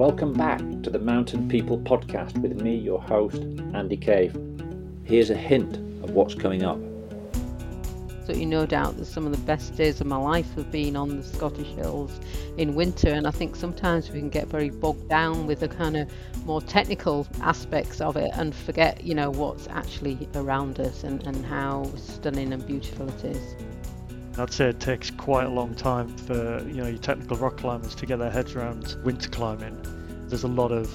Welcome 0.00 0.32
back 0.32 0.60
to 0.82 0.88
the 0.88 0.98
Mountain 0.98 1.46
People 1.46 1.78
podcast 1.78 2.38
with 2.38 2.62
me, 2.62 2.74
your 2.74 3.02
host, 3.02 3.42
Andy 3.74 3.98
Cave. 3.98 4.34
Here's 5.04 5.28
a 5.28 5.36
hint 5.36 5.76
of 6.02 6.12
what's 6.12 6.34
coming 6.34 6.62
up. 6.62 6.78
Absolutely 8.08 8.46
no 8.46 8.64
doubt 8.64 8.96
that 8.96 9.04
some 9.04 9.26
of 9.26 9.32
the 9.32 9.44
best 9.44 9.76
days 9.76 10.00
of 10.00 10.06
my 10.06 10.16
life 10.16 10.54
have 10.54 10.72
been 10.72 10.96
on 10.96 11.18
the 11.18 11.22
Scottish 11.22 11.68
Hills 11.74 12.18
in 12.56 12.74
winter, 12.74 13.10
and 13.10 13.26
I 13.26 13.30
think 13.30 13.54
sometimes 13.54 14.10
we 14.10 14.20
can 14.20 14.30
get 14.30 14.46
very 14.46 14.70
bogged 14.70 15.06
down 15.10 15.46
with 15.46 15.60
the 15.60 15.68
kind 15.68 15.98
of 15.98 16.10
more 16.46 16.62
technical 16.62 17.26
aspects 17.42 18.00
of 18.00 18.16
it 18.16 18.30
and 18.32 18.54
forget, 18.54 19.04
you 19.04 19.14
know, 19.14 19.28
what's 19.28 19.68
actually 19.68 20.26
around 20.34 20.80
us 20.80 21.04
and, 21.04 21.22
and 21.26 21.44
how 21.44 21.84
stunning 21.96 22.54
and 22.54 22.66
beautiful 22.66 23.06
it 23.06 23.24
is. 23.26 23.54
I'd 24.40 24.52
say 24.52 24.70
it 24.70 24.80
takes 24.80 25.10
quite 25.10 25.44
a 25.44 25.50
long 25.50 25.74
time 25.74 26.08
for 26.16 26.64
you 26.66 26.82
know 26.82 26.88
your 26.88 26.98
technical 26.98 27.36
rock 27.36 27.58
climbers 27.58 27.94
to 27.96 28.06
get 28.06 28.18
their 28.18 28.30
heads 28.30 28.54
around 28.54 28.96
winter 29.04 29.28
climbing. 29.28 29.76
There's 30.28 30.44
a 30.44 30.48
lot 30.48 30.72
of 30.72 30.90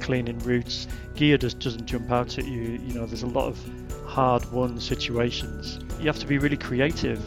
cleaning 0.00 0.38
routes. 0.40 0.86
Gear 1.14 1.36
just 1.38 1.58
doesn't 1.58 1.86
jump 1.86 2.10
out 2.10 2.38
at 2.38 2.46
you. 2.46 2.80
You 2.86 2.94
know, 2.94 3.06
there's 3.06 3.22
a 3.22 3.26
lot 3.26 3.48
of 3.48 3.58
hard-won 4.06 4.80
situations. 4.80 5.78
You 5.98 6.06
have 6.06 6.18
to 6.20 6.26
be 6.26 6.38
really 6.38 6.56
creative. 6.56 7.20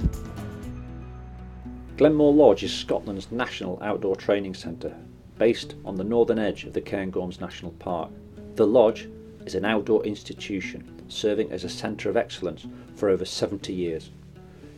Glenmore 1.97 2.33
Lodge 2.33 2.63
is 2.63 2.73
Scotland's 2.73 3.31
national 3.31 3.77
outdoor 3.83 4.15
training 4.15 4.53
centre, 4.53 4.95
based 5.37 5.75
on 5.85 5.95
the 5.95 6.03
northern 6.03 6.39
edge 6.39 6.63
of 6.63 6.73
the 6.73 6.81
Cairngorms 6.81 7.41
National 7.41 7.73
Park. 7.73 8.09
The 8.55 8.65
lodge 8.65 9.09
is 9.45 9.55
an 9.55 9.65
outdoor 9.65 10.05
institution 10.05 11.03
serving 11.09 11.51
as 11.51 11.63
a 11.63 11.69
centre 11.69 12.09
of 12.09 12.17
excellence 12.17 12.65
for 12.95 13.09
over 13.09 13.25
70 13.25 13.73
years. 13.73 14.11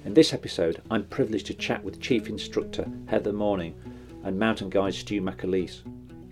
In 0.04 0.16
this 0.16 0.34
episode, 0.34 0.82
I'm 0.90 1.06
privileged 1.06 1.46
to 1.46 1.54
chat 1.54 1.84
with 1.84 2.00
Chief 2.02 2.28
Instructor 2.28 2.88
Heather 3.06 3.32
Morning 3.32 3.76
and 4.24 4.38
mountain 4.38 4.68
guide 4.68 4.96
Stu 4.96 5.22
McAleese. 5.22 5.84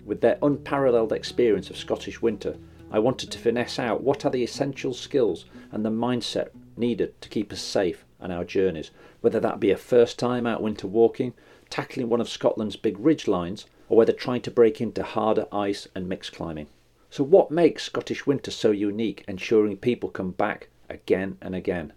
With 0.04 0.20
their 0.20 0.38
unparalleled 0.42 1.12
experience 1.12 1.70
of 1.70 1.76
Scottish 1.76 2.20
winter, 2.20 2.56
I 2.90 2.98
wanted 2.98 3.30
to 3.30 3.38
finesse 3.38 3.78
out 3.78 4.02
what 4.02 4.24
are 4.24 4.30
the 4.30 4.42
essential 4.42 4.92
skills 4.92 5.44
and 5.70 5.84
the 5.84 5.90
mindset 5.90 6.48
needed 6.76 7.18
to 7.20 7.28
keep 7.28 7.52
us 7.52 7.60
safe 7.60 8.04
on 8.20 8.32
our 8.32 8.44
journeys, 8.44 8.90
whether 9.20 9.38
that 9.38 9.60
be 9.60 9.70
a 9.70 9.76
first 9.76 10.18
time 10.18 10.48
out 10.48 10.60
winter 10.60 10.88
walking, 10.88 11.32
tackling 11.70 12.08
one 12.08 12.20
of 12.20 12.28
Scotland's 12.28 12.76
big 12.76 12.98
ridge 12.98 13.28
lines, 13.28 13.66
or 13.88 13.96
whether 13.96 14.12
trying 14.12 14.42
to 14.42 14.50
break 14.50 14.80
into 14.80 15.04
harder 15.04 15.46
ice 15.52 15.86
and 15.94 16.08
mixed 16.08 16.32
climbing. 16.32 16.66
So, 17.08 17.22
what 17.22 17.52
makes 17.52 17.84
Scottish 17.84 18.26
winter 18.26 18.50
so 18.50 18.72
unique, 18.72 19.24
ensuring 19.28 19.76
people 19.76 20.08
come 20.08 20.32
back 20.32 20.68
again 20.88 21.38
and 21.40 21.54
again? 21.54 21.92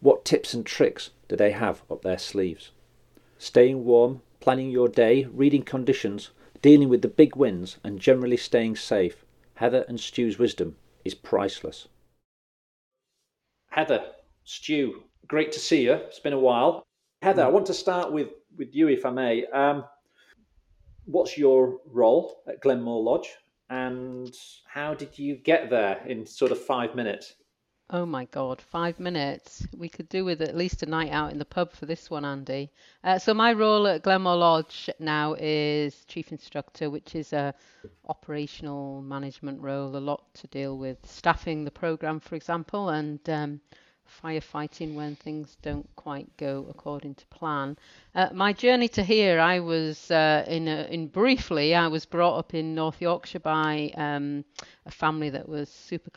What 0.00 0.24
tips 0.24 0.54
and 0.54 0.64
tricks 0.64 1.10
do 1.28 1.36
they 1.36 1.52
have 1.52 1.82
up 1.90 2.02
their 2.02 2.18
sleeves? 2.18 2.70
Staying 3.38 3.84
warm, 3.84 4.22
planning 4.40 4.70
your 4.70 4.88
day, 4.88 5.24
reading 5.24 5.62
conditions, 5.62 6.30
dealing 6.62 6.88
with 6.88 7.02
the 7.02 7.08
big 7.08 7.36
winds, 7.36 7.78
and 7.84 8.00
generally 8.00 8.36
staying 8.36 8.76
safe, 8.76 9.24
Heather 9.54 9.84
and 9.88 9.98
Stu's 9.98 10.38
wisdom 10.38 10.76
is 11.04 11.14
priceless. 11.14 11.88
Heather, 13.70 14.04
Stu, 14.44 15.02
great 15.26 15.52
to 15.52 15.58
see 15.58 15.84
you. 15.84 15.92
It's 15.92 16.20
been 16.20 16.32
a 16.32 16.38
while. 16.38 16.86
Heather, 17.22 17.44
I 17.44 17.48
want 17.48 17.66
to 17.66 17.74
start 17.74 18.12
with, 18.12 18.28
with 18.56 18.74
you, 18.74 18.88
if 18.88 19.04
I 19.04 19.10
may. 19.10 19.46
Um, 19.46 19.84
what's 21.04 21.36
your 21.36 21.78
role 21.86 22.42
at 22.46 22.60
Glenmore 22.60 23.02
Lodge, 23.02 23.30
and 23.70 24.34
how 24.66 24.94
did 24.94 25.18
you 25.18 25.36
get 25.36 25.70
there 25.70 26.02
in 26.06 26.26
sort 26.26 26.52
of 26.52 26.60
five 26.60 26.94
minutes? 26.94 27.34
Oh 27.88 28.04
my 28.04 28.24
God, 28.24 28.60
five 28.60 28.98
minutes. 28.98 29.64
We 29.76 29.88
could 29.88 30.08
do 30.08 30.24
with 30.24 30.42
at 30.42 30.56
least 30.56 30.82
a 30.82 30.86
night 30.86 31.12
out 31.12 31.30
in 31.30 31.38
the 31.38 31.44
pub 31.44 31.72
for 31.72 31.86
this 31.86 32.10
one, 32.10 32.24
Andy. 32.24 32.72
Uh, 33.04 33.20
so 33.20 33.32
my 33.32 33.52
role 33.52 33.86
at 33.86 34.02
Glenmore 34.02 34.34
Lodge 34.34 34.90
now 34.98 35.36
is 35.38 36.04
chief 36.06 36.32
instructor, 36.32 36.90
which 36.90 37.14
is 37.14 37.32
a 37.32 37.54
operational 38.08 39.02
management 39.02 39.60
role, 39.60 39.96
a 39.96 39.98
lot 39.98 40.24
to 40.34 40.48
deal 40.48 40.76
with 40.76 40.98
staffing 41.06 41.64
the 41.64 41.70
program, 41.70 42.18
for 42.18 42.34
example, 42.34 42.88
and 42.88 43.20
um, 43.30 43.60
firefighting 44.22 44.94
when 44.94 45.16
things 45.16 45.56
don't 45.62 45.88
quite 45.96 46.36
go 46.36 46.66
according 46.70 47.14
to 47.14 47.26
plan. 47.26 47.76
Uh, 48.14 48.28
my 48.32 48.52
journey 48.52 48.88
to 48.88 49.02
here, 49.02 49.38
I 49.38 49.60
was 49.60 50.10
uh, 50.10 50.44
in, 50.46 50.68
a, 50.68 50.84
in 50.90 51.08
briefly, 51.08 51.74
I 51.74 51.86
was 51.88 52.06
brought 52.06 52.38
up 52.38 52.54
in 52.54 52.74
North 52.74 53.00
Yorkshire 53.00 53.40
by 53.40 53.92
um, 53.96 54.44
a 54.86 54.90
family 54.90 55.30
that 55.30 55.48
was 55.48 55.68
super 55.68 56.10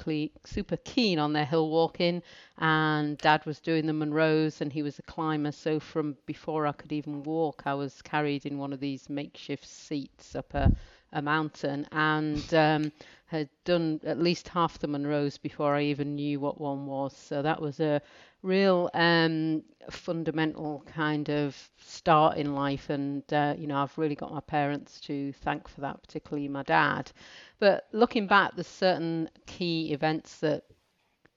super 0.45 0.77
keen 0.77 1.19
on 1.19 1.33
their 1.33 1.45
hill 1.45 1.69
walking, 1.69 2.21
and 2.57 3.17
Dad 3.17 3.45
was 3.45 3.59
doing 3.59 3.85
the 3.85 3.93
Munros, 3.93 4.61
and 4.61 4.71
he 4.71 4.83
was 4.83 4.99
a 4.99 5.03
climber. 5.03 5.51
So 5.51 5.79
from 5.79 6.17
before 6.25 6.67
I 6.67 6.71
could 6.71 6.91
even 6.91 7.23
walk, 7.23 7.63
I 7.65 7.73
was 7.73 8.01
carried 8.01 8.45
in 8.45 8.57
one 8.57 8.73
of 8.73 8.79
these 8.79 9.09
makeshift 9.09 9.67
seats 9.67 10.35
up 10.35 10.53
a 10.53 10.71
a 11.13 11.21
mountain 11.21 11.87
and 11.91 12.53
um, 12.53 12.91
had 13.25 13.49
done 13.63 13.99
at 14.03 14.19
least 14.19 14.47
half 14.47 14.79
the 14.79 14.87
Munros 14.87 15.41
before 15.41 15.75
I 15.75 15.83
even 15.83 16.15
knew 16.15 16.39
what 16.39 16.59
one 16.59 16.85
was. 16.85 17.15
So 17.15 17.41
that 17.41 17.61
was 17.61 17.79
a 17.79 18.01
real 18.41 18.89
um, 18.93 19.63
fundamental 19.91 20.83
kind 20.87 21.29
of 21.29 21.55
start 21.77 22.37
in 22.37 22.55
life. 22.55 22.89
And, 22.89 23.23
uh, 23.31 23.55
you 23.57 23.67
know, 23.67 23.81
I've 23.81 23.97
really 23.97 24.15
got 24.15 24.33
my 24.33 24.39
parents 24.39 24.99
to 25.01 25.31
thank 25.33 25.67
for 25.67 25.81
that, 25.81 26.01
particularly 26.01 26.47
my 26.47 26.63
dad. 26.63 27.11
But 27.59 27.87
looking 27.91 28.27
back, 28.27 28.55
there's 28.55 28.67
certain 28.67 29.29
key 29.45 29.93
events 29.93 30.39
that 30.39 30.63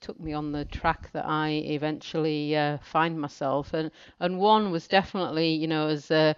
took 0.01 0.19
me 0.19 0.33
on 0.33 0.53
the 0.53 0.65
track 0.65 1.11
that 1.13 1.27
I 1.27 1.51
eventually 1.51 2.57
uh, 2.57 2.79
find 2.79 3.21
myself. 3.21 3.73
And, 3.75 3.91
and 4.19 4.39
one 4.39 4.71
was 4.71 4.89
definitely, 4.89 5.55
you 5.55 5.69
know, 5.69 5.89
as 5.89 6.11
a 6.11 6.37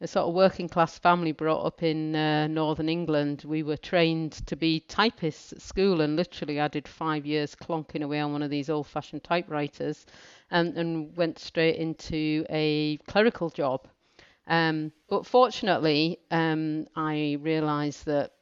a 0.00 0.06
sort 0.06 0.28
of 0.28 0.34
working 0.34 0.68
class 0.68 0.98
family 0.98 1.32
brought 1.32 1.64
up 1.64 1.82
in 1.82 2.14
uh, 2.14 2.46
northern 2.48 2.88
England, 2.88 3.44
we 3.46 3.62
were 3.62 3.78
trained 3.78 4.32
to 4.46 4.54
be 4.54 4.80
typists 4.80 5.54
at 5.54 5.62
school, 5.62 6.02
and 6.02 6.16
literally 6.16 6.60
I 6.60 6.68
did 6.68 6.86
five 6.86 7.24
years 7.24 7.54
clonking 7.54 8.02
away 8.02 8.20
on 8.20 8.32
one 8.32 8.42
of 8.42 8.50
these 8.50 8.68
old 8.68 8.86
fashioned 8.86 9.24
typewriters 9.24 10.04
and, 10.50 10.76
and 10.76 11.16
went 11.16 11.38
straight 11.38 11.76
into 11.76 12.44
a 12.50 12.98
clerical 13.08 13.48
job. 13.48 13.88
Um, 14.46 14.92
but 15.08 15.24
fortunately, 15.24 16.18
um, 16.30 16.86
I 16.94 17.38
realised 17.40 18.04
that 18.04 18.32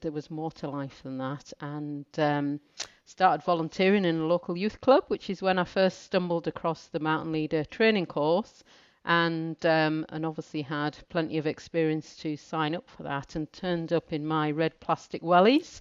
there 0.00 0.12
was 0.12 0.30
more 0.30 0.52
to 0.52 0.68
life 0.68 1.02
than 1.02 1.18
that 1.18 1.52
and 1.60 2.06
um, 2.18 2.60
started 3.06 3.44
volunteering 3.44 4.04
in 4.04 4.20
a 4.20 4.26
local 4.26 4.56
youth 4.56 4.80
club, 4.80 5.04
which 5.08 5.30
is 5.30 5.42
when 5.42 5.58
I 5.58 5.64
first 5.64 6.04
stumbled 6.04 6.46
across 6.46 6.86
the 6.86 7.00
Mountain 7.00 7.32
Leader 7.32 7.64
training 7.64 8.06
course 8.06 8.62
and 9.06 9.64
um, 9.64 10.04
and 10.08 10.26
obviously 10.26 10.62
had 10.62 10.96
plenty 11.08 11.38
of 11.38 11.46
experience 11.46 12.16
to 12.16 12.36
sign 12.36 12.74
up 12.74 12.88
for 12.90 13.04
that 13.04 13.36
and 13.36 13.50
turned 13.52 13.92
up 13.92 14.12
in 14.12 14.26
my 14.26 14.50
red 14.50 14.78
plastic 14.80 15.22
wellies. 15.22 15.80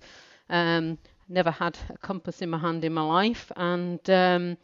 Um, 0.50 1.00
never 1.28 1.50
had 1.50 1.78
a 1.90 1.98
compass 1.98 2.42
in 2.44 2.50
my 2.52 2.60
hand 2.60 2.86
in 2.86 2.94
my 2.94 3.02
life, 3.02 3.52
and 3.56 4.08
um, 4.12 4.58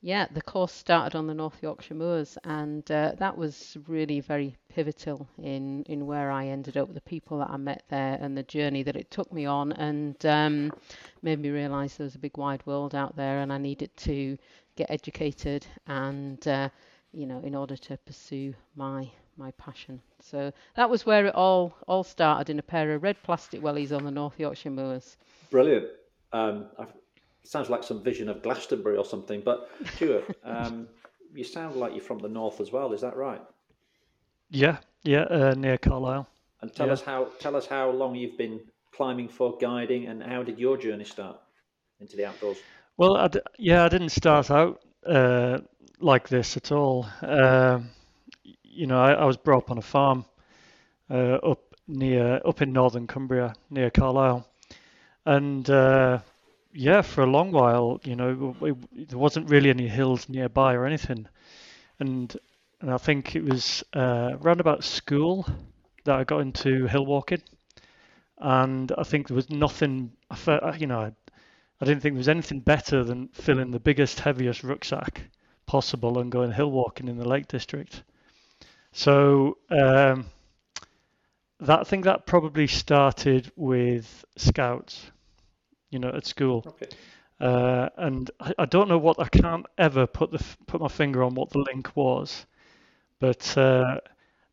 yeah, 0.00 0.26
the 0.32 0.40
course 0.40 0.72
started 0.72 1.16
on 1.16 1.26
the 1.26 1.34
North 1.34 1.62
Yorkshire 1.62 1.94
Moors, 1.94 2.38
and 2.44 2.90
uh, 2.90 3.12
that 3.18 3.36
was 3.36 3.76
really 3.86 4.20
very 4.20 4.56
pivotal 4.70 5.28
in 5.42 5.82
in 5.84 6.06
where 6.06 6.30
I 6.30 6.46
ended 6.46 6.78
up, 6.78 6.94
the 6.94 7.02
people 7.02 7.38
that 7.40 7.50
I 7.50 7.58
met 7.58 7.82
there, 7.90 8.16
and 8.22 8.34
the 8.34 8.42
journey 8.42 8.82
that 8.84 8.96
it 8.96 9.10
took 9.10 9.30
me 9.30 9.44
on, 9.44 9.72
and 9.72 10.24
um, 10.24 10.72
made 11.20 11.40
me 11.40 11.50
realise 11.50 11.96
there 11.96 12.04
was 12.04 12.14
a 12.14 12.20
big 12.20 12.38
wide 12.38 12.64
world 12.64 12.94
out 12.94 13.16
there, 13.16 13.40
and 13.40 13.52
I 13.52 13.58
needed 13.58 13.94
to 13.98 14.38
get 14.76 14.90
educated 14.90 15.66
and 15.88 16.46
uh, 16.46 16.68
you 17.12 17.26
know, 17.26 17.40
in 17.40 17.54
order 17.54 17.76
to 17.76 17.96
pursue 17.98 18.54
my 18.74 19.10
my 19.36 19.50
passion. 19.52 20.00
So 20.20 20.52
that 20.74 20.90
was 20.90 21.06
where 21.06 21.26
it 21.26 21.34
all 21.34 21.74
all 21.86 22.04
started 22.04 22.50
in 22.50 22.58
a 22.58 22.62
pair 22.62 22.94
of 22.94 23.02
red 23.02 23.22
plastic 23.22 23.62
wellies 23.62 23.96
on 23.96 24.04
the 24.04 24.10
North 24.10 24.38
Yorkshire 24.38 24.70
moors. 24.70 25.16
Brilliant. 25.50 25.86
Um, 26.32 26.66
sounds 27.44 27.70
like 27.70 27.82
some 27.82 28.02
vision 28.02 28.28
of 28.28 28.42
Glastonbury 28.42 28.96
or 28.96 29.04
something. 29.04 29.42
But 29.44 29.70
Stuart, 29.94 30.36
um, 30.44 30.88
you 31.34 31.44
sound 31.44 31.76
like 31.76 31.92
you're 31.92 32.02
from 32.02 32.18
the 32.18 32.28
north 32.28 32.60
as 32.60 32.72
well. 32.72 32.92
Is 32.92 33.00
that 33.00 33.16
right? 33.16 33.40
Yeah, 34.50 34.78
yeah, 35.02 35.22
uh, 35.22 35.54
near 35.56 35.78
Carlisle. 35.78 36.28
And 36.60 36.74
tell 36.74 36.88
yeah. 36.88 36.94
us 36.94 37.02
how 37.02 37.28
tell 37.38 37.56
us 37.56 37.66
how 37.66 37.90
long 37.90 38.14
you've 38.14 38.36
been 38.36 38.60
climbing 38.92 39.28
for, 39.28 39.56
guiding, 39.58 40.06
and 40.06 40.22
how 40.22 40.42
did 40.42 40.58
your 40.58 40.76
journey 40.76 41.04
start 41.04 41.38
into 42.00 42.16
the 42.16 42.26
outdoors? 42.26 42.58
Well, 42.96 43.16
I 43.16 43.28
d- 43.28 43.40
yeah, 43.58 43.84
I 43.84 43.88
didn't 43.88 44.10
start 44.10 44.50
out 44.50 44.80
uh, 45.06 45.58
like 46.00 46.28
this 46.28 46.56
at 46.56 46.72
all. 46.72 47.06
Uh, 47.22 47.80
you 48.62 48.86
know, 48.86 49.00
I, 49.00 49.12
I, 49.12 49.24
was 49.24 49.36
brought 49.36 49.64
up 49.64 49.70
on 49.70 49.78
a 49.78 49.82
farm 49.82 50.24
uh, 51.10 51.34
up 51.34 51.74
near 51.86 52.40
up 52.44 52.62
in 52.62 52.72
northern 52.72 53.06
Cumbria 53.06 53.54
near 53.70 53.90
Carlisle, 53.90 54.46
and 55.26 55.68
uh, 55.68 56.20
yeah, 56.72 57.02
for 57.02 57.22
a 57.22 57.26
long 57.26 57.50
while, 57.50 58.00
you 58.04 58.14
know, 58.14 58.54
it, 58.60 59.08
there 59.08 59.18
wasn't 59.18 59.50
really 59.50 59.70
any 59.70 59.88
hills 59.88 60.28
nearby 60.28 60.74
or 60.74 60.86
anything, 60.86 61.26
and 61.98 62.36
and 62.80 62.90
I 62.92 62.98
think 62.98 63.34
it 63.34 63.44
was 63.44 63.82
uh, 63.94 64.36
around 64.40 64.60
about 64.60 64.84
school 64.84 65.46
that 66.04 66.14
I 66.14 66.24
got 66.24 66.40
into 66.40 66.86
hill 66.86 67.06
walking, 67.06 67.42
and 68.38 68.92
I 68.96 69.02
think 69.02 69.28
there 69.28 69.36
was 69.36 69.50
nothing. 69.50 70.12
I 70.30 70.36
felt, 70.36 70.78
you 70.78 70.86
know, 70.86 71.00
I, 71.00 71.12
I 71.80 71.84
didn't 71.84 72.02
think 72.02 72.14
there 72.14 72.20
was 72.20 72.28
anything 72.28 72.60
better 72.60 73.02
than 73.02 73.28
filling 73.28 73.70
the 73.70 73.80
biggest, 73.80 74.20
heaviest 74.20 74.62
rucksack 74.62 75.22
possible 75.68 76.18
and 76.18 76.32
going 76.32 76.50
hill 76.50 76.72
walking 76.72 77.06
in 77.06 77.18
the 77.18 77.28
Lake 77.28 77.46
District. 77.46 78.02
So 78.90 79.58
um, 79.70 80.26
that 81.60 81.80
I 81.80 81.84
think 81.84 82.04
that 82.04 82.26
probably 82.26 82.66
started 82.66 83.52
with 83.54 84.24
scouts, 84.36 85.10
you 85.90 86.00
know, 86.00 86.08
at 86.08 86.26
school. 86.26 86.64
Okay. 86.66 86.88
Uh, 87.38 87.88
and 87.96 88.30
I, 88.40 88.54
I, 88.58 88.64
don't 88.64 88.88
know 88.88 88.98
what 88.98 89.20
I 89.20 89.28
can't 89.28 89.64
ever 89.76 90.08
put 90.08 90.32
the 90.32 90.44
put 90.66 90.80
my 90.80 90.88
finger 90.88 91.22
on 91.22 91.34
what 91.36 91.50
the 91.50 91.58
link 91.58 91.94
was, 91.94 92.46
but 93.20 93.56
uh, 93.56 94.00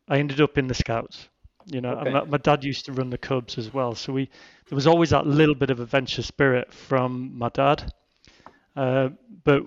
I 0.08 0.18
ended 0.18 0.40
up 0.40 0.56
in 0.56 0.68
the 0.68 0.74
scouts. 0.74 1.28
You 1.64 1.80
know, 1.80 1.94
okay. 1.94 2.12
my, 2.12 2.24
my, 2.24 2.38
dad 2.38 2.62
used 2.62 2.84
to 2.84 2.92
run 2.92 3.10
the 3.10 3.18
Cubs 3.18 3.58
as 3.58 3.74
well, 3.74 3.96
so 3.96 4.12
we 4.12 4.30
there 4.68 4.76
was 4.76 4.86
always 4.86 5.10
that 5.10 5.26
little 5.26 5.56
bit 5.56 5.70
of 5.70 5.80
adventure 5.80 6.22
spirit 6.22 6.72
from 6.72 7.36
my 7.36 7.48
dad. 7.48 7.92
Uh, 8.76 9.08
but 9.42 9.62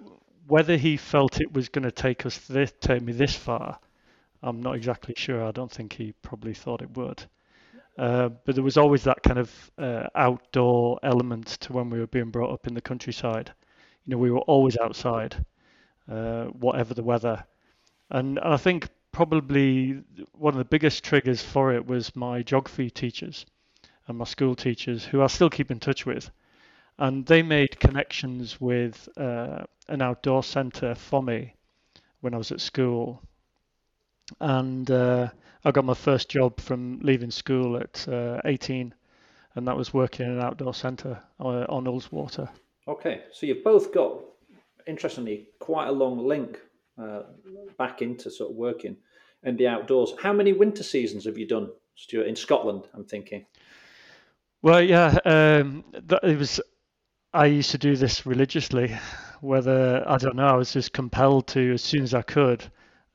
whether 0.50 0.78
he 0.78 0.98
felt 0.98 1.40
it 1.40 1.54
was 1.54 1.70
going 1.70 1.84
to 1.84 1.92
take 1.92 2.26
us 2.26 2.38
this, 2.40 2.74
take 2.82 3.04
me 3.04 3.14
this 3.14 3.36
far, 3.36 3.80
I'm 4.42 4.62
not 4.62 4.76
exactly 4.76 5.14
sure. 5.16 5.44
I 5.46 5.52
don't 5.52 5.72
think 5.72 5.94
he 5.94 6.14
probably 6.24 6.54
thought 6.54 6.82
it 6.82 6.98
would. 6.98 7.24
Uh, 7.98 8.30
but 8.46 8.56
there 8.56 8.64
was 8.64 8.78
always 8.78 9.04
that 9.04 9.22
kind 9.22 9.38
of 9.38 9.72
uh, 9.78 10.08
outdoor 10.16 11.00
element 11.04 11.48
to 11.48 11.74
when 11.74 11.90
we 11.90 12.00
were 12.00 12.08
being 12.08 12.32
brought 12.32 12.52
up 12.52 12.66
in 12.66 12.74
the 12.74 12.82
countryside. 12.82 13.52
You 14.06 14.12
know, 14.12 14.18
we 14.18 14.32
were 14.32 14.40
always 14.40 14.78
outside, 14.78 15.46
uh, 16.10 16.46
whatever 16.46 16.94
the 16.94 17.04
weather. 17.04 17.46
And 18.10 18.40
I 18.40 18.58
think 18.58 18.90
probably 19.12 20.02
one 20.32 20.54
of 20.54 20.58
the 20.58 20.66
biggest 20.66 21.04
triggers 21.04 21.44
for 21.44 21.74
it 21.74 21.86
was 21.86 22.16
my 22.16 22.42
geography 22.42 22.90
teachers 22.90 23.46
and 24.08 24.18
my 24.18 24.26
school 24.26 24.56
teachers, 24.56 25.06
who 25.06 25.22
I 25.22 25.28
still 25.28 25.50
keep 25.50 25.70
in 25.70 25.80
touch 25.80 26.06
with. 26.08 26.32
And 27.00 27.26
they 27.26 27.42
made 27.42 27.80
connections 27.80 28.62
with 28.62 29.10
uh, 29.18 29.64
an 29.88 30.02
outdoor 30.02 30.44
centre 30.44 30.94
for 30.94 31.24
me 31.24 31.56
when 32.22 32.34
I 32.34 32.38
was 32.38 32.52
at 32.52 32.62
school 32.62 33.24
and 34.40 34.90
uh, 34.92 35.30
I 35.66 35.72
got 35.72 35.86
my 35.86 35.94
first 35.94 36.30
job 36.30 36.60
from 36.60 37.00
leaving 37.02 37.32
school 37.32 37.78
at 37.78 38.08
uh, 38.08 38.42
18, 38.46 38.94
and 39.56 39.68
that 39.68 39.76
was 39.76 39.94
working 39.94 40.26
in 40.26 40.34
an 40.34 40.42
outdoor 40.42 40.74
centre 40.74 41.22
uh, 41.40 41.66
on 41.70 41.86
Ullswater. 41.86 42.50
Okay, 42.88 43.24
so 43.32 43.46
you've 43.46 43.64
both 43.64 43.94
got, 43.94 44.20
interestingly, 44.88 45.50
quite 45.60 45.88
a 45.88 45.92
long 45.92 46.26
link 46.26 46.60
uh, 47.02 47.24
back 47.78 48.02
into 48.02 48.32
sort 48.32 48.52
of 48.52 48.56
working 48.58 48.98
in 49.44 49.58
the 49.58 49.68
outdoors. 49.68 50.14
How 50.22 50.34
many 50.34 50.54
winter 50.54 50.84
seasons 50.84 51.26
have 51.26 51.38
you 51.38 51.48
done, 51.48 51.70
Stuart, 51.96 52.28
in 52.28 52.36
Scotland? 52.36 52.88
I'm 52.94 53.06
thinking. 53.06 53.46
Well, 54.62 54.82
yeah, 54.82 55.18
um, 55.26 55.86
that, 55.94 56.24
it 56.24 56.38
was. 56.38 56.60
I 57.34 57.46
used 57.46 57.72
to 57.72 57.78
do 57.78 57.96
this 57.96 58.26
religiously, 58.26 58.98
whether 59.42 60.04
I 60.08 60.18
don't 60.18 60.36
know. 60.36 60.48
I 60.48 60.56
was 60.56 60.74
just 60.74 60.94
compelled 60.94 61.48
to 61.50 61.74
as 61.74 61.84
soon 61.84 62.02
as 62.02 62.14
I 62.16 62.24
could 62.24 62.64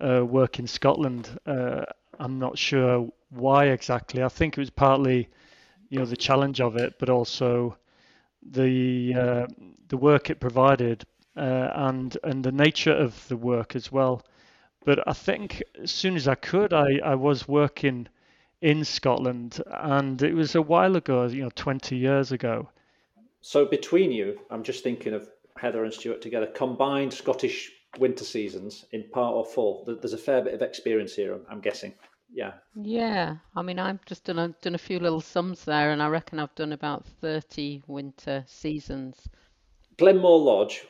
uh, 0.00 0.25
work 0.25 0.61
in 0.61 0.69
Scotland. 0.69 1.28
Uh, 1.44 1.84
I'm 2.20 2.38
not 2.38 2.56
sure 2.56 3.08
why 3.31 3.66
exactly. 3.66 4.22
I 4.22 4.28
think 4.28 4.56
it 4.56 4.61
was 4.61 4.70
partly, 4.70 5.28
you 5.88 5.99
know, 5.99 6.05
the 6.05 6.16
challenge 6.16 6.61
of 6.61 6.76
it, 6.76 6.94
but 7.00 7.11
also 7.11 7.76
the 8.43 9.14
uh, 9.14 9.46
the 9.88 9.96
work 9.96 10.31
it 10.31 10.38
provided 10.38 11.05
uh, 11.37 11.70
and 11.75 12.16
and 12.22 12.44
the 12.44 12.52
nature 12.52 12.94
of 12.94 13.26
the 13.26 13.37
work 13.37 13.75
as 13.75 13.90
well. 13.90 14.22
But 14.84 15.08
I 15.08 15.12
think 15.12 15.61
as 15.82 15.90
soon 15.90 16.14
as 16.14 16.28
I 16.28 16.37
could, 16.37 16.72
I, 16.72 17.00
I 17.05 17.16
was 17.16 17.49
working 17.49 18.06
in 18.61 18.84
Scotland, 18.84 19.61
and 19.66 20.22
it 20.22 20.34
was 20.34 20.55
a 20.55 20.62
while 20.62 20.94
ago, 20.94 21.26
you 21.26 21.43
know, 21.43 21.50
20 21.56 21.96
years 21.96 22.31
ago. 22.31 22.69
So 23.46 23.67
between 23.67 24.11
you, 24.11 24.41
I'm 24.50 24.62
just 24.62 24.82
thinking 24.82 25.12
of 25.12 25.29
Heather 25.58 25.85
and 25.85 25.93
Stuart 25.93 26.23
together, 26.23 26.46
combined 26.46 27.12
Scottish 27.12 27.70
winter 27.99 28.25
seasons 28.25 28.87
in 28.91 29.05
part 29.12 29.35
or 29.35 29.44
full. 29.44 29.85
There's 29.85 30.14
a 30.14 30.19
fair 30.19 30.41
bit 30.41 30.55
of 30.55 30.62
experience 30.62 31.14
here, 31.14 31.38
I'm 31.50 31.61
guessing. 31.61 31.93
Yeah. 32.32 32.55
Yeah, 32.75 33.37
I 33.55 33.61
mean, 33.61 33.79
I've 33.79 34.02
just 34.06 34.25
done 34.25 34.38
a, 34.38 34.49
done 34.62 34.75
a 34.75 34.79
few 34.79 34.99
little 34.99 35.20
sums 35.20 35.62
there, 35.67 35.91
and 35.91 36.02
I 36.02 36.08
reckon 36.08 36.38
I've 36.38 36.55
done 36.55 36.73
about 36.73 37.05
30 37.20 37.82
winter 37.87 38.44
seasons. 38.46 39.29
Glenmore 39.99 40.40
Lodge. 40.40 40.87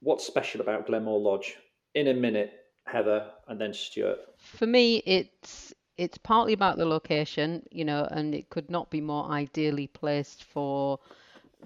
What's 0.00 0.26
special 0.26 0.62
about 0.62 0.86
Glenmore 0.86 1.20
Lodge? 1.20 1.54
In 1.94 2.08
a 2.08 2.14
minute, 2.14 2.50
Heather, 2.86 3.30
and 3.46 3.60
then 3.60 3.74
Stuart. 3.74 4.20
For 4.38 4.66
me, 4.66 5.02
it's 5.04 5.71
it's 5.96 6.18
partly 6.18 6.52
about 6.52 6.76
the 6.78 6.86
location, 6.86 7.62
you 7.70 7.84
know, 7.84 8.06
and 8.10 8.34
it 8.34 8.50
could 8.50 8.70
not 8.70 8.90
be 8.90 9.00
more 9.00 9.26
ideally 9.30 9.86
placed 9.86 10.44
for 10.44 10.98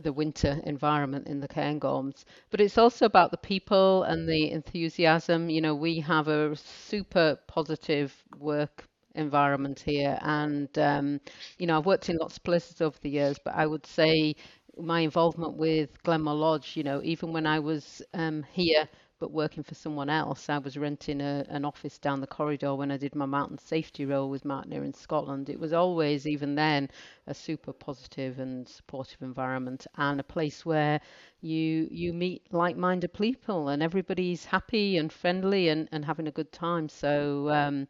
the 0.02 0.12
winter 0.12 0.60
environment 0.64 1.26
in 1.26 1.40
the 1.40 1.48
Cairngorms. 1.48 2.24
But 2.50 2.60
it's 2.60 2.78
also 2.78 3.06
about 3.06 3.30
the 3.30 3.38
people 3.38 4.02
and 4.04 4.28
the 4.28 4.50
enthusiasm. 4.50 5.48
You 5.50 5.60
know, 5.62 5.74
we 5.74 6.00
have 6.00 6.28
a 6.28 6.54
super 6.56 7.38
positive 7.46 8.14
work 8.38 8.84
environment 9.14 9.80
here, 9.80 10.18
and 10.22 10.76
um, 10.78 11.20
you 11.58 11.66
know, 11.66 11.78
I've 11.78 11.86
worked 11.86 12.08
in 12.10 12.18
lots 12.18 12.36
of 12.36 12.44
places 12.44 12.80
over 12.82 12.98
the 13.00 13.10
years, 13.10 13.38
but 13.42 13.54
I 13.54 13.66
would 13.66 13.86
say 13.86 14.36
my 14.78 15.00
involvement 15.00 15.54
with 15.54 15.90
Glenmore 16.02 16.34
Lodge, 16.34 16.76
you 16.76 16.82
know, 16.84 17.00
even 17.02 17.32
when 17.32 17.46
I 17.46 17.58
was 17.58 18.02
um, 18.14 18.44
here 18.52 18.88
but 19.18 19.32
working 19.32 19.62
for 19.62 19.74
someone 19.74 20.08
else. 20.10 20.48
I 20.48 20.58
was 20.58 20.76
renting 20.76 21.20
a, 21.20 21.44
an 21.48 21.64
office 21.64 21.98
down 21.98 22.20
the 22.20 22.26
corridor 22.26 22.74
when 22.74 22.90
I 22.90 22.96
did 22.96 23.14
my 23.14 23.26
mountain 23.26 23.58
safety 23.58 24.04
role 24.04 24.28
with 24.30 24.44
Mountaineering 24.44 24.92
Scotland. 24.92 25.48
It 25.48 25.60
was 25.60 25.72
always, 25.72 26.26
even 26.26 26.54
then, 26.54 26.88
a 27.26 27.34
super 27.34 27.72
positive 27.72 28.38
and 28.38 28.68
supportive 28.68 29.22
environment 29.22 29.86
and 29.96 30.20
a 30.20 30.24
place 30.24 30.64
where 30.66 31.00
you 31.40 31.88
you 31.90 32.12
meet 32.12 32.42
like-minded 32.52 33.12
people 33.12 33.68
and 33.68 33.82
everybody's 33.82 34.44
happy 34.44 34.96
and 34.98 35.12
friendly 35.12 35.68
and, 35.68 35.88
and 35.92 36.04
having 36.04 36.28
a 36.28 36.32
good 36.32 36.52
time. 36.52 36.88
So 36.88 37.48
um, 37.50 37.88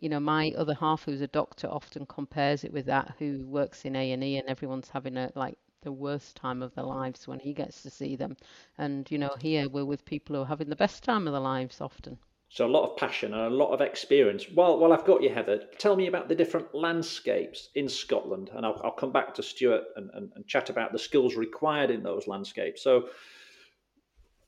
you 0.00 0.08
know, 0.08 0.20
my 0.20 0.52
other 0.56 0.74
half, 0.74 1.04
who's 1.04 1.20
a 1.20 1.26
doctor, 1.26 1.68
often 1.68 2.06
compares 2.06 2.64
it 2.64 2.72
with 2.72 2.86
that, 2.86 3.14
who 3.18 3.46
works 3.46 3.84
in 3.84 3.96
A 3.96 4.12
and 4.12 4.22
E, 4.24 4.36
and 4.38 4.48
everyone's 4.48 4.88
having 4.90 5.16
a 5.16 5.30
like 5.34 5.58
the 5.86 5.92
worst 5.92 6.34
time 6.34 6.64
of 6.64 6.74
their 6.74 6.84
lives 6.84 7.28
when 7.28 7.38
he 7.38 7.54
gets 7.54 7.80
to 7.82 7.90
see 7.90 8.16
them. 8.16 8.36
And, 8.76 9.08
you 9.08 9.18
know, 9.18 9.36
here 9.40 9.68
we're 9.68 9.84
with 9.84 10.04
people 10.04 10.34
who 10.34 10.42
are 10.42 10.46
having 10.46 10.68
the 10.68 10.74
best 10.74 11.04
time 11.04 11.28
of 11.28 11.32
their 11.32 11.40
lives 11.40 11.80
often. 11.80 12.18
So 12.48 12.66
a 12.66 12.68
lot 12.68 12.90
of 12.90 12.96
passion 12.96 13.32
and 13.32 13.52
a 13.52 13.56
lot 13.56 13.72
of 13.72 13.80
experience. 13.80 14.46
Well, 14.52 14.80
while 14.80 14.92
I've 14.92 15.04
got 15.04 15.22
you, 15.22 15.30
Heather, 15.30 15.62
tell 15.78 15.94
me 15.94 16.08
about 16.08 16.28
the 16.28 16.34
different 16.34 16.74
landscapes 16.74 17.68
in 17.76 17.88
Scotland, 17.88 18.50
and 18.52 18.66
I'll, 18.66 18.80
I'll 18.82 18.90
come 18.90 19.12
back 19.12 19.32
to 19.34 19.44
Stuart 19.44 19.84
and, 19.94 20.10
and, 20.12 20.32
and, 20.34 20.46
chat 20.46 20.70
about 20.70 20.92
the 20.92 20.98
skills 20.98 21.36
required 21.36 21.90
in 21.90 22.02
those 22.02 22.26
landscapes. 22.26 22.82
So 22.82 23.08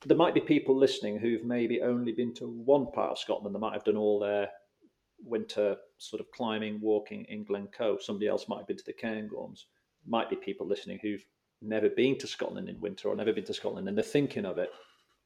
there 0.06 0.16
might 0.16 0.34
be 0.34 0.40
people 0.40 0.76
listening 0.76 1.18
who've 1.18 1.44
maybe 1.44 1.82
only 1.82 2.12
been 2.12 2.34
to 2.34 2.48
one 2.48 2.90
part 2.90 3.12
of 3.12 3.18
Scotland. 3.18 3.54
They 3.54 3.60
might 3.60 3.74
have 3.74 3.84
done 3.84 3.96
all 3.96 4.18
their 4.18 4.48
winter 5.24 5.76
sort 5.98 6.20
of 6.20 6.30
climbing, 6.32 6.80
walking 6.80 7.26
in 7.28 7.44
Glencoe. 7.44 7.98
Somebody 7.98 8.26
else 8.26 8.48
might 8.48 8.58
have 8.58 8.66
been 8.66 8.76
to 8.76 8.84
the 8.84 8.92
Cairngorms 8.92 9.64
might 10.08 10.30
be 10.30 10.36
people 10.36 10.66
listening 10.66 10.98
who've 11.02 11.24
never 11.60 11.88
been 11.88 12.16
to 12.18 12.26
Scotland 12.26 12.68
in 12.68 12.80
winter 12.80 13.08
or 13.08 13.16
never 13.16 13.32
been 13.32 13.44
to 13.44 13.54
Scotland 13.54 13.88
and 13.88 13.96
they're 13.96 14.04
thinking 14.04 14.44
of 14.44 14.58
it. 14.58 14.70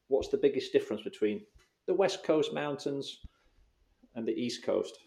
What's 0.07 0.29
the 0.29 0.37
biggest 0.37 0.73
difference 0.73 1.03
between 1.03 1.41
the 1.87 1.93
West 1.93 2.23
Coast 2.23 2.53
mountains 2.53 3.19
and 4.15 4.27
the 4.27 4.33
East 4.33 4.63
Coast? 4.63 4.97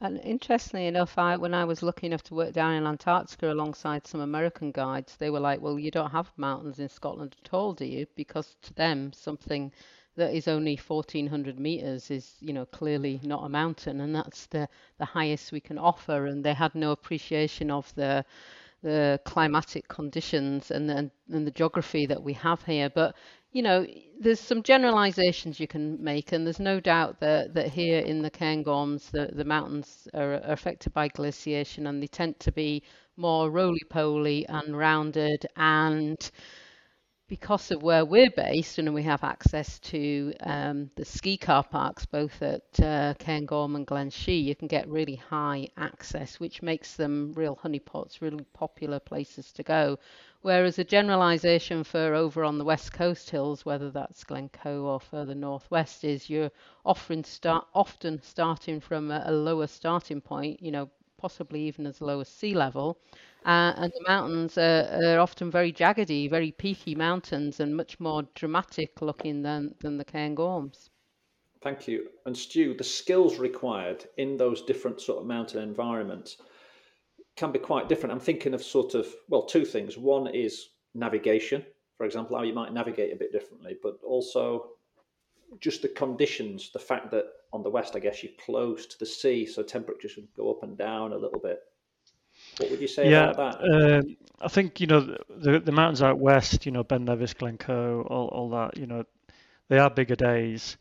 And 0.00 0.20
interestingly 0.20 0.86
enough, 0.86 1.16
I 1.16 1.36
when 1.36 1.54
I 1.54 1.64
was 1.64 1.82
lucky 1.82 2.06
enough 2.06 2.22
to 2.24 2.34
work 2.34 2.52
down 2.52 2.74
in 2.74 2.86
Antarctica 2.86 3.50
alongside 3.50 4.06
some 4.06 4.20
American 4.20 4.70
guides, 4.70 5.16
they 5.16 5.30
were 5.30 5.40
like, 5.40 5.62
"Well, 5.62 5.78
you 5.78 5.90
don't 5.90 6.10
have 6.10 6.30
mountains 6.36 6.78
in 6.78 6.88
Scotland 6.88 7.36
at 7.42 7.54
all, 7.54 7.72
do 7.72 7.86
you?" 7.86 8.06
Because 8.14 8.56
to 8.62 8.74
them, 8.74 9.12
something 9.12 9.72
that 10.16 10.34
is 10.34 10.48
only 10.48 10.76
1400 10.76 11.58
meters 11.58 12.10
is 12.10 12.34
you 12.40 12.52
know 12.52 12.66
clearly 12.66 13.20
not 13.22 13.44
a 13.44 13.48
mountain 13.48 14.00
and 14.00 14.14
that's 14.14 14.46
the 14.46 14.68
the 14.98 15.04
highest 15.04 15.52
we 15.52 15.60
can 15.60 15.78
offer. 15.78 16.26
And 16.26 16.44
they 16.44 16.54
had 16.54 16.74
no 16.74 16.92
appreciation 16.92 17.70
of 17.70 17.94
the 17.94 18.24
the 18.82 19.18
climatic 19.24 19.88
conditions 19.88 20.70
and 20.70 20.88
the, 20.90 21.10
and 21.32 21.46
the 21.46 21.50
geography 21.50 22.04
that 22.06 22.22
we 22.22 22.34
have 22.34 22.62
here. 22.64 22.90
But 22.90 23.16
you 23.52 23.62
know 23.62 23.86
there's 24.20 24.40
some 24.40 24.62
generalizations 24.62 25.58
you 25.60 25.66
can 25.68 26.02
make 26.02 26.32
and 26.32 26.44
there's 26.44 26.60
no 26.60 26.80
doubt 26.80 27.20
that 27.20 27.54
that 27.54 27.68
here 27.68 28.00
in 28.00 28.20
the 28.22 28.30
Cairngorms 28.30 29.10
the 29.10 29.30
the 29.32 29.44
mountains 29.44 30.08
are, 30.12 30.34
are 30.34 30.52
affected 30.52 30.92
by 30.92 31.08
glaciation 31.08 31.86
and 31.86 32.02
they 32.02 32.06
tend 32.08 32.38
to 32.40 32.52
be 32.52 32.82
more 33.16 33.50
roly-poly 33.50 34.44
and 34.48 34.76
rounded 34.76 35.46
and 35.56 36.30
because 37.34 37.72
of 37.72 37.82
where 37.82 38.04
we're 38.04 38.30
based 38.30 38.78
and 38.78 38.94
we 38.94 39.02
have 39.02 39.24
access 39.24 39.80
to 39.80 40.32
um, 40.44 40.88
the 40.94 41.04
ski 41.04 41.36
car 41.36 41.64
parks 41.64 42.06
both 42.06 42.40
at 42.40 42.62
uh, 42.78 43.12
Cairngorm 43.18 43.74
and 43.74 43.84
Glen 43.84 44.08
Shee, 44.08 44.38
you 44.38 44.54
can 44.54 44.68
get 44.68 44.86
really 44.86 45.16
high 45.16 45.66
access, 45.76 46.38
which 46.38 46.62
makes 46.62 46.94
them 46.94 47.32
real 47.34 47.56
honeypots, 47.56 48.20
really 48.20 48.44
popular 48.52 49.00
places 49.00 49.50
to 49.50 49.64
go. 49.64 49.98
Whereas 50.42 50.78
a 50.78 50.84
generalisation 50.84 51.82
for 51.82 52.14
over 52.14 52.44
on 52.44 52.56
the 52.56 52.64
west 52.64 52.92
coast 52.92 53.28
hills, 53.30 53.64
whether 53.64 53.90
that's 53.90 54.22
Glencoe 54.22 54.84
or 54.84 55.00
further 55.00 55.34
northwest, 55.34 56.04
is 56.04 56.30
you're 56.30 56.52
often 56.86 57.24
start 57.24 57.66
often 57.74 58.22
starting 58.22 58.78
from 58.78 59.10
a, 59.10 59.24
a 59.26 59.32
lower 59.32 59.66
starting 59.66 60.20
point, 60.20 60.62
you 60.62 60.70
know, 60.70 60.88
possibly 61.24 61.62
even 61.62 61.86
as 61.86 62.02
low 62.02 62.20
as 62.20 62.28
sea 62.28 62.52
level, 62.52 62.98
uh, 63.46 63.72
and 63.78 63.90
the 63.92 64.04
mountains 64.06 64.58
are, 64.58 64.86
are, 65.02 65.18
often 65.18 65.50
very 65.50 65.72
jaggedy, 65.72 66.28
very 66.28 66.52
peaky 66.52 66.94
mountains, 66.94 67.60
and 67.60 67.74
much 67.74 67.98
more 67.98 68.24
dramatic 68.34 69.00
looking 69.00 69.40
than, 69.40 69.74
than 69.80 69.96
the 69.96 70.04
Cairngorms. 70.04 70.90
Thank 71.62 71.88
you. 71.88 72.08
And 72.26 72.36
Stu, 72.36 72.74
the 72.74 72.84
skills 72.84 73.38
required 73.38 74.04
in 74.18 74.36
those 74.36 74.60
different 74.60 75.00
sort 75.00 75.20
of 75.20 75.26
mountain 75.26 75.62
environments 75.62 76.36
can 77.36 77.52
be 77.52 77.58
quite 77.58 77.88
different. 77.88 78.12
I'm 78.12 78.20
thinking 78.20 78.52
of 78.52 78.62
sort 78.62 78.92
of, 78.94 79.06
well, 79.30 79.46
two 79.46 79.64
things. 79.64 79.96
One 79.96 80.26
is 80.26 80.68
navigation, 80.94 81.64
for 81.96 82.04
example, 82.04 82.36
how 82.36 82.42
you 82.42 82.52
might 82.52 82.74
navigate 82.74 83.14
a 83.14 83.16
bit 83.16 83.32
differently, 83.32 83.78
but 83.82 83.94
also 84.06 84.72
just 85.60 85.82
the 85.82 85.88
conditions, 85.88 86.70
the 86.72 86.78
fact 86.78 87.10
that 87.12 87.24
on 87.52 87.62
the 87.62 87.70
west, 87.70 87.96
I 87.96 88.00
guess 88.00 88.22
you're 88.22 88.32
close 88.44 88.86
to 88.86 88.98
the 88.98 89.06
sea, 89.06 89.46
so 89.46 89.62
temperatures 89.62 90.14
can 90.14 90.28
go 90.36 90.50
up 90.50 90.62
and 90.62 90.76
down 90.76 91.12
a 91.12 91.16
little 91.16 91.40
bit. 91.40 91.60
What 92.58 92.70
would 92.70 92.80
you 92.80 92.88
say 92.88 93.10
yeah, 93.10 93.30
about 93.30 93.60
that? 93.60 93.98
Um, 93.98 94.16
I 94.40 94.48
think 94.48 94.80
you 94.80 94.86
know 94.86 95.16
the 95.28 95.60
the 95.60 95.72
mountains 95.72 96.02
out 96.02 96.18
west, 96.18 96.66
you 96.66 96.72
know 96.72 96.82
Ben 96.82 97.04
Nevis, 97.04 97.34
Glencoe, 97.34 98.02
all 98.02 98.28
all 98.28 98.50
that, 98.50 98.76
you 98.76 98.86
know, 98.86 99.04
they 99.68 99.78
are 99.78 99.90
bigger 99.90 100.16
days 100.16 100.76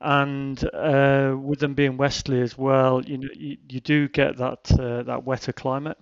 and 0.00 0.62
uh, 0.72 1.34
with 1.36 1.58
them 1.58 1.74
being 1.74 1.96
westerly 1.96 2.40
as 2.40 2.56
well, 2.56 3.02
you 3.04 3.18
know, 3.18 3.28
you, 3.34 3.56
you 3.68 3.80
do 3.80 4.08
get 4.08 4.36
that 4.36 4.70
uh, 4.78 5.02
that 5.02 5.24
wetter 5.24 5.52
climate. 5.52 5.98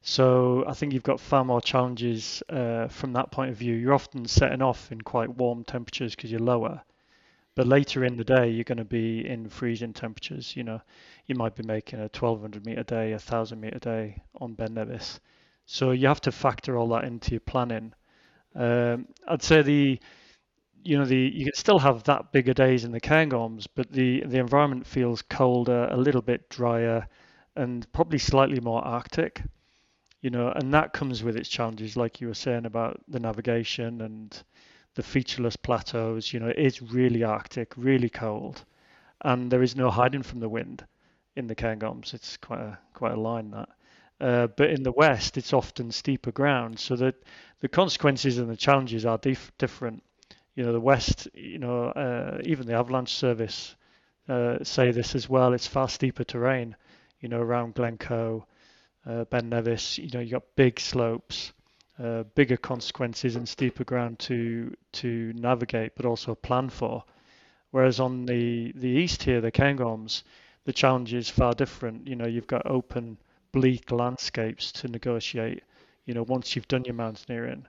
So 0.00 0.64
I 0.66 0.74
think 0.74 0.92
you've 0.92 1.02
got 1.02 1.18
far 1.18 1.44
more 1.44 1.60
challenges 1.60 2.42
uh, 2.48 2.86
from 2.88 3.14
that 3.14 3.32
point 3.32 3.50
of 3.50 3.56
view. 3.56 3.74
You're 3.74 3.94
often 3.94 4.26
setting 4.26 4.62
off 4.62 4.92
in 4.92 5.00
quite 5.00 5.36
warm 5.36 5.64
temperatures 5.64 6.14
because 6.14 6.30
you're 6.30 6.40
lower, 6.40 6.82
but 7.58 7.66
later 7.66 8.04
in 8.04 8.16
the 8.16 8.22
day 8.22 8.48
you're 8.48 8.62
going 8.62 8.78
to 8.78 8.84
be 8.84 9.26
in 9.28 9.48
freezing 9.48 9.92
temperatures. 9.92 10.54
You 10.54 10.62
know, 10.62 10.80
you 11.26 11.34
might 11.34 11.56
be 11.56 11.64
making 11.64 11.98
a 11.98 12.02
1200 12.02 12.64
meter 12.64 12.84
day, 12.84 13.08
a 13.08 13.16
1000 13.16 13.60
meter 13.60 13.80
day 13.80 14.22
on 14.40 14.54
Ben 14.54 14.74
Nevis. 14.74 15.18
So 15.66 15.90
you 15.90 16.06
have 16.06 16.20
to 16.20 16.30
factor 16.30 16.76
all 16.76 16.86
that 16.90 17.02
into 17.02 17.32
your 17.32 17.40
planning. 17.40 17.94
Um, 18.54 19.08
I'd 19.26 19.42
say 19.42 19.62
the 19.62 19.98
you 20.84 20.98
know 20.98 21.04
the 21.04 21.16
you 21.18 21.46
can 21.46 21.54
still 21.54 21.80
have 21.80 22.04
that 22.04 22.30
bigger 22.30 22.54
days 22.54 22.84
in 22.84 22.92
the 22.92 23.00
Cairngorms, 23.00 23.66
but 23.74 23.90
the 23.90 24.22
the 24.24 24.38
environment 24.38 24.86
feels 24.86 25.22
colder, 25.22 25.88
a 25.90 25.96
little 25.96 26.22
bit 26.22 26.48
drier, 26.50 27.08
and 27.56 27.92
probably 27.92 28.20
slightly 28.20 28.60
more 28.60 28.84
arctic. 28.84 29.42
You 30.20 30.30
know, 30.30 30.52
and 30.52 30.72
that 30.74 30.92
comes 30.92 31.24
with 31.24 31.36
its 31.36 31.48
challenges, 31.48 31.96
like 31.96 32.20
you 32.20 32.28
were 32.28 32.34
saying 32.34 32.66
about 32.66 33.02
the 33.08 33.18
navigation 33.18 34.00
and 34.00 34.44
the 34.98 35.02
featureless 35.04 35.54
plateaus. 35.54 36.32
You 36.32 36.40
know, 36.40 36.48
it 36.48 36.58
is 36.58 36.82
really 36.82 37.22
arctic, 37.22 37.72
really 37.76 38.10
cold, 38.10 38.64
and 39.22 39.48
there 39.48 39.62
is 39.62 39.76
no 39.76 39.90
hiding 39.90 40.24
from 40.24 40.40
the 40.40 40.48
wind 40.48 40.84
in 41.36 41.46
the 41.46 41.54
Cairngorms. 41.54 42.14
It's 42.14 42.36
quite 42.36 42.58
a 42.60 42.78
quite 42.94 43.12
a 43.12 43.20
line 43.20 43.52
that. 43.52 43.68
Uh, 44.20 44.48
but 44.48 44.70
in 44.70 44.82
the 44.82 44.90
west, 44.90 45.36
it's 45.36 45.52
often 45.52 45.92
steeper 45.92 46.32
ground, 46.32 46.80
so 46.80 46.96
that 46.96 47.14
the 47.60 47.68
consequences 47.68 48.38
and 48.38 48.50
the 48.50 48.56
challenges 48.56 49.06
are 49.06 49.18
dif- 49.18 49.52
different 49.56 50.02
you 50.56 50.64
know 50.64 50.72
the 50.72 50.80
West, 50.80 51.28
you 51.32 51.58
know 51.58 51.84
uh, 51.84 52.38
even 52.42 52.66
the 52.66 52.74
Avalanche 52.74 53.14
Service 53.14 53.76
uh, 54.28 54.58
say 54.64 54.90
this 54.90 55.14
as 55.14 55.28
well. 55.28 55.54
It's 55.54 55.68
far 55.68 55.88
steeper 55.88 56.24
terrain, 56.24 56.74
you 57.20 57.28
know 57.28 57.40
around 57.40 57.74
Glencoe, 57.74 58.44
uh, 59.06 59.26
Ben 59.26 59.48
Nevis. 59.48 59.98
You 59.98 60.10
know 60.12 60.18
you 60.18 60.32
got 60.32 60.56
big 60.56 60.80
slopes, 60.80 61.52
uh, 62.02 62.22
bigger 62.34 62.56
consequences 62.56 63.36
and 63.36 63.48
steeper 63.48 63.84
ground 63.84 64.18
to 64.20 64.74
to 64.92 65.32
navigate, 65.34 65.94
but 65.96 66.06
also 66.06 66.34
plan 66.34 66.68
for. 66.68 67.04
Whereas 67.70 68.00
on 68.00 68.26
the 68.26 68.72
the 68.76 68.88
east 68.88 69.22
here, 69.22 69.40
the 69.40 69.52
Cairngorms, 69.52 70.22
the 70.64 70.72
challenge 70.72 71.14
is 71.14 71.28
far 71.30 71.52
different. 71.54 72.06
You 72.06 72.16
know 72.16 72.26
you've 72.26 72.46
got 72.46 72.66
open, 72.66 73.18
bleak 73.52 73.90
landscapes 73.90 74.72
to 74.72 74.88
negotiate. 74.88 75.62
You 76.06 76.14
know 76.14 76.22
once 76.22 76.56
you've 76.56 76.68
done 76.68 76.84
your 76.84 76.94
mountaineering 76.94 77.66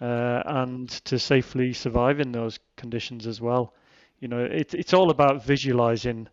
uh, 0.00 0.42
and 0.46 0.88
to 0.88 1.18
safely 1.18 1.72
survive 1.72 2.20
in 2.20 2.32
those 2.32 2.58
conditions 2.76 3.26
as 3.26 3.40
well. 3.40 3.74
You 4.20 4.28
know, 4.28 4.44
it, 4.44 4.74
it's 4.74 4.94
all 4.94 5.10
about 5.10 5.44
visualizing. 5.44 6.28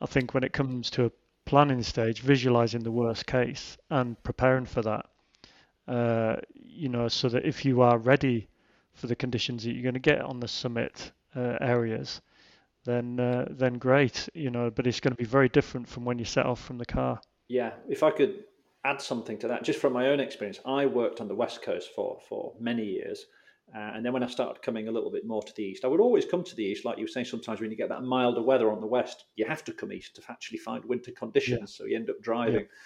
I 0.00 0.06
think 0.06 0.34
when 0.34 0.44
it 0.44 0.52
comes 0.52 0.90
to 0.90 1.06
a 1.06 1.12
planning 1.44 1.82
stage, 1.82 2.20
visualizing 2.20 2.82
the 2.82 2.90
worst 2.92 3.26
case 3.26 3.76
and 3.90 4.22
preparing 4.22 4.66
for 4.66 4.82
that. 4.82 5.06
Uh, 5.88 6.36
you 6.52 6.88
know, 6.88 7.08
so 7.08 7.28
that 7.28 7.46
if 7.46 7.64
you 7.64 7.80
are 7.80 7.98
ready 7.98 8.46
for 8.92 9.06
the 9.06 9.16
conditions 9.16 9.64
that 9.64 9.72
you're 9.72 9.82
going 9.82 9.94
to 9.94 10.00
get 10.00 10.20
on 10.20 10.38
the 10.38 10.48
summit 10.48 11.12
uh, 11.34 11.56
areas, 11.60 12.20
then 12.84 13.18
uh, 13.18 13.46
then 13.50 13.78
great. 13.78 14.28
You 14.34 14.50
know, 14.50 14.70
but 14.70 14.86
it's 14.86 15.00
going 15.00 15.14
to 15.14 15.18
be 15.18 15.24
very 15.24 15.48
different 15.48 15.88
from 15.88 16.04
when 16.04 16.18
you 16.18 16.24
set 16.24 16.46
off 16.46 16.62
from 16.62 16.78
the 16.78 16.86
car. 16.86 17.20
Yeah, 17.48 17.72
if 17.88 18.02
I 18.02 18.10
could 18.10 18.44
add 18.84 19.00
something 19.00 19.38
to 19.38 19.48
that, 19.48 19.64
just 19.64 19.80
from 19.80 19.92
my 19.92 20.08
own 20.08 20.20
experience, 20.20 20.60
I 20.64 20.86
worked 20.86 21.20
on 21.20 21.28
the 21.28 21.34
West 21.34 21.62
Coast 21.62 21.90
for, 21.94 22.20
for 22.28 22.52
many 22.60 22.84
years. 22.84 23.26
Uh, 23.74 23.92
and 23.94 24.04
then 24.04 24.12
when 24.14 24.22
I 24.22 24.28
started 24.28 24.62
coming 24.62 24.88
a 24.88 24.90
little 24.90 25.10
bit 25.10 25.26
more 25.26 25.42
to 25.42 25.52
the 25.54 25.62
east, 25.62 25.84
I 25.84 25.88
would 25.88 26.00
always 26.00 26.24
come 26.24 26.42
to 26.44 26.54
the 26.54 26.64
east. 26.64 26.86
Like 26.86 26.96
you 26.96 27.04
were 27.04 27.08
saying, 27.08 27.26
sometimes 27.26 27.60
when 27.60 27.70
you 27.70 27.76
get 27.76 27.90
that 27.90 28.02
milder 28.02 28.40
weather 28.40 28.70
on 28.70 28.80
the 28.80 28.86
west, 28.86 29.24
you 29.36 29.44
have 29.46 29.62
to 29.64 29.72
come 29.72 29.92
east 29.92 30.16
to 30.16 30.22
actually 30.28 30.58
find 30.58 30.84
winter 30.86 31.10
conditions. 31.10 31.60
Yeah. 31.60 31.66
So 31.66 31.84
you 31.84 31.96
end 31.96 32.08
up 32.08 32.20
driving. 32.22 32.60
Yeah. 32.60 32.76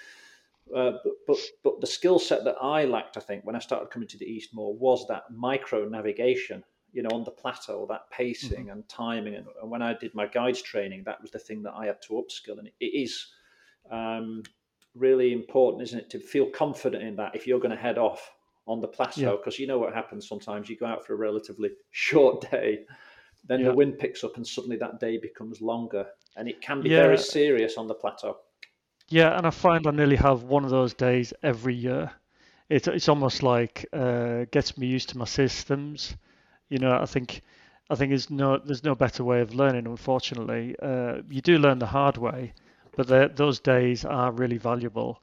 Uh, 0.74 0.92
but, 1.04 1.12
but, 1.26 1.36
but 1.62 1.80
the 1.80 1.86
skill 1.86 2.18
set 2.18 2.44
that 2.44 2.56
I 2.60 2.84
lacked, 2.84 3.16
I 3.16 3.20
think, 3.20 3.44
when 3.44 3.56
I 3.56 3.58
started 3.58 3.90
coming 3.90 4.08
to 4.08 4.18
the 4.18 4.24
east 4.24 4.54
more, 4.54 4.74
was 4.74 5.06
that 5.08 5.24
micro 5.30 5.88
navigation. 5.88 6.64
You 6.92 7.02
know, 7.02 7.10
on 7.14 7.24
the 7.24 7.30
plateau, 7.30 7.86
that 7.88 8.10
pacing 8.10 8.64
mm-hmm. 8.64 8.70
and 8.70 8.88
timing, 8.88 9.34
and, 9.34 9.46
and, 9.62 9.70
when 9.70 9.80
I 9.80 9.94
did 9.94 10.14
my 10.14 10.26
guides 10.26 10.60
training, 10.60 11.04
that 11.06 11.22
was 11.22 11.30
the 11.30 11.38
thing 11.38 11.62
that 11.62 11.72
I 11.74 11.86
had 11.86 12.02
to 12.02 12.22
upskill, 12.22 12.58
and 12.58 12.68
it, 12.80 12.84
is 12.84 13.28
um, 13.90 14.42
really 14.94 15.32
important, 15.32 15.82
isn't 15.84 15.98
it, 15.98 16.10
to 16.10 16.20
feel 16.20 16.50
confident 16.50 17.02
in 17.02 17.16
that 17.16 17.34
if 17.34 17.46
you're 17.46 17.60
going 17.60 17.70
to 17.70 17.82
head 17.82 17.96
off 17.96 18.30
on 18.66 18.82
the 18.82 18.88
plateau, 18.88 19.38
because 19.38 19.58
yeah. 19.58 19.62
you 19.62 19.68
know 19.68 19.78
what 19.78 19.94
happens 19.94 20.28
sometimes. 20.28 20.68
You 20.68 20.76
go 20.76 20.84
out 20.84 21.06
for 21.06 21.14
a 21.14 21.16
relatively 21.16 21.70
short 21.92 22.50
day, 22.50 22.80
then 23.46 23.60
yeah. 23.60 23.68
the 23.68 23.74
wind 23.74 23.98
picks 23.98 24.22
up, 24.22 24.36
and 24.36 24.46
suddenly 24.46 24.76
that 24.76 25.00
day 25.00 25.16
becomes 25.16 25.62
longer, 25.62 26.06
and 26.36 26.46
it 26.46 26.60
can 26.60 26.82
be 26.82 26.90
yeah. 26.90 27.04
very 27.04 27.16
serious 27.16 27.78
on 27.78 27.86
the 27.86 27.94
plateau. 27.94 28.36
Yeah, 29.12 29.37
and 29.37 29.47
I 29.47 29.50
find 29.50 29.87
I 29.87 29.90
nearly 29.90 30.16
have 30.16 30.45
one 30.45 30.64
of 30.64 30.71
those 30.71 30.95
days 30.95 31.35
every 31.42 31.75
year. 31.75 32.11
It's 32.71 32.88
it's 32.88 33.11
almost 33.11 33.42
like 33.42 33.85
uh, 33.92 34.47
gets 34.50 34.78
me 34.78 34.87
used 34.87 35.11
to 35.11 35.19
my 35.19 35.26
systems. 35.26 36.16
You 36.71 36.78
know, 36.78 36.99
I 36.99 37.04
think 37.04 37.42
I 37.90 37.95
think 37.95 38.11
there's 38.11 38.31
no 38.31 38.57
there's 38.57 38.85
no 38.85 38.95
better 38.95 39.23
way 39.23 39.42
of 39.42 39.54
learning. 39.54 39.87
Unfortunately, 39.87 40.75
uh, 40.81 41.21
you 41.28 41.42
do 41.42 41.59
learn 41.59 41.78
the 41.78 41.87
hard 41.87 42.16
way, 42.16 42.54
but 42.97 43.37
those 43.37 43.61
days 43.61 44.07
are 44.07 44.33
really 44.33 44.57
valuable. 44.57 45.21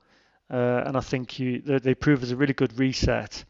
Uh, 0.52 0.84
and 0.86 0.96
I 0.96 1.02
think 1.02 1.40
you 1.40 1.60
they, 1.60 1.80
they, 1.80 1.96
prove 1.96 2.22
as 2.22 2.30
a 2.32 2.36
really 2.36 2.54
good 2.54 2.78
reset. 2.78 3.44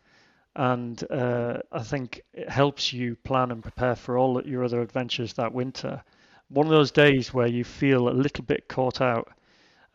And 0.55 1.03
uh, 1.11 1.59
I 1.71 1.83
think 1.83 2.21
it 2.33 2.49
helps 2.49 2.93
you 2.93 3.17
plan 3.17 3.51
and 3.51 3.61
prepare 3.63 3.95
for 3.95 4.17
all 4.17 4.41
your 4.45 4.63
other 4.63 4.81
adventures 4.81 5.33
that 5.33 5.53
winter. 5.53 6.01
One 6.49 6.65
of 6.67 6.71
those 6.71 6.91
days 6.91 7.33
where 7.33 7.47
you 7.47 7.65
feel 7.65 8.09
a 8.09 8.21
little 8.25 8.45
bit 8.45 8.69
caught 8.69 9.01
out, 9.01 9.29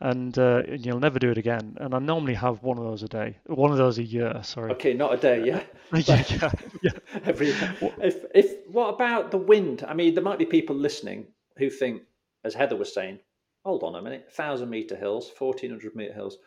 and, 0.01 0.37
uh, 0.37 0.63
and 0.67 0.85
you'll 0.85 0.99
never 0.99 1.19
do 1.19 1.31
it 1.31 1.37
again. 1.37 1.77
And 1.79 1.93
I 1.93 1.99
normally 1.99 2.33
have 2.33 2.63
one 2.63 2.77
of 2.77 2.83
those 2.83 3.03
a 3.03 3.07
day, 3.07 3.37
one 3.45 3.71
of 3.71 3.77
those 3.77 3.97
a 3.97 4.03
year. 4.03 4.41
Sorry. 4.43 4.71
Okay, 4.73 4.93
not 4.93 5.13
a 5.13 5.17
day, 5.17 5.45
yeah. 5.45 5.63
yeah, 5.93 6.51
yeah. 6.81 6.91
Every 7.25 7.49
if 7.49 8.25
if 8.33 8.67
what 8.71 8.93
about 8.93 9.31
the 9.31 9.37
wind? 9.37 9.85
I 9.87 9.93
mean, 9.93 10.13
there 10.13 10.23
might 10.23 10.39
be 10.39 10.45
people 10.45 10.75
listening 10.75 11.27
who 11.57 11.69
think, 11.69 12.01
as 12.43 12.53
Heather 12.53 12.75
was 12.75 12.93
saying, 12.93 13.19
hold 13.63 13.83
on 13.83 13.95
a 13.95 14.01
minute, 14.01 14.25
1,000 14.25 14.69
metre 14.69 14.95
hills, 14.95 15.31
1,400 15.37 15.95
metre 15.95 16.13
hills, 16.13 16.37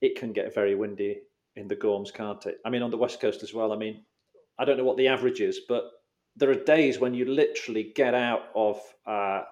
it 0.00 0.18
can 0.18 0.32
get 0.32 0.54
very 0.54 0.74
windy 0.74 1.18
in 1.56 1.68
the 1.68 1.76
Gorms, 1.76 2.12
can't 2.12 2.44
it? 2.46 2.58
I 2.64 2.70
mean, 2.70 2.82
on 2.82 2.90
the 2.90 2.96
west 2.96 3.20
coast 3.20 3.42
as 3.42 3.52
well. 3.52 3.72
I 3.72 3.76
mean, 3.76 4.04
I 4.58 4.64
don't 4.64 4.78
know 4.78 4.84
what 4.84 4.96
the 4.96 5.08
average 5.08 5.40
is, 5.40 5.60
but 5.68 5.90
there 6.36 6.50
are 6.50 6.54
days 6.54 6.98
when 6.98 7.14
you 7.14 7.24
literally 7.24 7.92
get 7.94 8.14
out 8.14 8.44
of 8.54 8.80
uh, 9.06 9.42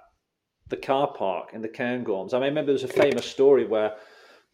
the 0.68 0.76
car 0.76 1.12
park 1.12 1.50
in 1.52 1.62
the 1.62 1.68
Cairngorms. 1.68 2.34
I, 2.34 2.38
remember 2.38 2.72
there's 2.72 2.82
a 2.82 2.88
famous 2.88 3.26
story 3.26 3.64
where 3.64 3.94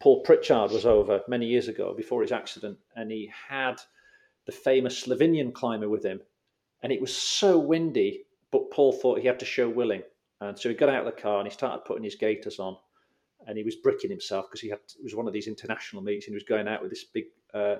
Paul 0.00 0.20
Pritchard 0.22 0.70
was 0.70 0.84
over 0.84 1.22
many 1.28 1.46
years 1.46 1.68
ago 1.68 1.94
before 1.96 2.22
his 2.22 2.32
accident, 2.32 2.78
and 2.96 3.10
he 3.10 3.30
had 3.48 3.80
the 4.46 4.52
famous 4.52 5.04
Slovenian 5.04 5.52
climber 5.52 5.88
with 5.88 6.04
him, 6.04 6.20
and 6.82 6.92
it 6.92 7.00
was 7.00 7.16
so 7.16 7.58
windy. 7.58 8.24
But 8.50 8.70
Paul 8.70 8.92
thought 8.92 9.20
he 9.20 9.26
had 9.26 9.38
to 9.38 9.46
show 9.46 9.68
willing, 9.68 10.02
and 10.40 10.58
so 10.58 10.68
he 10.68 10.74
got 10.74 10.90
out 10.90 11.06
of 11.06 11.14
the 11.14 11.20
car 11.20 11.38
and 11.38 11.48
he 11.48 11.52
started 11.52 11.84
putting 11.86 12.04
his 12.04 12.16
gaiters 12.16 12.58
on, 12.58 12.76
and 13.46 13.56
he 13.56 13.64
was 13.64 13.76
bricking 13.76 14.10
himself 14.10 14.46
because 14.48 14.60
he 14.60 14.68
had 14.68 14.80
it 14.98 15.02
was 15.02 15.14
one 15.14 15.26
of 15.26 15.32
these 15.32 15.46
international 15.46 16.02
meets 16.02 16.26
and 16.26 16.32
he 16.32 16.36
was 16.36 16.42
going 16.42 16.68
out 16.68 16.82
with 16.82 16.90
this 16.90 17.04
big 17.04 17.24
uh, 17.54 17.76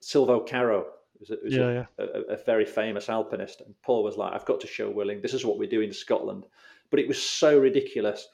Silvo 0.00 0.40
Karo. 0.40 0.86
Was, 1.20 1.30
a, 1.30 1.36
was 1.44 1.54
yeah, 1.54 1.60
a, 1.60 1.74
yeah. 1.74 1.84
A, 1.98 2.32
a, 2.32 2.36
very 2.44 2.64
famous 2.64 3.08
alpinist, 3.08 3.60
and 3.60 3.74
Paul 3.82 4.02
was 4.02 4.16
like, 4.16 4.32
"I've 4.32 4.46
got 4.46 4.60
to 4.62 4.66
show 4.66 4.90
Willing. 4.90 5.20
This 5.20 5.34
is 5.34 5.44
what 5.44 5.58
we 5.58 5.68
do 5.68 5.80
in 5.80 5.92
Scotland." 5.92 6.46
But 6.92 7.00
it 7.00 7.08
was 7.08 7.20
so 7.20 7.58
ridiculous. 7.58 8.28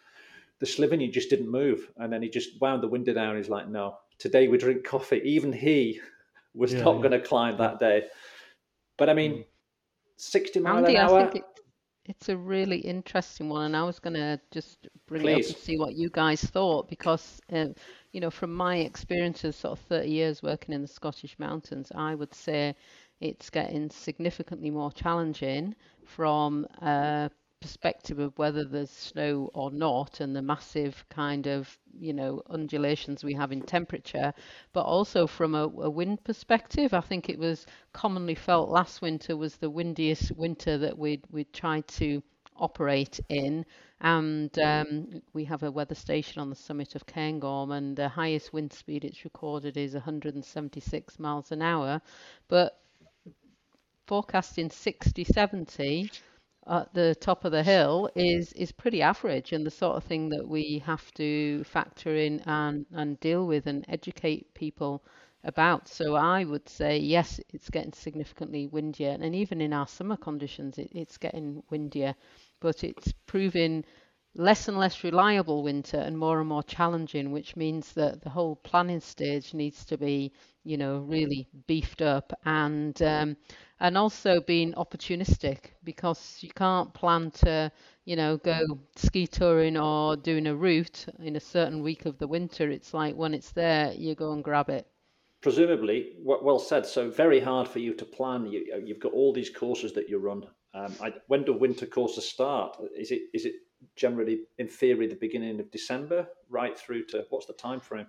The 0.58 0.66
Slovenian 0.66 1.12
just 1.12 1.30
didn't 1.30 1.48
move, 1.48 1.88
and 1.96 2.12
then 2.12 2.20
he 2.20 2.28
just 2.28 2.60
wound 2.60 2.82
the 2.82 2.88
window 2.88 3.14
down. 3.14 3.36
He's 3.36 3.48
like, 3.48 3.68
"No, 3.68 3.96
today 4.18 4.48
we 4.48 4.58
drink 4.58 4.84
coffee." 4.84 5.22
Even 5.24 5.52
he 5.52 6.00
was 6.54 6.74
yeah, 6.74 6.82
not 6.82 6.98
going 6.98 7.12
to 7.12 7.20
climb 7.20 7.56
that 7.58 7.78
day. 7.78 8.04
But 8.98 9.08
I 9.08 9.14
mean, 9.14 9.32
mm. 9.32 9.44
sixty 10.16 10.60
miles 10.60 10.88
an 10.88 10.96
hour. 10.96 11.30
It's 12.04 12.30
a 12.30 12.36
really 12.36 12.78
interesting 12.78 13.50
one, 13.50 13.66
and 13.66 13.76
I 13.76 13.84
was 13.84 13.98
going 13.98 14.14
to 14.14 14.40
just 14.50 14.88
bring 15.06 15.22
Please. 15.22 15.46
it 15.46 15.50
up 15.50 15.56
and 15.56 15.64
see 15.64 15.78
what 15.78 15.94
you 15.94 16.08
guys 16.08 16.42
thought 16.42 16.88
because, 16.88 17.38
uh, 17.52 17.66
you 18.12 18.20
know, 18.22 18.30
from 18.30 18.54
my 18.54 18.76
experiences, 18.78 19.56
sort 19.56 19.78
of 19.78 19.84
30 19.84 20.08
years 20.08 20.42
working 20.42 20.74
in 20.74 20.80
the 20.80 20.88
Scottish 20.88 21.38
mountains, 21.38 21.92
I 21.94 22.14
would 22.14 22.32
say 22.32 22.74
it's 23.20 23.50
getting 23.50 23.90
significantly 23.90 24.70
more 24.70 24.90
challenging 24.90 25.74
from 26.06 26.66
a 26.80 27.30
perspective 27.60 28.18
of 28.18 28.36
whether 28.38 28.64
there's 28.64 28.90
snow 28.90 29.50
or 29.54 29.70
not 29.70 30.20
and 30.20 30.34
the 30.34 30.42
massive 30.42 31.04
kind 31.08 31.46
of 31.46 31.78
you 31.98 32.12
know 32.12 32.42
undulations 32.50 33.24
we 33.24 33.34
have 33.34 33.50
in 33.50 33.60
temperature 33.60 34.32
but 34.72 34.82
also 34.82 35.26
from 35.26 35.54
a, 35.54 35.64
a, 35.64 35.90
wind 35.90 36.22
perspective 36.22 36.94
i 36.94 37.00
think 37.00 37.28
it 37.28 37.38
was 37.38 37.66
commonly 37.92 38.34
felt 38.34 38.68
last 38.68 39.02
winter 39.02 39.36
was 39.36 39.56
the 39.56 39.70
windiest 39.70 40.30
winter 40.32 40.78
that 40.78 40.96
we'd 40.96 41.24
we'd 41.30 41.52
tried 41.52 41.86
to 41.88 42.22
operate 42.58 43.20
in. 43.28 43.64
And 44.00 44.56
um, 44.58 45.22
we 45.32 45.44
have 45.44 45.62
a 45.62 45.70
weather 45.70 45.94
station 45.94 46.40
on 46.40 46.50
the 46.50 46.56
summit 46.56 46.94
of 46.94 47.06
Cairngorm 47.06 47.76
and 47.76 47.96
the 47.96 48.08
highest 48.08 48.52
wind 48.52 48.72
speed 48.72 49.04
it's 49.04 49.24
recorded 49.24 49.76
is 49.76 49.94
176 49.94 51.18
miles 51.18 51.50
an 51.50 51.62
hour 51.62 52.00
but 52.46 52.78
forecasting 54.06 54.70
60 54.70 55.24
70 55.24 56.10
at 56.68 56.92
the 56.94 57.14
top 57.16 57.44
of 57.44 57.52
the 57.52 57.62
hill 57.62 58.10
is 58.14 58.52
is 58.52 58.72
pretty 58.72 59.02
average 59.02 59.52
and 59.52 59.66
the 59.66 59.70
sort 59.70 59.96
of 59.96 60.04
thing 60.04 60.28
that 60.28 60.46
we 60.46 60.82
have 60.84 61.12
to 61.14 61.64
factor 61.64 62.14
in 62.14 62.40
and 62.46 62.86
and 62.92 63.18
deal 63.20 63.46
with 63.46 63.66
and 63.66 63.84
educate 63.88 64.52
people 64.54 65.02
about. 65.44 65.88
So 65.88 66.14
I 66.14 66.44
would 66.44 66.68
say 66.68 66.98
yes, 66.98 67.40
it's 67.52 67.70
getting 67.70 67.92
significantly 67.92 68.66
windier, 68.66 69.16
and 69.20 69.34
even 69.34 69.60
in 69.60 69.72
our 69.72 69.86
summer 69.86 70.16
conditions, 70.16 70.78
it, 70.78 70.90
it's 70.92 71.16
getting 71.18 71.62
windier, 71.70 72.14
but 72.60 72.84
it's 72.84 73.12
proving 73.26 73.84
less 74.34 74.68
and 74.68 74.78
less 74.78 75.02
reliable 75.04 75.62
winter 75.62 75.96
and 75.98 76.16
more 76.18 76.40
and 76.40 76.48
more 76.48 76.62
challenging, 76.62 77.32
which 77.32 77.56
means 77.56 77.92
that 77.94 78.20
the 78.22 78.30
whole 78.30 78.56
planning 78.56 79.00
stage 79.00 79.54
needs 79.54 79.84
to 79.86 79.98
be, 79.98 80.32
you 80.68 80.76
know, 80.76 80.98
really 80.98 81.48
beefed 81.66 82.02
up 82.02 82.32
and 82.44 83.00
um, 83.02 83.36
and 83.80 83.96
also 83.96 84.40
being 84.40 84.74
opportunistic 84.74 85.58
because 85.82 86.38
you 86.40 86.50
can't 86.50 86.92
plan 86.92 87.30
to 87.30 87.72
you 88.04 88.16
know 88.16 88.36
go 88.36 88.78
ski 88.96 89.26
touring 89.26 89.76
or 89.78 90.16
doing 90.16 90.46
a 90.46 90.54
route 90.54 91.06
in 91.20 91.36
a 91.36 91.40
certain 91.40 91.82
week 91.82 92.04
of 92.04 92.18
the 92.18 92.28
winter. 92.28 92.70
It's 92.70 92.92
like 92.92 93.14
when 93.14 93.32
it's 93.32 93.52
there 93.52 93.92
you 93.92 94.14
go 94.14 94.32
and 94.32 94.44
grab 94.44 94.68
it. 94.68 94.86
Presumably 95.40 96.16
well 96.22 96.58
said. 96.58 96.84
So 96.84 97.10
very 97.10 97.40
hard 97.40 97.66
for 97.66 97.78
you 97.78 97.94
to 97.94 98.04
plan. 98.04 98.46
You, 98.46 98.72
uh, 98.74 98.78
you've 98.78 99.00
got 99.00 99.12
all 99.12 99.32
these 99.32 99.50
courses 99.50 99.92
that 99.94 100.08
you 100.10 100.18
run. 100.18 100.44
Um, 100.74 100.92
I, 101.00 101.14
when 101.28 101.44
do 101.44 101.54
winter 101.54 101.86
courses 101.86 102.28
start? 102.28 102.76
Is 102.94 103.10
it 103.10 103.22
is 103.32 103.46
it 103.46 103.54
generally 103.96 104.40
in 104.58 104.68
theory 104.68 105.06
the 105.06 105.14
beginning 105.14 105.60
of 105.60 105.70
december 105.70 106.26
right 106.48 106.78
through 106.78 107.04
to 107.04 107.24
what's 107.30 107.46
the 107.46 107.52
time 107.52 107.80
frame 107.80 108.06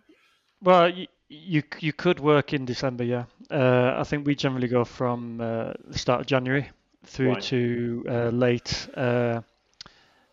well 0.62 0.92
you, 1.30 1.64
you 1.80 1.94
could 1.94 2.20
work 2.20 2.54
in 2.54 2.66
December, 2.66 3.04
yeah. 3.04 3.26
Uh, 3.50 3.96
I 3.98 4.04
think 4.04 4.26
we 4.26 4.36
generally 4.36 4.68
go 4.68 4.84
from 4.84 5.40
uh, 5.40 5.74
the 5.86 5.98
start 5.98 6.22
of 6.22 6.28
January 6.28 6.70
through 7.06 7.34
right. 7.34 7.44
to 7.44 8.06
uh, 8.10 8.30
late 8.30 8.88
uh, 8.96 9.42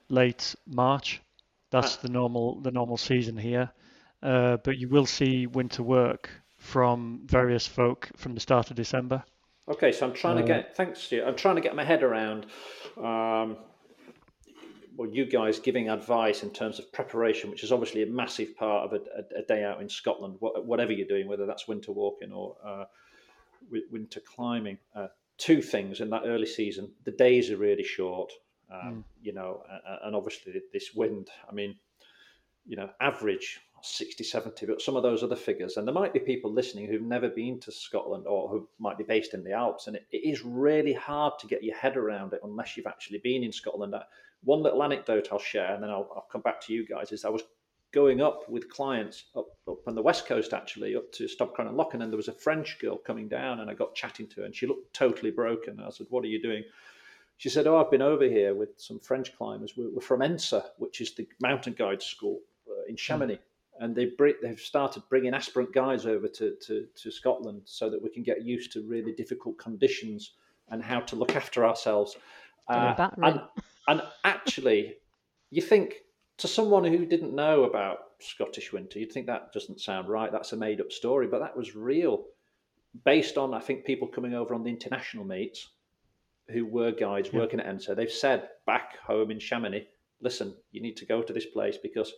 late 0.08 0.54
March. 0.66 1.20
That's 1.70 1.96
ah. 1.96 2.00
the 2.02 2.08
normal 2.08 2.60
the 2.60 2.70
normal 2.70 2.96
season 2.96 3.36
here. 3.36 3.70
Uh, 4.22 4.56
but 4.56 4.78
you 4.78 4.88
will 4.88 5.06
see 5.06 5.46
winter 5.46 5.82
work 5.82 6.30
from 6.56 7.20
various 7.26 7.66
folk 7.66 8.08
from 8.16 8.34
the 8.34 8.40
start 8.40 8.70
of 8.70 8.76
December. 8.76 9.22
Okay, 9.68 9.92
so 9.92 10.06
I'm 10.06 10.14
trying 10.14 10.36
to 10.36 10.42
uh, 10.42 10.46
get 10.46 10.76
thanks 10.76 11.08
to 11.08 11.16
you. 11.16 11.24
I'm 11.24 11.36
trying 11.36 11.56
to 11.56 11.60
get 11.60 11.74
my 11.74 11.84
head 11.84 12.02
around. 12.02 12.46
Um, 12.96 13.56
well, 14.96 15.10
you 15.10 15.26
guys 15.26 15.58
giving 15.58 15.90
advice 15.90 16.42
in 16.42 16.50
terms 16.50 16.78
of 16.78 16.90
preparation, 16.92 17.50
which 17.50 17.62
is 17.62 17.70
obviously 17.70 18.02
a 18.02 18.06
massive 18.06 18.56
part 18.56 18.84
of 18.84 19.00
a, 19.00 19.04
a, 19.18 19.40
a 19.40 19.42
day 19.42 19.62
out 19.62 19.80
in 19.80 19.88
Scotland, 19.88 20.36
whatever 20.40 20.92
you're 20.92 21.06
doing, 21.06 21.28
whether 21.28 21.46
that's 21.46 21.68
winter 21.68 21.92
walking 21.92 22.32
or 22.32 22.56
uh, 22.64 22.84
winter 23.90 24.20
climbing. 24.20 24.78
Uh, 24.94 25.08
two 25.38 25.60
things 25.60 26.00
in 26.00 26.10
that 26.10 26.22
early 26.24 26.46
season: 26.46 26.90
the 27.04 27.10
days 27.10 27.50
are 27.50 27.58
really 27.58 27.84
short, 27.84 28.32
um, 28.72 28.80
mm. 28.80 29.04
you 29.22 29.32
know, 29.32 29.62
and 30.02 30.16
obviously 30.16 30.54
this 30.72 30.94
wind. 30.94 31.28
I 31.48 31.52
mean, 31.52 31.76
you 32.64 32.76
know, 32.76 32.88
average 33.00 33.60
60, 33.82 34.24
70, 34.24 34.66
but 34.66 34.80
some 34.80 34.96
of 34.96 35.02
those 35.02 35.22
other 35.22 35.36
figures. 35.36 35.76
And 35.76 35.86
there 35.86 35.94
might 35.94 36.12
be 36.12 36.18
people 36.18 36.52
listening 36.52 36.86
who've 36.88 37.02
never 37.02 37.28
been 37.28 37.60
to 37.60 37.72
Scotland 37.72 38.26
or 38.26 38.48
who 38.48 38.68
might 38.78 38.98
be 38.98 39.04
based 39.04 39.34
in 39.34 39.44
the 39.44 39.52
Alps. 39.52 39.86
And 39.86 39.96
it, 39.96 40.06
it 40.10 40.28
is 40.28 40.44
really 40.44 40.92
hard 40.92 41.34
to 41.40 41.46
get 41.46 41.62
your 41.62 41.76
head 41.76 41.96
around 41.96 42.32
it 42.32 42.40
unless 42.42 42.76
you've 42.76 42.86
actually 42.86 43.18
been 43.18 43.44
in 43.44 43.52
Scotland. 43.52 43.94
One 44.46 44.62
little 44.62 44.82
anecdote 44.82 45.28
I'll 45.30 45.38
share, 45.38 45.74
and 45.74 45.82
then 45.82 45.90
I'll, 45.90 46.08
I'll 46.14 46.28
come 46.32 46.40
back 46.40 46.60
to 46.62 46.72
you 46.72 46.86
guys, 46.86 47.12
is 47.12 47.24
I 47.24 47.28
was 47.28 47.42
going 47.92 48.20
up 48.20 48.48
with 48.48 48.70
clients 48.70 49.24
up, 49.36 49.46
up 49.68 49.86
on 49.86 49.94
the 49.94 50.02
west 50.02 50.26
coast 50.26 50.52
actually 50.52 50.96
up 50.96 51.10
to 51.12 51.26
Stob 51.28 51.54
Coire 51.54 51.64
nan 51.64 51.76
Lochan 51.76 52.02
and 52.02 52.12
there 52.12 52.16
was 52.16 52.28
a 52.28 52.32
French 52.32 52.78
girl 52.78 52.96
coming 52.96 53.28
down 53.28 53.60
and 53.60 53.70
I 53.70 53.74
got 53.74 53.94
chatting 53.94 54.26
to 54.28 54.40
her 54.40 54.44
and 54.44 54.54
she 54.54 54.66
looked 54.66 54.92
totally 54.92 55.30
broken. 55.30 55.80
I 55.80 55.90
said, 55.90 56.06
"What 56.10 56.24
are 56.24 56.28
you 56.28 56.42
doing?" 56.42 56.64
She 57.38 57.48
said, 57.48 57.66
"Oh, 57.66 57.78
I've 57.78 57.90
been 57.90 58.02
over 58.02 58.24
here 58.24 58.54
with 58.54 58.70
some 58.76 58.98
French 58.98 59.36
climbers. 59.36 59.74
We're, 59.76 59.90
we're 59.90 60.00
from 60.00 60.20
ENSA, 60.20 60.62
which 60.78 61.00
is 61.00 61.14
the 61.14 61.28
mountain 61.40 61.74
guide 61.76 62.02
school 62.02 62.40
uh, 62.68 62.84
in 62.88 62.96
Chamonix." 62.96 63.40
and 63.80 63.94
they 63.94 64.10
they've 64.42 64.60
started 64.60 65.02
bringing 65.08 65.34
aspirant 65.34 65.72
guides 65.72 66.06
over 66.06 66.28
to, 66.28 66.54
to, 66.66 66.86
to 66.94 67.10
Scotland 67.10 67.62
so 67.64 67.90
that 67.90 68.02
we 68.02 68.08
can 68.08 68.22
get 68.22 68.44
used 68.44 68.72
to 68.72 68.82
really 68.82 69.12
difficult 69.12 69.58
conditions 69.58 70.32
and 70.70 70.82
how 70.82 71.00
to 71.00 71.16
look 71.16 71.36
after 71.36 71.64
ourselves. 71.64 72.16
Uh, 72.68 73.10
and, 73.22 73.40
and 73.88 74.02
actually, 74.24 74.94
you 75.50 75.62
think 75.62 75.94
to 76.38 76.48
someone 76.48 76.84
who 76.84 77.06
didn't 77.06 77.34
know 77.34 77.64
about 77.64 77.98
Scottish 78.20 78.72
winter, 78.72 78.98
you'd 78.98 79.12
think 79.12 79.26
that 79.26 79.52
doesn't 79.52 79.80
sound 79.80 80.08
right. 80.08 80.32
That's 80.32 80.52
a 80.52 80.56
made 80.56 80.80
up 80.80 80.92
story, 80.92 81.26
but 81.26 81.40
that 81.40 81.56
was 81.56 81.76
real, 81.76 82.24
based 83.04 83.38
on 83.38 83.54
I 83.54 83.60
think 83.60 83.84
people 83.84 84.08
coming 84.08 84.34
over 84.34 84.54
on 84.54 84.64
the 84.64 84.70
international 84.70 85.24
meets 85.24 85.68
who 86.48 86.66
were 86.66 86.92
guides 86.92 87.30
yeah. 87.32 87.40
working 87.40 87.60
at 87.60 87.66
ENSA. 87.66 87.96
They've 87.96 88.10
said 88.10 88.48
back 88.66 88.98
home 89.04 89.30
in 89.30 89.38
Chamonix, 89.38 89.86
listen, 90.20 90.54
you 90.72 90.80
need 90.80 90.96
to 90.96 91.06
go 91.06 91.22
to 91.22 91.32
this 91.32 91.46
place 91.46 91.76
because 91.82 92.12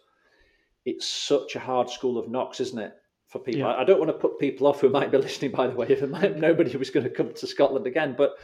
it's 0.84 1.06
such 1.06 1.56
a 1.56 1.60
hard 1.60 1.90
school 1.90 2.18
of 2.18 2.28
knocks, 2.28 2.60
isn't 2.60 2.78
it? 2.78 2.94
For 3.28 3.38
people, 3.38 3.60
yeah. 3.60 3.68
I, 3.68 3.82
I, 3.82 3.84
don't 3.84 3.98
want 3.98 4.10
to 4.10 4.18
put 4.18 4.38
people 4.38 4.66
off 4.66 4.80
who 4.80 4.88
might 4.88 5.10
be 5.10 5.18
listening. 5.18 5.50
By 5.50 5.66
the 5.66 5.74
way, 5.74 5.86
if 5.90 6.06
might, 6.08 6.36
nobody 6.36 6.74
was 6.76 6.90
going 6.90 7.04
to 7.04 7.10
come 7.10 7.32
to 7.34 7.46
Scotland 7.46 7.86
again, 7.86 8.14
but 8.16 8.36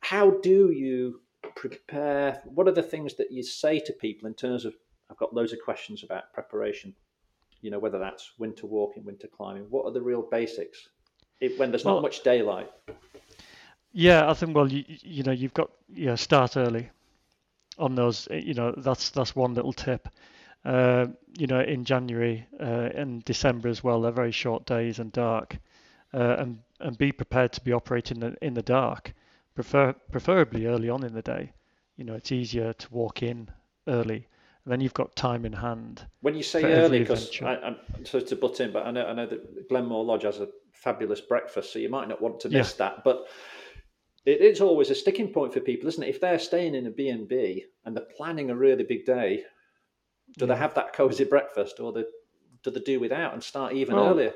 how 0.00 0.30
do 0.42 0.70
you 0.72 1.20
prepare? 1.60 2.40
What 2.46 2.66
are 2.68 2.72
the 2.72 2.82
things 2.82 3.14
that 3.16 3.30
you 3.30 3.42
say 3.42 3.80
to 3.80 3.92
people 3.92 4.26
in 4.26 4.34
terms 4.34 4.64
of? 4.64 4.74
I've 5.10 5.18
got 5.18 5.34
loads 5.34 5.52
of 5.52 5.58
questions 5.62 6.02
about 6.02 6.32
preparation. 6.32 6.94
You 7.60 7.70
know, 7.70 7.78
whether 7.78 7.98
that's 7.98 8.32
winter 8.38 8.66
walking, 8.66 9.04
winter 9.04 9.28
climbing. 9.28 9.66
What 9.68 9.84
are 9.84 9.92
the 9.92 10.00
real 10.00 10.22
basics 10.22 10.88
it, 11.40 11.58
when 11.58 11.70
there's 11.70 11.84
not 11.84 12.00
much 12.00 12.22
daylight? 12.22 12.70
Yeah, 13.92 14.30
I 14.30 14.34
think 14.34 14.56
well, 14.56 14.72
you 14.72 14.84
you 14.86 15.22
know, 15.22 15.32
you've 15.32 15.52
got 15.52 15.70
yeah, 15.92 16.14
start 16.14 16.56
early 16.56 16.88
on 17.78 17.94
those. 17.94 18.26
You 18.30 18.54
know, 18.54 18.72
that's 18.76 19.10
that's 19.10 19.36
one 19.36 19.52
little 19.52 19.74
tip. 19.74 20.08
Uh, 20.64 21.08
you 21.38 21.46
know, 21.46 21.60
in 21.60 21.84
January 21.84 22.46
uh, 22.58 22.88
and 22.94 23.24
December 23.24 23.68
as 23.68 23.84
well, 23.84 24.00
they're 24.00 24.12
very 24.12 24.32
short 24.32 24.64
days 24.64 24.98
and 24.98 25.12
dark, 25.12 25.58
uh, 26.14 26.36
and 26.38 26.60
and 26.80 26.96
be 26.96 27.12
prepared 27.12 27.52
to 27.52 27.60
be 27.60 27.72
operating 27.72 28.22
in 28.22 28.30
the, 28.30 28.46
in 28.46 28.54
the 28.54 28.62
dark, 28.62 29.12
prefer 29.62 29.92
preferably 30.10 30.66
early 30.66 30.88
on 30.88 31.04
in 31.04 31.12
the 31.12 31.22
day. 31.22 31.52
You 31.96 32.04
know, 32.04 32.14
it's 32.14 32.32
easier 32.32 32.72
to 32.72 32.88
walk 32.90 33.22
in 33.22 33.50
early, 33.86 34.26
and 34.64 34.72
then 34.72 34.80
you've 34.80 34.94
got 34.94 35.14
time 35.16 35.44
in 35.44 35.52
hand. 35.52 36.06
When 36.22 36.34
you 36.34 36.42
say 36.42 36.64
early, 36.64 37.00
because 37.00 37.30
I'm 37.42 37.76
sorry 38.04 38.24
to 38.24 38.36
butt 38.36 38.60
in, 38.60 38.72
but 38.72 38.86
I 38.86 38.90
know 38.90 39.06
I 39.06 39.12
know 39.12 39.26
that 39.26 39.68
Glenmore 39.68 40.04
Lodge 40.04 40.22
has 40.22 40.40
a 40.40 40.48
fabulous 40.72 41.20
breakfast, 41.20 41.72
so 41.72 41.78
you 41.78 41.90
might 41.90 42.08
not 42.08 42.22
want 42.22 42.40
to 42.40 42.48
miss 42.48 42.74
yeah. 42.78 42.88
that, 42.88 43.04
but 43.04 43.26
it 44.24 44.40
is 44.40 44.60
always 44.60 44.90
a 44.90 44.94
sticking 44.94 45.28
point 45.28 45.52
for 45.52 45.60
people, 45.60 45.88
isn't 45.88 46.02
it? 46.02 46.08
If 46.08 46.20
they're 46.20 46.38
staying 46.38 46.74
in 46.74 46.86
a 46.86 46.90
B&B 46.90 47.64
and 47.84 47.96
they're 47.96 48.04
planning 48.16 48.50
a 48.50 48.54
really 48.54 48.84
big 48.84 49.04
day, 49.04 49.44
do 50.38 50.44
yeah. 50.44 50.54
they 50.54 50.58
have 50.58 50.74
that 50.74 50.92
cozy 50.92 51.24
breakfast, 51.24 51.80
or 51.80 51.92
they, 51.92 52.04
do 52.62 52.70
they 52.70 52.80
do 52.80 53.00
without 53.00 53.32
and 53.32 53.42
start 53.42 53.72
even 53.72 53.96
well, 53.96 54.08
earlier? 54.08 54.32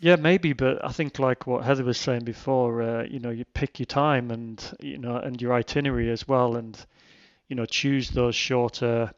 Yeah, 0.00 0.16
maybe, 0.16 0.52
but 0.52 0.84
I 0.84 0.92
think 0.92 1.18
like 1.18 1.46
what 1.46 1.64
Heather 1.64 1.84
was 1.84 1.98
saying 1.98 2.24
before, 2.24 2.82
uh, 2.82 3.04
you 3.04 3.18
know, 3.18 3.30
you 3.30 3.44
pick 3.44 3.78
your 3.78 3.86
time 3.86 4.30
and 4.30 4.62
you 4.80 4.98
know 4.98 5.16
and 5.16 5.40
your 5.40 5.52
itinerary 5.54 6.10
as 6.10 6.26
well, 6.28 6.56
and 6.56 6.78
you 7.48 7.56
know 7.56 7.66
choose 7.66 8.10
those 8.10 8.34
shorter, 8.34 9.10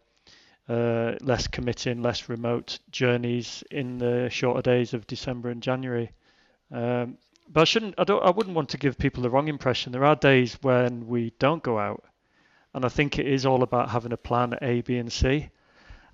uh, 0.68 1.14
less 1.20 1.48
committing, 1.48 2.02
less 2.02 2.28
remote 2.28 2.78
journeys 2.90 3.64
in 3.70 3.98
the 3.98 4.28
shorter 4.30 4.62
days 4.62 4.94
of 4.94 5.06
December 5.06 5.50
and 5.50 5.62
January. 5.62 6.12
Um, 6.72 7.18
but 7.48 7.62
I 7.62 7.64
shouldn't, 7.64 7.94
I 7.98 8.04
don't, 8.04 8.22
I 8.24 8.30
wouldn't 8.30 8.56
want 8.56 8.68
to 8.70 8.78
give 8.78 8.98
people 8.98 9.22
the 9.22 9.30
wrong 9.30 9.48
impression. 9.48 9.92
There 9.92 10.04
are 10.04 10.16
days 10.16 10.58
when 10.62 11.08
we 11.08 11.32
don't 11.38 11.62
go 11.62 11.78
out, 11.78 12.04
and 12.74 12.84
I 12.84 12.88
think 12.88 13.18
it 13.18 13.26
is 13.26 13.46
all 13.46 13.62
about 13.64 13.90
having 13.90 14.12
a 14.12 14.16
plan 14.16 14.56
A, 14.62 14.82
B, 14.82 14.98
and 14.98 15.12
C. 15.12 15.48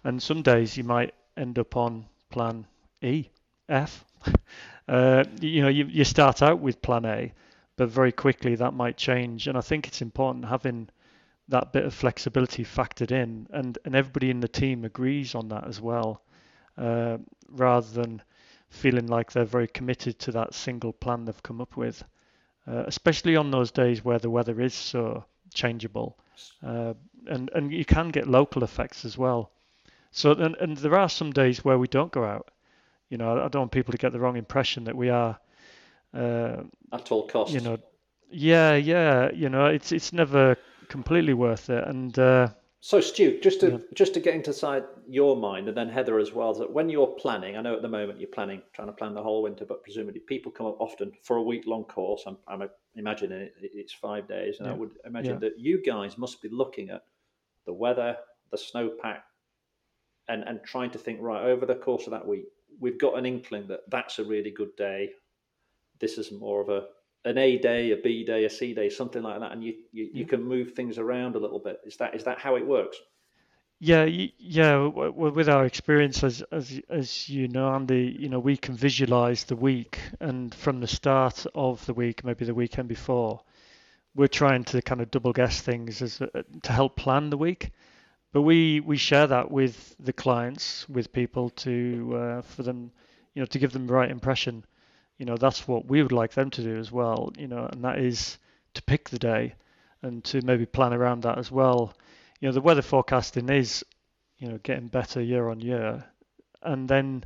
And 0.05 0.23
some 0.23 0.43
days 0.43 0.77
you 0.77 0.85
might 0.85 1.15
end 1.37 1.59
up 1.59 1.77
on 1.77 2.07
plan 2.31 2.67
E, 3.03 3.29
F. 3.69 4.05
uh, 4.89 5.25
you 5.41 5.63
know, 5.63 5.69
you, 5.69 5.87
you 5.87 6.05
start 6.05 6.43
out 6.43 6.61
with 6.61 6.83
plan 6.83 7.05
A, 7.05 7.33
but 7.77 7.89
very 7.89 8.13
quickly 8.13 8.55
that 8.57 8.75
might 8.75 8.97
change. 8.97 9.47
And 9.49 9.59
I 9.59 9.61
think 9.61 9.87
it's 9.87 10.03
important 10.03 10.45
having 10.45 10.89
that 11.49 11.73
bit 11.73 11.85
of 11.85 11.95
flexibility 11.95 12.65
factored 12.65 13.11
in, 13.11 13.47
and, 13.51 13.79
and 13.85 13.95
everybody 13.95 14.31
in 14.31 14.41
the 14.41 14.49
team 14.49 14.85
agrees 14.85 15.35
on 15.35 15.49
that 15.49 15.67
as 15.67 15.81
well, 15.81 16.23
uh, 16.79 17.19
rather 17.51 18.01
than 18.01 18.23
feeling 18.71 19.07
like 19.07 19.33
they're 19.33 19.45
very 19.45 19.69
committed 19.69 20.19
to 20.19 20.33
that 20.33 20.55
single 20.55 20.93
plan 20.93 21.25
they've 21.25 21.43
come 21.43 21.61
up 21.61 21.77
with, 21.77 22.03
uh, 22.67 22.85
especially 22.87 23.37
on 23.37 23.51
those 23.51 23.71
days 23.71 24.05
where 24.05 24.19
the 24.19 24.31
weather 24.31 24.61
is 24.61 24.75
so 24.75 25.25
changeable. 25.53 26.19
Uh, 26.63 26.95
and 27.27 27.51
and 27.55 27.73
you 27.73 27.85
can 27.85 28.09
get 28.09 28.27
local 28.27 28.65
effects 28.65 29.05
as 29.05 29.17
well. 29.17 29.51
So 30.11 30.33
and, 30.33 30.57
and 30.57 30.77
there 30.77 30.99
are 30.99 31.09
some 31.09 31.33
days 31.33 31.65
where 31.65 31.79
we 31.79 31.89
don't 31.89 32.13
go 32.13 32.25
out. 32.25 32.51
You 33.11 33.19
know, 33.19 33.43
I 33.43 33.49
don't 33.49 33.63
want 33.63 33.73
people 33.73 33.93
to 33.93 33.99
get 33.99 34.13
the 34.13 34.21
wrong 34.21 34.37
impression 34.37 34.85
that 34.85 34.97
we 34.97 35.11
are. 35.11 35.39
Uh, 36.13 36.63
At 36.93 37.11
all 37.11 37.27
costs. 37.27 37.55
You 37.55 37.61
know, 37.61 37.79
yeah, 38.31 38.75
yeah. 38.75 39.31
You 39.33 39.49
know, 39.49 39.67
it's 39.67 39.93
it's 39.93 40.13
never 40.13 40.57
completely 40.89 41.35
worth 41.35 41.71
it. 41.71 41.87
And 41.87 42.19
uh, 42.19 42.49
so, 42.81 43.01
Stu, 43.01 43.41
just 43.41 43.61
to 43.61 43.71
yeah. 43.71 43.79
just 43.95 44.13
to 44.13 44.21
get 44.21 44.35
inside 44.35 44.85
your 45.09 45.37
mind, 45.37 45.69
and 45.69 45.77
then 45.77 45.89
Heather 45.89 46.19
as 46.19 46.33
well, 46.33 46.53
that 46.55 46.71
when 46.71 46.91
you're 46.91 47.07
planning, 47.07 47.57
I 47.57 47.63
know 47.63 47.75
at 47.75 47.81
the 47.81 47.89
moment 47.89 48.21
you're 48.21 48.29
planning, 48.29 48.61
trying 48.75 48.89
to 48.89 48.93
plan 48.93 49.15
the 49.15 49.23
whole 49.23 49.43
winter, 49.43 49.65
but 49.65 49.83
presumably 49.83 50.21
people 50.21 50.53
come 50.53 50.67
up 50.67 50.77
often 50.81 51.13
for 51.23 51.37
a 51.37 51.43
week 51.43 51.63
long 51.67 51.85
course. 51.85 52.25
I'm, 52.27 52.37
I'm 52.47 52.69
imagining 52.95 53.41
it, 53.41 53.55
it's 53.59 53.95
five 53.95 54.29
days, 54.29 54.57
and 54.59 54.67
yeah. 54.67 54.75
I 54.75 54.77
would 54.77 54.91
imagine 55.07 55.35
yeah. 55.35 55.49
that 55.49 55.59
you 55.59 55.83
guys 55.83 56.19
must 56.19 56.43
be 56.43 56.51
looking 56.51 56.91
at 56.91 57.05
the 57.65 57.73
weather, 57.73 58.19
the 58.51 58.59
snowpack, 58.59 59.21
and 60.29 60.43
and 60.43 60.61
trying 60.63 60.91
to 60.91 60.99
think 60.99 61.21
right 61.23 61.43
over 61.43 61.65
the 61.65 61.77
course 61.77 62.07
of 62.07 62.11
that 62.11 62.27
week. 62.27 62.49
We've 62.81 62.99
got 62.99 63.19
an 63.19 63.27
inkling 63.27 63.69
that 63.69 63.81
that's 63.89 64.19
a 64.19 64.25
really 64.25 64.51
good 64.51 64.77
day. 64.77 65.11
This 66.01 66.19
is 66.19 66.33
more 66.33 66.61
of 66.61 66.69
a 66.69 66.87
an 67.25 67.39
A 67.39 67.57
day, 67.59 67.91
a 67.93 67.97
B 67.97 68.25
day, 68.25 68.45
a 68.45 68.51
C 68.51 68.75
day, 68.75 68.91
something 68.91 69.23
like 69.23 69.41
that, 69.41 69.53
and 69.53 69.65
you, 69.65 69.75
you, 69.93 70.11
you 70.13 70.27
can 70.27 70.43
move 70.43 70.73
things 70.73 70.99
around 70.99 71.37
a 71.37 71.39
little 71.39 71.59
bit. 71.59 71.81
Is 71.87 71.97
that 71.97 72.15
is 72.15 72.25
that 72.25 72.39
how 72.39 72.57
it 72.57 72.67
works? 72.67 72.99
Yeah, 73.81 74.05
yeah. 74.05 74.87
With 74.87 75.49
our 75.49 75.65
experience, 75.65 76.23
as 76.23 76.43
as 76.53 76.81
as 76.89 77.29
you 77.29 77.49
know, 77.49 77.73
Andy, 77.73 78.17
you 78.19 78.29
know, 78.29 78.39
we 78.39 78.57
can 78.57 78.77
visualize 78.77 79.45
the 79.45 79.57
week, 79.57 79.99
and 80.21 80.55
from 80.55 80.81
the 80.81 80.87
start 80.87 81.47
of 81.55 81.85
the 81.87 81.95
week, 81.95 82.25
maybe 82.25 82.45
the 82.45 82.55
weekend 82.55 82.89
before, 82.89 83.43
we're 84.15 84.29
trying 84.29 84.65
to 84.65 84.81
kind 84.83 85.01
of 85.01 85.11
double 85.11 85.33
guess 85.33 85.61
things 85.61 86.03
as 86.03 86.21
uh, 86.21 86.43
to 86.63 86.73
help 86.73 86.97
plan 86.97 87.31
the 87.31 87.37
week. 87.37 87.73
But 88.35 88.43
we 88.43 88.81
we 88.81 88.97
share 88.97 89.29
that 89.29 89.53
with 89.53 89.95
the 90.01 90.13
clients, 90.13 90.89
with 90.89 91.13
people 91.13 91.51
to 91.51 92.17
uh, 92.17 92.43
for 92.43 92.65
them, 92.65 92.91
you 93.33 93.41
know, 93.41 93.47
to 93.47 93.61
give 93.61 93.73
them 93.73 93.87
the 93.87 93.93
right 93.93 94.11
impression. 94.11 94.65
You 95.19 95.27
know 95.27 95.37
that's 95.37 95.69
what 95.69 95.87
we 95.87 96.03
would 96.03 96.11
like 96.11 96.33
them 96.33 96.51
to 96.51 96.63
do 96.65 96.77
as 96.77 96.91
well 96.91 97.33
you 97.39 97.47
know 97.47 97.69
and 97.71 97.85
that 97.85 98.01
is 98.01 98.39
to 98.75 98.83
pick 98.83 99.09
the 99.09 99.21
day 99.21 99.55
and 100.03 100.25
to 100.25 100.45
maybe 100.45 100.67
plan 100.67 100.93
around 100.93 101.23
that 101.23 101.39
as 101.39 101.53
well. 101.53 101.95
You 102.41 102.49
know 102.49 102.53
the 102.53 102.61
weather 102.61 102.83
forecasting 102.83 103.49
is 103.51 103.85
you 104.39 104.49
know 104.49 104.59
getting 104.65 104.89
better 104.89 105.21
year 105.23 105.49
on 105.49 105.61
year. 105.61 106.05
And 106.61 106.89
then 106.89 107.23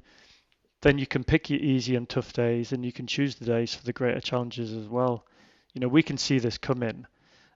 then 0.82 0.98
you 0.98 1.06
can 1.06 1.24
pick 1.24 1.48
your 1.48 1.60
easy 1.60 1.96
and 1.96 2.06
tough 2.06 2.34
days 2.34 2.72
and 2.72 2.84
you 2.84 2.92
can 2.92 3.06
choose 3.06 3.36
the 3.36 3.46
days 3.46 3.74
for 3.74 3.82
the 3.82 3.94
greater 3.94 4.20
challenges 4.20 4.74
as 4.74 4.86
well. 4.86 5.24
You 5.72 5.80
know 5.80 5.88
we 5.88 6.02
can 6.02 6.18
see 6.18 6.38
this 6.38 6.58
coming 6.58 7.06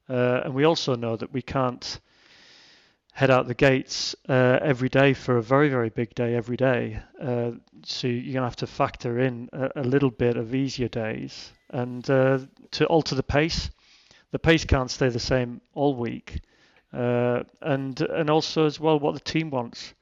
uh, 0.08 0.40
and 0.44 0.54
we 0.54 0.64
also 0.64 0.96
know 0.96 1.16
that 1.16 1.34
we 1.34 1.42
can't 1.42 2.00
head 3.12 3.30
out 3.30 3.46
the 3.46 3.54
gates 3.54 4.16
uh, 4.28 4.58
every 4.62 4.88
day 4.88 5.12
for 5.12 5.36
a 5.36 5.42
very 5.42 5.68
very 5.68 5.90
big 5.90 6.14
day 6.14 6.34
every 6.34 6.56
day. 6.56 6.98
Uh, 7.20 7.52
so 7.84 8.08
you're 8.08 8.34
gonna 8.34 8.46
have 8.46 8.56
to 8.56 8.66
factor 8.66 9.18
in 9.18 9.48
a, 9.52 9.70
a 9.76 9.82
little 9.82 10.10
bit 10.10 10.36
of 10.36 10.54
easier 10.54 10.88
days 10.88 11.52
and 11.70 12.08
uh, 12.10 12.38
to 12.70 12.86
alter 12.86 13.14
the 13.14 13.22
pace. 13.22 13.70
The 14.30 14.38
pace 14.38 14.64
can't 14.64 14.90
stay 14.90 15.10
the 15.10 15.20
same 15.20 15.60
all 15.74 15.94
week, 15.94 16.40
uh, 16.92 17.42
and 17.60 18.00
and 18.00 18.30
also 18.30 18.64
as 18.64 18.80
well 18.80 18.98
what 18.98 19.14
the 19.14 19.20
team 19.20 19.50
wants. 19.50 19.94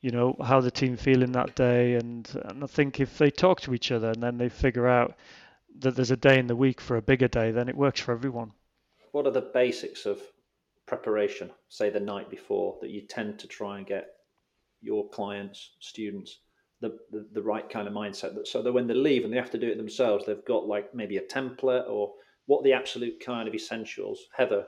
You 0.00 0.10
know 0.10 0.36
how 0.42 0.60
the 0.60 0.70
team 0.70 0.96
feel 0.96 1.22
in 1.22 1.32
that 1.32 1.54
day, 1.54 1.94
and 1.94 2.28
and 2.44 2.64
I 2.64 2.66
think 2.66 2.98
if 2.98 3.18
they 3.18 3.30
talk 3.30 3.60
to 3.62 3.74
each 3.74 3.92
other 3.92 4.10
and 4.10 4.22
then 4.22 4.38
they 4.38 4.48
figure 4.48 4.88
out 4.88 5.14
that 5.80 5.96
there's 5.96 6.10
a 6.10 6.16
day 6.16 6.38
in 6.38 6.46
the 6.46 6.56
week 6.56 6.80
for 6.80 6.96
a 6.96 7.02
bigger 7.02 7.28
day, 7.28 7.50
then 7.50 7.68
it 7.68 7.76
works 7.76 8.00
for 8.00 8.12
everyone. 8.12 8.52
What 9.12 9.26
are 9.26 9.32
the 9.32 9.40
basics 9.40 10.06
of 10.06 10.20
preparation, 10.96 11.50
say 11.68 11.90
the 11.90 12.00
night 12.00 12.30
before, 12.30 12.78
that 12.80 12.90
you 12.90 13.02
tend 13.02 13.38
to 13.40 13.48
try 13.48 13.78
and 13.78 13.86
get 13.86 14.06
your 14.80 15.08
clients, 15.08 15.72
students, 15.80 16.38
the, 16.80 16.96
the, 17.10 17.26
the 17.32 17.42
right 17.42 17.68
kind 17.68 17.88
of 17.88 17.94
mindset 17.94 18.34
that 18.34 18.46
so 18.46 18.62
that 18.62 18.72
when 18.72 18.86
they 18.86 18.94
leave 18.94 19.24
and 19.24 19.32
they 19.32 19.38
have 19.38 19.50
to 19.50 19.58
do 19.58 19.68
it 19.68 19.76
themselves, 19.76 20.24
they've 20.24 20.44
got 20.44 20.66
like 20.66 20.94
maybe 20.94 21.16
a 21.16 21.22
template 21.22 21.88
or 21.88 22.12
what 22.46 22.62
the 22.62 22.72
absolute 22.72 23.18
kind 23.24 23.48
of 23.48 23.54
essentials. 23.54 24.20
Heather, 24.36 24.66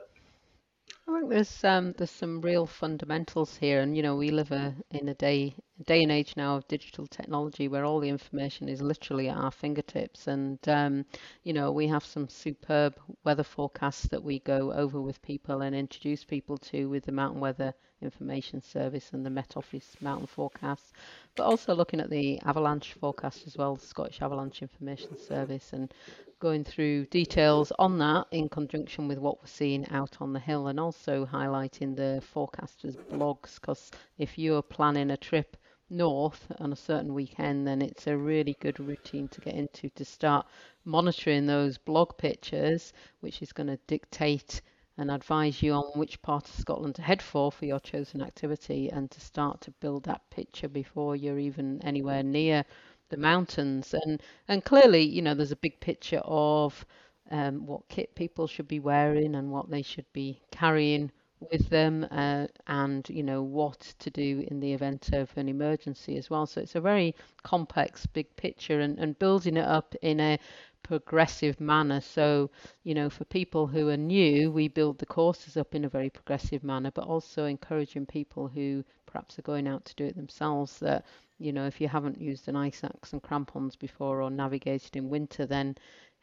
I 1.07 1.19
think 1.19 1.29
there's 1.29 1.63
um, 1.63 1.93
there's 1.97 2.11
some 2.11 2.41
real 2.41 2.65
fundamentals 2.65 3.55
here, 3.57 3.81
and 3.81 3.95
you 3.95 4.03
know 4.03 4.15
we 4.15 4.29
live 4.31 4.51
a, 4.51 4.75
in 4.91 5.07
a 5.09 5.13
day 5.13 5.55
day 5.85 6.01
and 6.01 6.11
age 6.11 6.35
now 6.35 6.55
of 6.55 6.67
digital 6.67 7.05
technology 7.05 7.67
where 7.67 7.85
all 7.85 7.99
the 7.99 8.09
information 8.09 8.67
is 8.67 8.81
literally 8.81 9.29
at 9.29 9.37
our 9.37 9.51
fingertips, 9.51 10.27
and 10.27 10.57
um, 10.67 11.05
you 11.43 11.53
know 11.53 11.71
we 11.71 11.87
have 11.87 12.03
some 12.03 12.27
superb 12.27 12.99
weather 13.23 13.43
forecasts 13.43 14.07
that 14.07 14.23
we 14.23 14.39
go 14.39 14.73
over 14.73 14.99
with 14.99 15.21
people 15.21 15.61
and 15.61 15.75
introduce 15.75 16.23
people 16.23 16.57
to 16.57 16.89
with 16.89 17.05
the 17.05 17.11
Mountain 17.11 17.39
Weather 17.39 17.73
Information 18.01 18.61
Service 18.61 19.11
and 19.13 19.25
the 19.25 19.29
Met 19.29 19.55
Office 19.55 19.95
mountain 20.01 20.27
forecasts, 20.27 20.93
but 21.35 21.43
also 21.43 21.75
looking 21.75 21.99
at 21.99 22.09
the 22.09 22.39
avalanche 22.41 22.93
forecast 22.93 23.45
as 23.45 23.55
well, 23.55 23.75
the 23.75 23.85
Scottish 23.85 24.21
Avalanche 24.21 24.61
Information 24.61 25.17
Service, 25.17 25.73
and 25.73 25.93
going 26.39 26.63
through 26.63 27.05
details 27.05 27.71
on 27.79 27.97
that 27.97 28.25
in 28.31 28.47
conjunction 28.49 29.07
with 29.07 29.17
what 29.17 29.39
we're 29.39 29.47
seeing 29.47 29.87
out 29.89 30.17
on 30.21 30.33
the 30.33 30.39
hill 30.39 30.67
and 30.67 30.79
also 30.79 31.25
highlighting 31.25 31.95
the 31.95 32.21
forecasters 32.33 32.95
blogs 33.11 33.59
because 33.59 33.89
if 34.19 34.37
you're 34.37 34.61
planning 34.61 35.09
a 35.09 35.17
trip 35.17 35.57
north 35.89 36.51
on 36.59 36.71
a 36.73 36.75
certain 36.75 37.13
weekend 37.13 37.65
then 37.67 37.81
it's 37.81 38.07
a 38.07 38.17
really 38.17 38.55
good 38.59 38.79
routine 38.79 39.27
to 39.27 39.41
get 39.41 39.53
into 39.53 39.89
to 39.89 40.03
start 40.03 40.45
monitoring 40.85 41.45
those 41.45 41.77
blog 41.77 42.17
pictures 42.17 42.93
which 43.21 43.41
is 43.41 43.53
going 43.53 43.67
to 43.67 43.79
dictate 43.87 44.61
and 44.97 45.11
advise 45.11 45.61
you 45.61 45.73
on 45.73 45.85
which 45.93 46.21
part 46.23 46.43
of 46.49 46.55
Scotland 46.55 46.95
to 46.95 47.01
head 47.03 47.21
for 47.21 47.51
for 47.51 47.65
your 47.65 47.79
chosen 47.79 48.21
activity 48.21 48.89
and 48.89 49.11
to 49.11 49.21
start 49.21 49.61
to 49.61 49.71
build 49.79 50.03
that 50.03 50.27
picture 50.31 50.67
before 50.67 51.15
you're 51.15 51.37
even 51.37 51.79
anywhere 51.83 52.23
near 52.23 52.65
the 53.09 53.17
mountains. 53.17 53.93
And 53.93 54.21
and 54.47 54.65
clearly, 54.65 55.03
you 55.03 55.21
know, 55.21 55.35
there's 55.35 55.51
a 55.51 55.55
big 55.57 55.79
picture 55.79 56.21
of 56.23 56.85
um, 57.29 57.65
what 57.65 57.87
kit 57.89 58.15
people 58.15 58.47
should 58.47 58.67
be 58.67 58.79
wearing 58.79 59.35
and 59.35 59.51
what 59.51 59.69
they 59.69 59.83
should 59.83 60.11
be 60.13 60.41
carrying 60.51 61.11
with 61.39 61.69
them, 61.69 62.07
uh, 62.11 62.47
and 62.67 63.07
you 63.09 63.23
know 63.23 63.43
what 63.43 63.79
to 63.99 64.09
do 64.09 64.45
in 64.47 64.59
the 64.59 64.73
event 64.73 65.09
of 65.13 65.31
an 65.37 65.49
emergency 65.49 66.17
as 66.17 66.29
well. 66.29 66.45
So 66.45 66.61
it's 66.61 66.75
a 66.75 66.81
very 66.81 67.15
complex, 67.43 68.05
big 68.05 68.35
picture, 68.35 68.79
and, 68.79 68.97
and 68.97 69.17
building 69.19 69.57
it 69.57 69.65
up 69.65 69.95
in 70.01 70.19
a 70.19 70.39
progressive 70.83 71.59
manner. 71.59 72.01
So, 72.01 72.49
you 72.83 72.95
know, 72.95 73.09
for 73.09 73.25
people 73.25 73.67
who 73.67 73.89
are 73.89 73.97
new, 73.97 74.51
we 74.51 74.67
build 74.67 74.99
the 74.99 75.05
courses 75.05 75.57
up 75.57 75.75
in 75.75 75.85
a 75.85 75.89
very 75.89 76.09
progressive 76.09 76.63
manner, 76.63 76.91
but 76.91 77.05
also 77.05 77.45
encouraging 77.45 78.05
people 78.05 78.47
who 78.47 78.83
perhaps 79.05 79.37
are 79.37 79.43
going 79.43 79.67
out 79.67 79.85
to 79.85 79.95
do 79.95 80.05
it 80.05 80.15
themselves 80.15 80.79
that 80.79 81.05
you 81.39 81.51
know, 81.51 81.67
if 81.67 81.79
you 81.79 81.87
haven't 81.87 82.19
used 82.19 82.47
an 82.47 82.55
ice 82.55 82.83
axe 82.83 83.13
and 83.13 83.21
crampons 83.21 83.75
before 83.75 84.21
or 84.21 84.31
navigated 84.31 84.95
in 84.95 85.09
winter, 85.09 85.45
then 85.45 85.75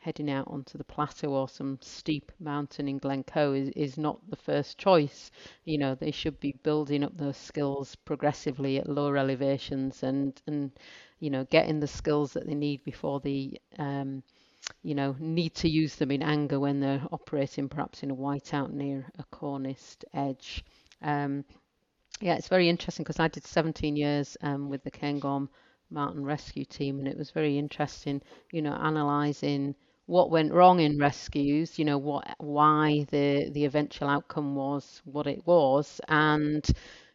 heading 0.04 0.30
out 0.30 0.46
onto 0.48 0.76
the 0.76 0.84
plateau 0.84 1.30
or 1.32 1.48
some 1.48 1.78
steep 1.80 2.30
mountain 2.38 2.86
in 2.88 2.98
Glencoe 2.98 3.54
is, 3.54 3.70
is 3.70 3.96
not 3.96 4.20
the 4.28 4.36
first 4.36 4.76
choice. 4.76 5.30
You 5.64 5.78
know, 5.78 5.94
they 5.94 6.10
should 6.10 6.38
be 6.40 6.52
building 6.62 7.02
up 7.02 7.16
those 7.16 7.38
skills 7.38 7.96
progressively 7.96 8.76
at 8.76 8.86
lower 8.86 9.16
elevations 9.16 10.02
and, 10.02 10.38
and 10.46 10.72
you 11.20 11.30
know, 11.30 11.44
getting 11.44 11.80
the 11.80 11.86
skills 11.86 12.34
that 12.34 12.46
they 12.46 12.54
need 12.54 12.84
before 12.84 13.20
they, 13.20 13.58
um, 13.78 14.22
you 14.82 14.94
know, 14.94 15.16
need 15.18 15.54
to 15.54 15.70
use 15.70 15.96
them 15.96 16.10
in 16.10 16.22
anger 16.22 16.60
when 16.60 16.80
they're 16.80 17.06
operating 17.10 17.70
perhaps 17.70 18.02
in 18.02 18.10
a 18.10 18.16
whiteout 18.16 18.72
near 18.72 19.06
a 19.18 19.24
corniced 19.30 20.04
edge. 20.12 20.62
Um, 21.00 21.46
yeah, 22.20 22.34
it's 22.34 22.48
very 22.48 22.68
interesting 22.68 23.04
because 23.04 23.20
I 23.20 23.28
did 23.28 23.46
17 23.46 23.96
years 23.96 24.36
um, 24.42 24.68
with 24.68 24.84
the 24.84 24.90
Cairngorm 24.90 25.48
Mountain 25.90 26.24
Rescue 26.24 26.66
Team, 26.66 26.98
and 26.98 27.08
it 27.08 27.16
was 27.16 27.30
very 27.30 27.56
interesting, 27.56 28.20
you 28.52 28.60
know, 28.62 28.76
analysing 28.78 29.74
what 30.06 30.30
went 30.30 30.52
wrong 30.52 30.80
in 30.80 30.98
rescues, 30.98 31.78
you 31.78 31.84
know, 31.84 31.98
what, 31.98 32.26
why 32.38 33.06
the 33.10 33.50
the 33.50 33.64
eventual 33.64 34.08
outcome 34.08 34.54
was 34.54 35.00
what 35.04 35.26
it 35.26 35.46
was, 35.46 36.00
and 36.08 36.66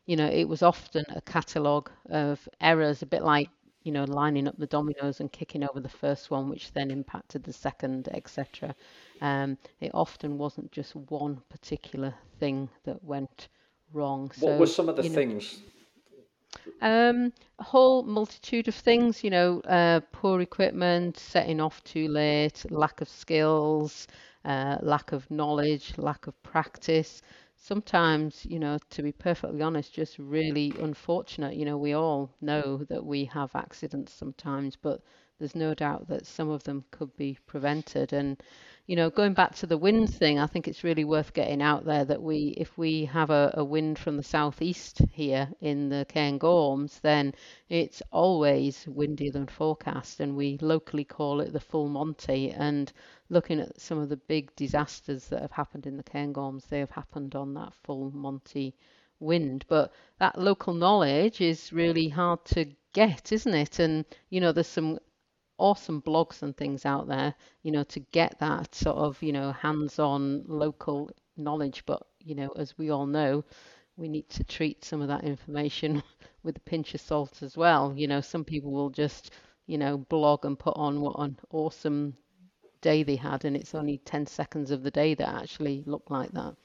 you 0.05 0.15
know, 0.15 0.27
it 0.27 0.45
was 0.45 0.63
often 0.63 1.05
a 1.09 1.21
catalogue 1.21 1.91
of 2.09 2.47
errors, 2.61 3.01
a 3.01 3.05
bit 3.05 3.23
like 3.23 3.49
you 3.83 3.91
know, 3.93 4.03
lining 4.03 4.47
up 4.47 4.57
the 4.57 4.67
dominoes 4.67 5.19
and 5.19 5.31
kicking 5.31 5.63
over 5.63 5.79
the 5.79 5.89
first 5.89 6.29
one, 6.29 6.49
which 6.49 6.71
then 6.73 6.91
impacted 6.91 7.43
the 7.43 7.53
second, 7.53 8.09
etc. 8.11 8.75
Um, 9.21 9.57
it 9.79 9.91
often 9.93 10.37
wasn't 10.37 10.71
just 10.71 10.95
one 10.95 11.41
particular 11.49 12.13
thing 12.39 12.69
that 12.83 13.03
went 13.03 13.47
wrong. 13.93 14.31
So, 14.31 14.47
what 14.47 14.59
were 14.59 14.67
some 14.67 14.89
of 14.89 14.95
the 14.95 15.03
things? 15.03 15.59
Know, 15.59 15.78
um, 16.81 17.31
a 17.59 17.63
whole 17.63 18.03
multitude 18.03 18.67
of 18.67 18.75
things, 18.75 19.23
you 19.23 19.29
know, 19.29 19.59
uh, 19.61 20.01
poor 20.11 20.41
equipment, 20.41 21.17
setting 21.17 21.59
off 21.61 21.83
too 21.83 22.07
late, 22.07 22.65
lack 22.71 23.01
of 23.01 23.09
skills, 23.09 24.07
uh, 24.45 24.77
lack 24.81 25.11
of 25.11 25.29
knowledge, 25.29 25.97
lack 25.97 26.27
of 26.27 26.41
practice. 26.43 27.21
Sometimes, 27.57 28.45
you 28.45 28.59
know, 28.59 28.77
to 28.91 29.03
be 29.03 29.11
perfectly 29.11 29.61
honest, 29.61 29.93
just 29.93 30.17
really 30.17 30.73
unfortunate. 30.79 31.55
You 31.55 31.65
know, 31.65 31.77
we 31.77 31.93
all 31.93 32.29
know 32.41 32.77
that 32.89 33.05
we 33.05 33.25
have 33.25 33.55
accidents 33.55 34.13
sometimes, 34.13 34.75
but 34.77 35.01
there's 35.39 35.55
no 35.55 35.73
doubt 35.73 36.07
that 36.09 36.25
some 36.25 36.49
of 36.49 36.63
them 36.63 36.83
could 36.91 37.15
be 37.15 37.37
prevented. 37.47 38.13
And 38.13 38.41
you 38.89 38.95
know, 38.95 39.09
going 39.09 39.33
back 39.33 39.53
to 39.55 39.67
the 39.67 39.77
wind 39.77 40.13
thing, 40.13 40.39
I 40.39 40.47
think 40.47 40.67
it's 40.67 40.83
really 40.83 41.03
worth 41.03 41.33
getting 41.33 41.61
out 41.61 41.85
there 41.85 42.03
that 42.05 42.21
we, 42.21 42.55
if 42.57 42.75
we 42.75 43.05
have 43.05 43.29
a, 43.29 43.53
a 43.53 43.63
wind 43.63 43.99
from 43.99 44.17
the 44.17 44.23
southeast 44.23 44.99
here 45.11 45.47
in 45.61 45.89
the 45.89 46.07
Cairngorms, 46.09 46.99
then 47.01 47.35
it's 47.69 48.01
always 48.11 48.87
windier 48.87 49.31
than 49.31 49.45
forecast, 49.45 50.19
and 50.19 50.35
we 50.35 50.57
locally 50.59 51.03
call 51.03 51.39
it 51.39 51.53
the 51.53 51.59
full 51.59 51.87
Monty. 51.87 52.49
And 52.49 52.91
looking 53.29 53.59
at 53.59 53.79
some 53.79 53.99
of 53.99 54.09
the 54.09 54.17
big 54.17 54.55
disasters 54.55 55.27
that 55.27 55.41
have 55.41 55.51
happened 55.51 55.85
in 55.85 55.95
the 55.95 56.03
Cairngorms, 56.03 56.67
they 56.67 56.79
have 56.79 56.91
happened 56.91 57.35
on 57.35 57.53
that 57.53 57.73
full 57.83 58.09
Monty 58.09 58.73
wind. 59.19 59.65
But 59.67 59.93
that 60.17 60.39
local 60.39 60.73
knowledge 60.73 61.41
is 61.41 61.71
really 61.71 62.09
hard 62.09 62.43
to 62.45 62.65
get, 62.93 63.31
isn't 63.31 63.53
it? 63.53 63.77
And 63.77 64.03
you 64.29 64.41
know, 64.41 64.51
there's 64.51 64.67
some 64.67 64.97
awesome 65.59 66.01
blogs 66.01 66.41
and 66.41 66.55
things 66.55 66.85
out 66.85 67.07
there, 67.07 67.35
you 67.63 67.71
know, 67.71 67.83
to 67.83 67.99
get 67.99 68.39
that 68.39 68.73
sort 68.73 68.97
of, 68.97 69.21
you 69.21 69.31
know, 69.31 69.51
hands-on 69.51 70.43
local 70.47 71.11
knowledge. 71.37 71.83
But, 71.85 72.03
you 72.19 72.35
know, 72.35 72.49
as 72.55 72.77
we 72.77 72.89
all 72.89 73.05
know, 73.05 73.43
we 73.97 74.07
need 74.07 74.29
to 74.29 74.43
treat 74.43 74.83
some 74.83 75.01
of 75.01 75.07
that 75.09 75.23
information 75.23 76.01
with 76.43 76.57
a 76.57 76.61
pinch 76.61 76.93
of 76.93 77.01
salt 77.01 77.43
as 77.43 77.57
well. 77.57 77.93
You 77.95 78.07
know, 78.07 78.21
some 78.21 78.45
people 78.45 78.71
will 78.71 78.89
just, 78.89 79.31
you 79.67 79.77
know, 79.77 79.97
blog 79.97 80.45
and 80.45 80.57
put 80.57 80.75
on 80.77 81.01
what 81.01 81.19
an 81.19 81.37
awesome 81.51 82.15
day 82.81 83.03
they 83.03 83.17
had, 83.17 83.45
and 83.45 83.55
it's 83.55 83.75
only 83.75 83.97
10 83.99 84.25
seconds 84.25 84.71
of 84.71 84.83
the 84.83 84.91
day 84.91 85.13
that 85.13 85.27
actually 85.27 85.83
looked 85.85 86.09
like 86.09 86.31
that. 86.31 86.55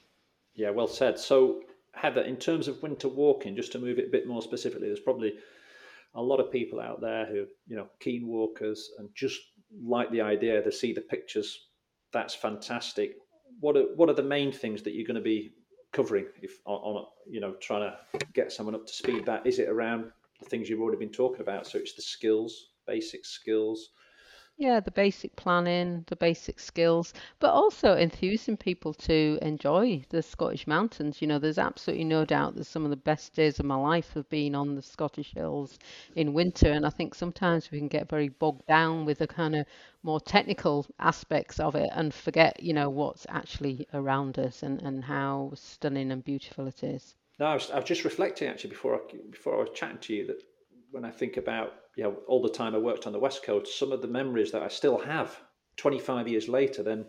Yeah, 0.55 0.71
well 0.71 0.87
said. 0.87 1.19
So, 1.19 1.63
Heather, 1.93 2.23
in 2.23 2.37
terms 2.37 2.69
of 2.69 2.83
winter 2.83 3.09
walking, 3.09 3.57
just 3.57 3.73
to 3.73 3.79
move 3.79 3.99
it 3.99 4.09
a 4.09 4.11
bit 4.11 4.27
more 4.27 4.43
specifically, 4.43 4.87
there's 4.87 5.01
probably 5.01 5.35
a 6.15 6.23
lot 6.23 6.41
of 6.41 6.51
people 6.51 6.81
out 6.81 7.01
there 7.01 7.27
who, 7.27 7.47
you 7.67 7.77
know, 7.77 7.89
keen 8.01 8.27
walkers 8.27 8.91
and 8.99 9.09
just 9.15 9.41
like 9.83 10.11
the 10.11 10.21
idea 10.21 10.63
to 10.63 10.73
see 10.73 10.93
the 10.93 11.01
pictures. 11.01 11.69
That's 12.13 12.35
fantastic. 12.35 13.17
What 13.61 13.77
are 13.77 13.87
what 13.97 14.09
are 14.09 14.15
the 14.15 14.23
main 14.23 14.53
things 14.53 14.83
that 14.83 14.95
you're 14.95 15.07
going 15.07 15.17
to 15.17 15.21
be 15.21 15.53
covering 15.93 16.27
if 16.43 16.59
on, 16.65 16.77
on 16.97 17.07
you 17.29 17.41
know 17.41 17.55
trying 17.61 17.91
to 17.91 18.19
get 18.33 18.53
someone 18.53 18.75
up 18.75 18.87
to 18.87 18.93
speed? 18.93 19.27
That 19.27 19.47
is 19.47 19.59
it 19.59 19.69
around 19.69 20.11
the 20.41 20.49
things 20.49 20.69
you've 20.69 20.81
already 20.81 20.99
been 20.99 21.13
talking 21.13 21.41
about. 21.41 21.67
So 21.67 21.79
it's 21.79 21.95
the 21.95 22.03
skills, 22.03 22.71
basic 22.87 23.25
skills, 23.25 23.91
yeah, 24.57 24.79
the 24.81 24.91
basic 24.91 25.35
planning, 25.37 26.05
the 26.07 26.17
basic 26.17 26.61
skills, 26.61 27.13
but 27.41 27.51
also 27.51 27.97
enthusing 27.97 28.57
people 28.57 28.95
to 28.95 29.39
enjoy 29.43 30.05
the 30.11 30.23
Scottish 30.23 30.67
mountains. 30.67 31.21
You 31.21 31.27
know, 31.29 31.39
there's 31.41 31.59
absolutely 31.59 32.05
no 32.05 32.25
doubt 32.25 32.55
that 32.57 32.65
some 32.65 32.85
of 32.85 32.91
the 32.91 32.97
best 32.97 33.35
days 33.35 33.59
of 33.59 33.67
my 33.67 33.75
life 33.75 34.13
have 34.15 34.29
been 34.29 34.55
on 34.55 34.75
the 34.77 34.83
Scottish 34.83 35.33
hills 35.35 35.79
in 36.15 36.35
winter. 36.35 36.71
And 36.71 36.87
I 36.87 36.91
think 36.91 37.15
sometimes 37.15 37.71
we 37.71 37.79
can 37.79 37.89
get 37.89 38.09
very 38.09 38.29
bogged 38.29 38.67
down 38.67 39.05
with 39.05 39.19
the 39.19 39.27
kind 39.27 39.57
of 39.57 39.67
more 40.05 40.21
technical 40.21 40.87
aspects 41.01 41.59
of 41.59 41.75
it 41.75 41.91
and 41.93 42.15
forget, 42.15 42.63
you 42.63 42.73
know, 42.75 42.89
what's 42.91 43.27
actually 43.29 43.89
around 43.93 44.39
us 44.39 44.63
and, 44.63 44.81
and 44.83 45.03
how 45.05 45.53
stunning 45.55 46.13
and 46.13 46.25
beautiful 46.25 46.69
it 46.69 46.85
is. 46.85 47.17
No, 47.41 47.47
I 47.47 47.55
was, 47.55 47.71
I 47.73 47.77
was 47.77 47.85
just 47.85 48.05
reflecting 48.05 48.49
actually 48.49 48.71
before 48.71 48.95
I, 48.95 49.17
before 49.31 49.55
I 49.57 49.59
was 49.59 49.71
chatting 49.75 49.99
to 49.99 50.15
you 50.15 50.27
that 50.29 50.43
when 50.95 51.05
I 51.05 51.11
think 51.11 51.37
about 51.37 51.75
you 51.97 52.05
know 52.05 52.17
all 52.29 52.41
the 52.41 52.49
time 52.49 52.75
I 52.75 52.79
worked 52.79 53.07
on 53.07 53.13
the 53.13 53.19
west 53.19 53.45
coast, 53.45 53.79
some 53.79 53.93
of 53.93 54.01
the 54.01 54.09
memories 54.09 54.53
that 54.53 54.63
I 54.63 54.69
still 54.69 54.99
have 54.99 55.37
25 55.77 56.29
years 56.29 56.49
later, 56.49 56.83
then 56.83 57.07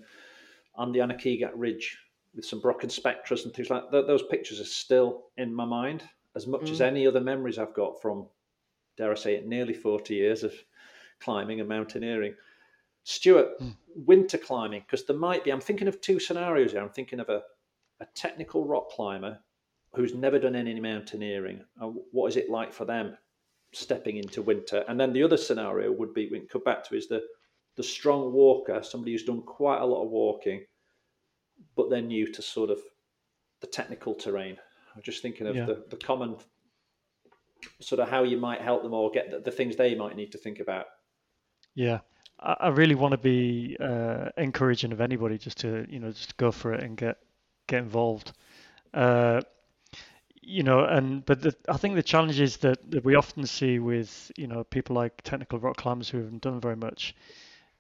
on 0.74 0.92
the 0.92 1.00
Aonach 1.00 1.22
Eagach 1.22 1.52
Ridge 1.56 1.98
with 2.36 2.46
some 2.46 2.62
Brocken 2.62 2.92
spectres 2.92 3.46
and 3.46 3.54
things 3.54 3.70
like 3.70 3.84
that, 3.92 4.08
those 4.08 4.24
pictures 4.24 4.60
are 4.60 4.66
still 4.66 5.26
in 5.38 5.54
my 5.54 5.66
mind 5.66 6.04
as 6.36 6.48
much 6.48 6.64
mm. 6.64 6.72
as 6.72 6.82
any 6.82 7.08
other 7.08 7.22
memories 7.22 7.58
I've 7.58 7.76
got 7.76 8.02
from, 8.02 8.28
dare 8.98 9.12
I 9.12 9.16
say 9.16 9.36
it, 9.36 9.48
nearly 9.48 9.74
40 9.74 10.16
years 10.16 10.44
of 10.44 10.54
climbing 11.22 11.62
and 11.62 11.70
mountaineering. 11.70 12.36
Stuart, 13.04 13.58
mm. 13.62 13.74
winter 13.96 14.38
climbing, 14.38 14.82
because 14.82 15.06
there 15.06 15.16
might 15.16 15.46
be, 15.46 15.52
I'm 15.52 15.62
thinking 15.62 15.88
of 15.88 16.02
two 16.02 16.20
scenarios 16.20 16.72
here. 16.72 16.82
I'm 16.82 16.90
thinking 16.90 17.22
of 17.22 17.30
a, 17.30 17.44
a 18.02 18.06
technical 18.16 18.66
rock 18.66 18.90
climber 18.90 19.40
who's 19.94 20.14
never 20.14 20.40
done 20.40 20.56
any 20.56 20.78
mountaineering. 20.78 21.64
what 22.12 22.28
is 22.28 22.36
it 22.36 22.50
like 22.50 22.74
for 22.74 22.84
them 22.84 23.16
stepping 23.76 24.18
into 24.18 24.42
winter. 24.42 24.84
And 24.88 25.00
then 25.00 25.14
the 25.14 25.24
other 25.24 25.38
scenario 25.38 25.92
would 25.92 26.14
be 26.14 26.30
we 26.32 26.40
can 26.40 26.48
come 26.48 26.64
back 26.64 26.84
to 26.86 26.96
is 26.96 27.08
the 27.08 27.24
the 27.76 27.84
strong 27.84 28.32
walker, 28.32 28.82
somebody 28.82 29.12
who's 29.12 29.26
done 29.26 29.42
quite 29.42 29.82
a 29.82 29.86
lot 29.86 30.04
of 30.04 30.10
walking, 30.10 30.64
but 31.76 31.90
they're 31.90 32.02
new 32.02 32.32
to 32.32 32.42
sort 32.42 32.70
of 32.70 32.80
the 33.60 33.68
technical 33.68 34.14
terrain. 34.14 34.58
I'm 34.96 35.02
just 35.02 35.22
thinking 35.22 35.46
of 35.48 35.58
yeah. 35.58 35.66
the, 35.66 35.84
the 35.90 35.98
common 35.98 36.38
sort 37.82 38.00
of 38.00 38.08
how 38.08 38.24
you 38.24 38.38
might 38.38 38.62
help 38.62 38.84
them 38.84 38.94
or 38.94 39.12
get 39.12 39.30
the, 39.30 39.40
the 39.40 39.52
things 39.52 39.76
they 39.76 39.94
might 39.94 40.16
need 40.16 40.32
to 40.32 40.38
think 40.38 40.60
about. 40.60 40.86
Yeah. 41.74 42.00
I, 42.40 42.68
really 42.68 42.96
want 42.96 43.14
to 43.14 43.18
be 43.18 43.78
uh, 43.80 44.30
encouraging 44.38 44.92
of 44.92 45.00
anybody 45.00 45.38
just 45.38 45.58
to 45.60 45.86
you 45.90 46.00
know 46.00 46.12
just 46.12 46.36
go 46.36 46.52
for 46.52 46.74
it 46.74 46.84
and 46.84 46.98
get 46.98 47.18
get 47.68 47.80
involved. 47.80 48.34
Uh, 48.94 49.42
you 50.46 50.64
know, 50.64 50.86
and 50.86 51.26
but 51.26 51.42
the, 51.42 51.56
I 51.68 51.78
think 51.78 51.96
the 51.96 52.04
challenges 52.04 52.58
that, 52.58 52.92
that 52.92 53.04
we 53.04 53.16
often 53.16 53.46
see 53.46 53.80
with 53.80 54.32
you 54.38 54.48
know 54.48 54.64
people 54.64 54.96
like 54.96 55.22
technical 55.24 55.60
rock 55.60 55.78
climbers 55.78 56.10
who 56.10 56.20
haven't 56.20 56.42
done 56.42 56.62
very 56.62 56.76
much 56.76 57.16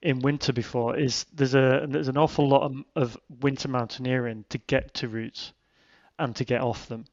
in 0.01 0.19
winter 0.19 0.51
before 0.51 0.97
is 0.97 1.25
there's 1.34 1.56
a 1.56 1.86
there's 1.88 2.08
an 2.08 2.17
awful 2.17 2.47
lot 2.47 2.63
of, 2.63 2.75
of 2.95 3.17
winter 3.39 3.67
mountaineering 3.67 4.45
to 4.49 4.58
get 4.58 4.93
to 4.95 5.08
routes 5.08 5.54
and 6.17 6.36
to 6.36 6.45
get 6.45 6.62
off 6.62 6.88
them, 6.88 7.06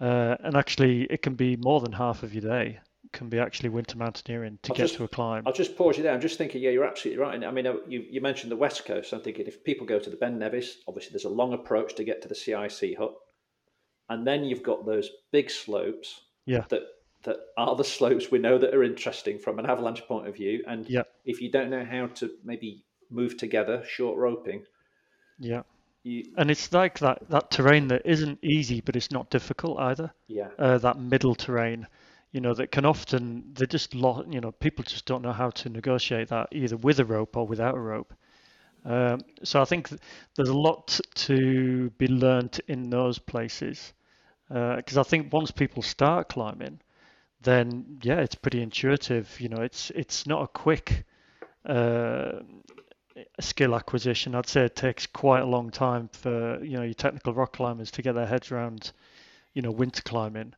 uh, 0.00 0.36
and 0.40 0.56
actually 0.56 1.04
it 1.04 1.22
can 1.22 1.34
be 1.34 1.56
more 1.56 1.80
than 1.80 1.92
half 1.92 2.22
of 2.22 2.34
your 2.34 2.42
day 2.42 2.78
can 3.12 3.28
be 3.28 3.38
actually 3.38 3.68
winter 3.68 3.98
mountaineering 3.98 4.58
to 4.62 4.72
I'll 4.72 4.76
get 4.76 4.84
just, 4.84 4.94
to 4.94 5.04
a 5.04 5.08
climb. 5.08 5.42
I'll 5.46 5.52
just 5.52 5.76
pause 5.76 5.98
you 5.98 6.02
there. 6.02 6.14
I'm 6.14 6.20
just 6.22 6.38
thinking, 6.38 6.62
yeah, 6.62 6.70
you're 6.70 6.86
absolutely 6.86 7.22
right. 7.22 7.44
I 7.44 7.50
mean, 7.50 7.66
uh, 7.66 7.74
you, 7.86 8.06
you 8.08 8.22
mentioned 8.22 8.50
the 8.50 8.56
west 8.56 8.86
coast. 8.86 9.12
I'm 9.12 9.20
thinking 9.20 9.46
if 9.46 9.62
people 9.64 9.86
go 9.86 9.98
to 9.98 10.08
the 10.08 10.16
Ben 10.16 10.38
Nevis, 10.38 10.78
obviously 10.88 11.10
there's 11.12 11.26
a 11.26 11.28
long 11.28 11.52
approach 11.52 11.94
to 11.96 12.04
get 12.04 12.22
to 12.22 12.28
the 12.28 12.34
CIC 12.34 12.96
hut 12.96 13.12
and 14.12 14.26
then 14.26 14.44
you've 14.44 14.62
got 14.62 14.84
those 14.84 15.08
big 15.30 15.50
slopes 15.50 16.20
yeah. 16.44 16.64
that 16.68 16.82
that 17.24 17.36
are 17.56 17.76
the 17.76 17.84
slopes 17.84 18.30
we 18.30 18.38
know 18.38 18.58
that 18.58 18.74
are 18.74 18.82
interesting 18.82 19.38
from 19.38 19.58
an 19.58 19.64
avalanche 19.66 20.02
point 20.06 20.26
of 20.26 20.34
view. 20.34 20.62
And 20.66 20.88
yeah. 20.88 21.04
if 21.24 21.40
you 21.40 21.50
don't 21.50 21.70
know 21.70 21.84
how 21.84 22.08
to 22.08 22.30
maybe 22.44 22.84
move 23.10 23.36
together, 23.36 23.84
short 23.88 24.18
roping. 24.18 24.64
Yeah. 25.38 25.62
You, 26.02 26.24
and 26.36 26.50
it's 26.50 26.72
like 26.72 26.98
that 26.98 27.30
that 27.30 27.50
terrain 27.50 27.88
that 27.88 28.02
isn't 28.04 28.40
easy, 28.42 28.80
but 28.80 28.96
it's 28.96 29.12
not 29.12 29.30
difficult 29.30 29.78
either. 29.78 30.12
Yeah. 30.26 30.48
Uh, 30.58 30.78
that 30.78 30.98
middle 30.98 31.36
terrain, 31.36 31.86
you 32.32 32.40
know, 32.40 32.54
that 32.54 32.72
can 32.72 32.84
often 32.84 33.52
they 33.54 33.66
just 33.66 33.94
lot, 33.94 34.30
you 34.30 34.40
know, 34.40 34.50
people 34.50 34.84
just 34.84 35.06
don't 35.06 35.22
know 35.22 35.32
how 35.32 35.50
to 35.50 35.68
negotiate 35.68 36.28
that 36.28 36.48
either 36.52 36.76
with 36.76 36.98
a 36.98 37.04
rope 37.04 37.36
or 37.36 37.46
without 37.46 37.76
a 37.76 37.80
rope. 37.80 38.12
Um, 38.84 39.20
so 39.44 39.62
I 39.62 39.64
think 39.64 39.90
there's 40.34 40.48
a 40.48 40.58
lot 40.58 41.00
to 41.14 41.90
be 41.98 42.08
learnt 42.08 42.58
in 42.66 42.90
those 42.90 43.18
places 43.18 43.92
because 44.52 44.98
uh, 44.98 45.00
I 45.00 45.04
think 45.04 45.32
once 45.32 45.50
people 45.50 45.82
start 45.82 46.28
climbing, 46.28 46.80
then 47.40 47.98
yeah, 48.02 48.20
it's 48.20 48.34
pretty 48.34 48.60
intuitive. 48.60 49.40
You 49.40 49.48
know, 49.48 49.62
it's 49.62 49.90
it's 49.90 50.26
not 50.26 50.42
a 50.42 50.46
quick 50.46 51.04
uh, 51.64 52.40
skill 53.40 53.74
acquisition. 53.74 54.34
I'd 54.34 54.46
say 54.46 54.66
it 54.66 54.76
takes 54.76 55.06
quite 55.06 55.40
a 55.40 55.46
long 55.46 55.70
time 55.70 56.08
for 56.08 56.62
you 56.62 56.76
know 56.76 56.82
your 56.82 56.94
technical 56.94 57.32
rock 57.32 57.54
climbers 57.54 57.90
to 57.92 58.02
get 58.02 58.14
their 58.14 58.26
heads 58.26 58.50
around, 58.52 58.92
you 59.54 59.62
know, 59.62 59.70
winter 59.70 60.02
climbing. 60.02 60.52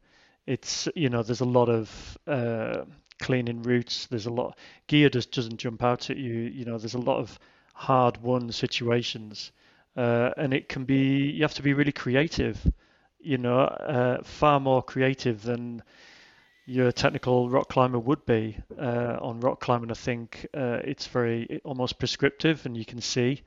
It's 0.46 0.88
you 0.96 1.09
know 1.09 1.22
there's 1.22 1.40
a 1.40 1.44
lot 1.44 1.68
of 1.68 2.18
uh, 2.26 2.85
cleaning 3.20 3.62
routes. 3.62 4.09
There's 4.09 4.26
a 4.26 4.33
lot 4.33 4.59
gear 4.88 5.09
just 5.09 5.30
doesn't 5.30 5.59
jump 5.59 5.85
out 5.85 6.11
at 6.11 6.16
you. 6.16 6.35
You 6.35 6.64
know, 6.64 6.78
there's 6.78 6.94
a 6.94 6.98
lot 6.98 7.18
of 7.18 7.38
hard 7.74 8.16
won 8.20 8.50
situations, 8.50 9.52
uh, 9.96 10.30
and 10.37 10.52
it 10.52 10.68
can 10.68 10.85
be 10.85 11.30
you 11.30 11.42
have 11.42 11.54
to 11.54 11.62
be 11.62 11.74
really 11.74 11.92
creative 11.92 12.61
you 13.24 13.38
know, 13.38 13.60
uh, 13.60 14.22
far 14.22 14.60
more 14.60 14.82
creative 14.82 15.42
than 15.42 15.82
your 16.66 16.92
technical 16.92 17.48
rock 17.48 17.68
climber 17.68 17.98
would 17.98 18.24
be. 18.26 18.56
Uh, 18.78 19.18
on 19.20 19.40
rock 19.40 19.60
climbing, 19.60 19.90
I 19.90 19.94
think 19.94 20.46
uh, 20.54 20.80
it's 20.84 21.06
very 21.06 21.60
almost 21.64 21.98
prescriptive, 21.98 22.66
and 22.66 22.76
you 22.76 22.84
can 22.84 23.00
see 23.00 23.42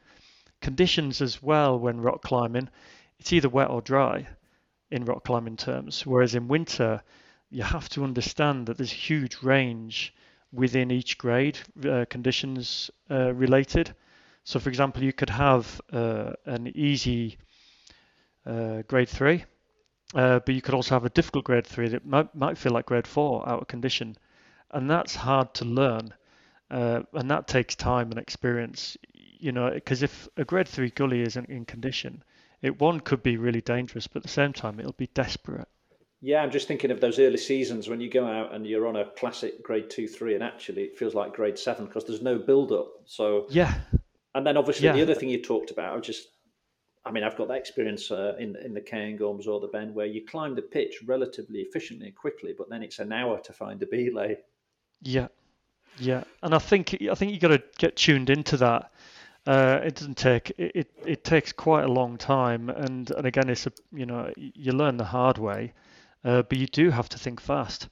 conditions 0.62 1.22
as 1.22 1.42
well 1.42 1.80
when 1.80 2.02
rock 2.02 2.24
climbing. 2.24 2.70
It's 3.20 3.34
either 3.34 3.50
wet 3.50 3.70
or 3.70 3.82
dry 3.82 4.28
in 4.90 5.06
rock 5.06 5.24
climbing 5.24 5.58
terms, 5.58 6.06
whereas 6.06 6.36
in 6.36 6.48
winter, 6.48 7.02
you 7.50 7.64
have 7.64 7.90
to 7.90 8.04
understand 8.04 8.68
that 8.68 8.78
there's 8.78 8.92
a 8.92 8.96
huge 8.96 9.38
range 9.44 10.14
within 10.52 10.92
each 10.92 11.18
grade, 11.18 11.58
uh, 11.88 12.06
conditions 12.10 12.90
uh, 13.12 13.34
related. 13.34 13.94
So, 14.44 14.60
for 14.60 14.70
example, 14.70 15.04
you 15.04 15.14
could 15.14 15.30
have 15.30 15.82
uh, 15.92 16.34
an 16.46 16.72
easy 16.76 17.38
grade 18.46 19.10
three 19.10 19.44
uh, 20.16 20.40
but 20.40 20.56
you 20.56 20.62
could 20.62 20.74
also 20.74 20.96
have 20.96 21.06
a 21.06 21.10
difficult 21.10 21.46
grade 21.46 21.68
three 21.68 21.90
that 21.90 22.06
might, 22.06 22.34
might 22.36 22.58
feel 22.58 22.72
like 22.72 22.86
grade 22.86 23.08
four 23.08 23.48
out 23.48 23.62
of 23.62 23.68
condition. 23.68 24.16
And 24.72 24.90
that's 24.90 25.16
hard 25.16 25.54
to 25.56 25.66
learn. 25.66 26.14
Uh, 26.70 27.04
and 27.14 27.32
that 27.32 27.48
takes 27.48 27.76
time 27.76 28.10
and 28.12 28.20
experience, 28.20 28.98
you 29.14 29.52
know, 29.52 29.72
because 29.72 30.04
if 30.04 30.28
a 30.38 30.44
grade 30.44 30.68
three 30.68 30.90
gully 30.90 31.22
isn't 31.22 31.50
in 31.50 31.66
condition, 31.66 32.24
it 32.62 32.80
one 32.80 33.00
could 33.00 33.24
be 33.24 33.38
really 33.38 33.62
dangerous, 33.62 34.08
but 34.08 34.18
at 34.18 34.24
the 34.24 34.30
same 34.30 34.54
time, 34.54 34.80
it'll 34.80 34.92
be 34.94 35.08
desperate. 35.08 35.68
Yeah, 36.20 36.42
I'm 36.42 36.52
just 36.52 36.68
thinking 36.68 36.90
of 36.92 37.00
those 37.00 37.20
early 37.20 37.38
seasons 37.38 37.88
when 37.88 38.02
you 38.02 38.10
go 38.10 38.26
out 38.26 38.54
and 38.54 38.66
you're 38.66 38.88
on 38.88 38.96
a 38.96 39.06
classic 39.06 39.64
grade 39.64 39.90
two, 39.90 40.08
three, 40.08 40.34
and 40.34 40.44
actually 40.44 40.84
it 40.84 40.98
feels 40.98 41.14
like 41.14 41.34
grade 41.34 41.60
seven 41.60 41.86
because 41.86 42.06
there's 42.06 42.22
no 42.24 42.40
build 42.40 42.72
up. 42.72 42.92
So 43.06 43.46
yeah, 43.50 43.76
and 44.34 44.46
then 44.46 44.58
obviously 44.58 44.86
Yeah. 44.86 44.94
the 44.94 45.02
other 45.04 45.16
thing 45.16 45.30
you 45.30 45.42
talked 45.42 45.72
about, 45.72 45.96
I 45.96 46.00
just, 46.00 46.28
I 47.08 47.12
mean, 47.12 47.24
I've 47.24 47.38
got 47.38 47.48
that 47.48 47.58
experience 47.58 48.12
uh, 48.12 48.36
in 48.38 48.56
in 48.58 48.74
the 48.74 48.82
Cairngorms 48.82 49.48
or 49.48 49.60
the 49.60 49.68
Ben 49.68 49.94
where 49.94 50.06
you 50.06 50.26
climb 50.26 50.56
the 50.56 50.62
pitch 50.62 51.00
relatively 51.06 51.60
efficiently 51.60 52.08
and 52.08 52.16
quickly, 52.16 52.54
but 52.58 52.70
then 52.70 52.84
it's 52.84 53.00
an 53.00 53.14
hour 53.14 53.40
to 53.40 53.54
find 53.54 53.82
a 53.82 53.86
belay. 53.86 54.38
Yeah, 55.02 55.28
yeah, 55.98 56.24
and 56.44 56.54
I 56.54 56.60
think 56.60 56.98
I 57.10 57.16
think 57.16 57.32
you 57.32 57.40
got 57.40 57.50
to 57.50 57.64
get 57.78 57.96
tuned 57.96 58.30
into 58.30 58.58
that. 58.58 58.92
Uh, 59.46 59.80
it 59.84 59.96
doesn't 59.96 60.18
take 60.18 60.52
it, 60.58 60.72
it, 60.76 60.92
it 61.06 61.24
takes 61.24 61.54
quite 61.54 61.86
a 61.86 61.92
long 61.92 62.18
time, 62.18 62.70
and 62.70 63.10
and 63.12 63.26
again, 63.26 63.50
it's 63.50 63.66
a 63.66 63.72
you 63.94 64.06
know 64.06 64.32
you 64.36 64.74
learn 64.74 64.98
the 64.98 65.06
hard 65.06 65.38
way, 65.38 65.74
uh, 66.26 66.42
but 66.42 66.58
you 66.58 66.68
do 66.68 66.90
have 66.90 67.08
to 67.10 67.18
think 67.18 67.40
fast, 67.40 67.88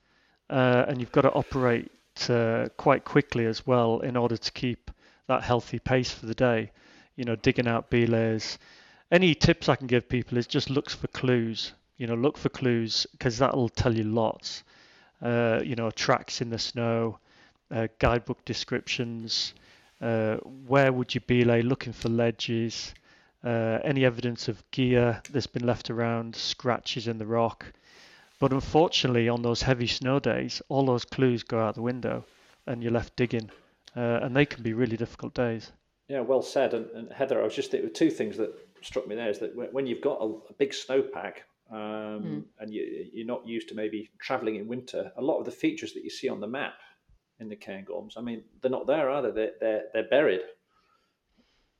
uh, 0.50 0.86
and 0.88 1.00
you've 1.00 1.14
got 1.14 1.22
to 1.22 1.32
operate 1.32 1.90
uh, 2.30 2.68
quite 2.76 3.06
quickly 3.06 3.46
as 3.46 3.66
well 3.66 4.00
in 4.02 4.18
order 4.18 4.36
to 4.36 4.52
keep 4.52 4.92
that 5.28 5.44
healthy 5.44 5.80
pace 5.80 6.12
for 6.12 6.26
the 6.26 6.36
day. 6.36 6.72
You 7.16 7.24
know, 7.24 7.38
digging 7.38 7.68
out 7.68 7.90
belays. 7.90 8.60
Any 9.12 9.36
tips 9.36 9.70
I 9.70 9.76
can 9.76 9.88
give 9.88 10.10
people 10.10 10.38
is 10.38 10.48
just 10.48 10.70
look 10.70 10.90
for 10.90 11.08
clues. 11.08 11.74
You 11.98 12.08
know, 12.08 12.16
look 12.16 12.38
for 12.38 12.50
clues 12.50 13.08
because 13.12 13.38
that'll 13.38 13.70
tell 13.70 13.96
you 13.96 14.04
lots 14.04 14.64
uh, 15.22 15.62
you 15.64 15.76
know, 15.76 15.92
tracks 15.92 16.42
in 16.42 16.50
the 16.50 16.60
snow, 16.60 17.20
uh, 17.72 17.88
guidebook 18.00 18.44
descriptions, 18.46 19.54
uh, 20.02 20.36
where 20.68 20.92
would 20.92 21.16
you 21.16 21.22
belay, 21.22 21.62
looking 21.62 21.94
for 21.94 22.10
ledges, 22.10 22.94
uh, 23.44 23.80
any 23.84 24.06
evidence 24.06 24.48
of 24.48 24.64
gear 24.72 25.22
that's 25.32 25.48
been 25.48 25.66
left 25.66 25.90
around, 25.90 26.36
scratches 26.36 27.08
in 27.08 27.18
the 27.18 27.26
rock. 27.26 27.66
But 28.40 28.52
unfortunately, 28.52 29.30
on 29.30 29.42
those 29.42 29.62
heavy 29.62 29.88
snow 29.88 30.20
days, 30.20 30.62
all 30.68 30.86
those 30.86 31.06
clues 31.06 31.44
go 31.44 31.60
out 31.60 31.76
the 31.76 31.82
window 31.82 32.26
and 32.68 32.84
you're 32.84 32.92
left 32.92 33.16
digging. 33.16 33.50
Uh, 33.96 34.20
and 34.22 34.36
they 34.36 34.46
can 34.46 34.62
be 34.62 34.74
really 34.74 34.98
difficult 34.98 35.34
days. 35.34 35.72
Yeah, 36.10 36.20
well 36.20 36.42
said. 36.42 36.74
And, 36.74 36.90
and 36.92 37.14
Heather, 37.14 37.40
I 37.40 37.46
was 37.46 37.56
just 37.56 37.72
thinking 37.72 37.94
two 37.94 38.12
things 38.12 38.36
that 38.38 38.54
struck 38.86 39.08
me 39.08 39.16
there 39.16 39.30
is 39.30 39.40
that 39.40 39.56
when- 39.56 39.88
you've 39.88 40.02
got 40.02 40.22
a, 40.22 40.26
a 40.50 40.54
big 40.58 40.72
snowpack 40.72 41.36
um, 41.72 42.46
and 42.60 42.74
you, 42.74 43.10
you're 43.14 43.26
not 43.28 43.48
used 43.48 43.70
to 43.70 43.76
maybe 43.76 44.10
traveling 44.20 44.56
in 44.56 44.68
winter, 44.68 45.12
a 45.18 45.22
lot 45.22 45.40
of 45.40 45.46
the 45.46 45.52
features 45.52 45.94
that 45.94 46.04
you 46.04 46.10
see 46.10 46.30
on 46.30 46.40
the 46.40 46.48
map 46.48 46.76
in 47.40 47.50
the 47.50 47.56
Cairngorms, 47.56 48.14
I 48.18 48.22
mean, 48.22 48.44
they're 48.62 48.72
not 48.72 48.88
there, 48.88 49.10
are 49.10 49.22
they? 49.24 49.32
They're, 49.32 49.52
they're, 49.60 49.84
they're 49.94 50.10
buried 50.10 50.42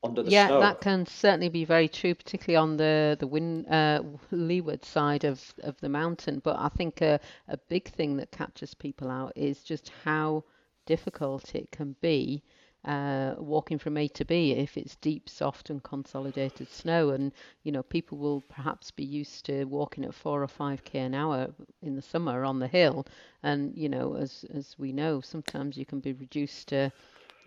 under 0.04 0.22
the 0.24 0.32
Yeah, 0.32 0.48
snow. 0.48 0.60
that 0.60 0.82
can 0.82 1.06
certainly 1.06 1.50
be 1.50 1.66
very 1.66 1.88
true, 1.88 2.14
particularly 2.16 2.58
on 2.58 2.78
the 2.78 3.16
the 3.20 3.28
wind 3.28 3.68
uh, 3.68 4.02
leeward 4.32 4.84
side 4.86 5.24
of 5.24 5.54
of 5.64 5.80
the 5.82 5.90
mountain. 5.90 6.40
But 6.44 6.58
I 6.60 6.70
think 6.70 7.02
a 7.02 7.20
a 7.48 7.58
big 7.58 7.90
thing 7.90 8.18
that 8.18 8.32
catches 8.32 8.74
people 8.74 9.10
out 9.10 9.34
is 9.36 9.64
just 9.64 9.92
how 10.04 10.44
difficult 10.86 11.56
it 11.56 11.72
can 11.72 11.96
be 12.02 12.44
uh, 12.86 13.36
walking 13.38 13.80
from 13.80 13.98
A 13.98 14.08
to 14.10 14.24
B 14.26 14.52
if 14.52 14.78
it's 14.78 14.96
deep, 14.98 15.28
soft, 15.28 15.70
and 15.70 15.84
consolidated 15.84 16.70
snow. 16.70 17.10
And 17.10 17.32
you 17.64 17.72
know, 17.72 17.84
people 17.84 18.18
will 18.18 18.42
perhaps 18.42 18.92
be 18.92 19.04
used 19.04 19.46
to 19.48 19.66
walking 19.66 20.06
at 20.06 20.14
four 20.14 20.44
or 20.44 20.48
five 20.48 20.84
k 20.84 21.00
an 21.00 21.16
hour 21.16 21.50
in 21.82 21.96
the 21.96 22.02
summer 22.02 22.46
on 22.46 22.60
the 22.60 22.68
hill, 22.68 23.06
and 23.44 23.76
you 23.76 23.90
know, 23.90 24.16
as 24.16 24.46
as 24.54 24.76
we 24.78 24.92
know, 24.92 25.22
sometimes 25.22 25.78
you 25.78 25.86
can 25.86 26.00
be 26.00 26.14
reduced 26.14 26.68
to 26.70 26.92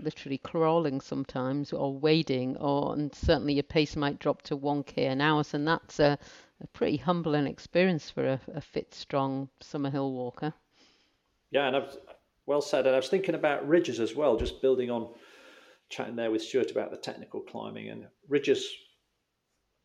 literally 0.00 0.38
crawling 0.38 1.00
sometimes 1.00 1.72
or 1.72 1.92
wading 1.98 2.56
or 2.58 2.92
and 2.94 3.14
certainly 3.14 3.54
your 3.54 3.64
pace 3.64 3.96
might 3.96 4.18
drop 4.20 4.42
to 4.42 4.56
1k 4.56 4.96
an 4.98 5.20
hour 5.20 5.42
so 5.42 5.58
that's 5.58 5.98
a, 5.98 6.16
a 6.60 6.66
pretty 6.68 6.96
humbling 6.96 7.48
experience 7.48 8.08
for 8.08 8.24
a, 8.24 8.40
a 8.54 8.60
fit 8.60 8.94
strong 8.94 9.48
summer 9.60 9.90
hill 9.90 10.12
walker 10.12 10.54
Yeah, 11.50 11.66
and 11.66 11.76
I've 11.76 11.96
well 12.46 12.60
said. 12.62 12.86
And 12.86 12.94
I 12.94 12.98
was 12.98 13.08
thinking 13.08 13.34
about 13.34 13.68
ridges 13.68 14.00
as 14.00 14.14
well, 14.14 14.36
just 14.36 14.60
building 14.62 14.90
on 14.90 15.08
chatting 15.88 16.16
there 16.16 16.30
with 16.30 16.42
Stuart 16.42 16.70
about 16.70 16.90
the 16.90 16.96
technical 16.96 17.40
climbing 17.40 17.88
and 17.88 18.06
ridges. 18.28 18.70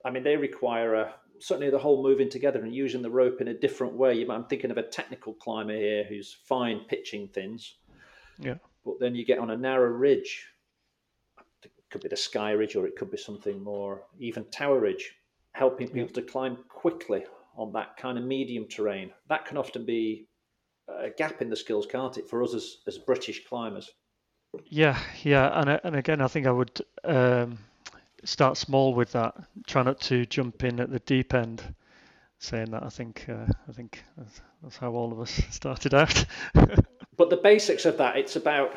I 0.05 0.11
mean, 0.11 0.23
they 0.23 0.35
require 0.37 0.95
a 0.95 1.15
certainly 1.39 1.69
the 1.69 1.79
whole 1.79 2.03
moving 2.03 2.29
together 2.29 2.61
and 2.63 2.73
using 2.73 3.01
the 3.01 3.09
rope 3.09 3.41
in 3.41 3.49
a 3.49 3.53
different 3.53 3.93
way. 3.93 4.13
You 4.13 4.25
might- 4.25 4.35
I'm 4.35 4.45
thinking 4.45 4.71
of 4.71 4.77
a 4.77 4.83
technical 4.83 5.33
climber 5.33 5.75
here 5.75 6.03
who's 6.03 6.33
fine 6.33 6.85
pitching 6.85 7.27
things, 7.27 7.79
Yeah. 8.39 8.59
but 8.85 8.99
then 8.99 9.15
you 9.15 9.25
get 9.25 9.39
on 9.39 9.49
a 9.49 9.57
narrow 9.57 9.89
ridge. 9.89 10.47
It 11.63 11.71
could 11.89 12.01
be 12.01 12.07
the 12.07 12.15
Skye 12.15 12.51
Ridge, 12.51 12.75
or 12.75 12.87
it 12.87 12.95
could 12.95 13.11
be 13.11 13.17
something 13.17 13.61
more 13.61 14.07
even 14.19 14.45
Tower 14.45 14.79
Ridge, 14.79 15.15
helping 15.51 15.89
people 15.89 16.13
to 16.13 16.21
climb 16.21 16.63
quickly 16.69 17.25
on 17.55 17.73
that 17.73 17.97
kind 17.97 18.17
of 18.17 18.23
medium 18.23 18.67
terrain. 18.67 19.13
That 19.27 19.45
can 19.45 19.57
often 19.57 19.85
be 19.85 20.27
a 20.87 21.09
gap 21.09 21.41
in 21.41 21.49
the 21.49 21.55
skills, 21.55 21.85
can't 21.85 22.17
it, 22.17 22.29
for 22.29 22.41
us 22.43 22.53
as, 22.53 22.83
as 22.87 22.97
British 22.97 23.45
climbers? 23.45 23.93
Yeah, 24.69 24.97
yeah, 25.23 25.59
and 25.59 25.79
and 25.83 25.95
again, 25.95 26.21
I 26.21 26.27
think 26.27 26.45
I 26.47 26.51
would 26.51 26.81
um, 27.03 27.57
start 28.23 28.57
small 28.57 28.93
with 28.93 29.11
that. 29.13 29.35
Try 29.67 29.83
not 29.83 29.99
to 30.01 30.25
jump 30.25 30.63
in 30.63 30.79
at 30.79 30.91
the 30.91 30.99
deep 30.99 31.33
end. 31.33 31.63
Saying 32.39 32.71
that, 32.71 32.83
I 32.83 32.89
think 32.89 33.25
uh, 33.29 33.45
I 33.67 33.71
think 33.71 34.03
that's, 34.17 34.41
that's 34.61 34.77
how 34.77 34.91
all 34.91 35.11
of 35.11 35.19
us 35.19 35.31
started 35.51 35.93
out. 35.93 36.25
But 37.15 37.29
the 37.29 37.37
basics 37.37 37.85
of 37.85 37.97
that, 37.99 38.17
it's 38.17 38.35
about, 38.37 38.71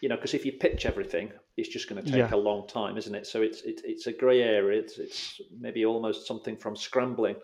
you 0.00 0.08
know, 0.08 0.16
because 0.16 0.34
if 0.34 0.44
you 0.44 0.50
pitch 0.50 0.84
everything, 0.84 1.30
it's 1.56 1.68
just 1.68 1.88
going 1.88 2.02
to 2.04 2.10
take 2.10 2.18
Yeah. 2.18 2.34
a 2.34 2.36
long 2.36 2.66
time, 2.66 2.96
isn't 2.98 3.14
it? 3.14 3.24
So 3.24 3.40
it's 3.40 3.62
it's, 3.62 3.82
it's 3.84 4.06
a 4.08 4.12
grey 4.12 4.42
area. 4.42 4.80
It's 4.80 4.98
it's 4.98 5.40
maybe 5.60 5.84
almost 5.84 6.26
something 6.26 6.56
from 6.56 6.74
scrambling. 6.76 7.36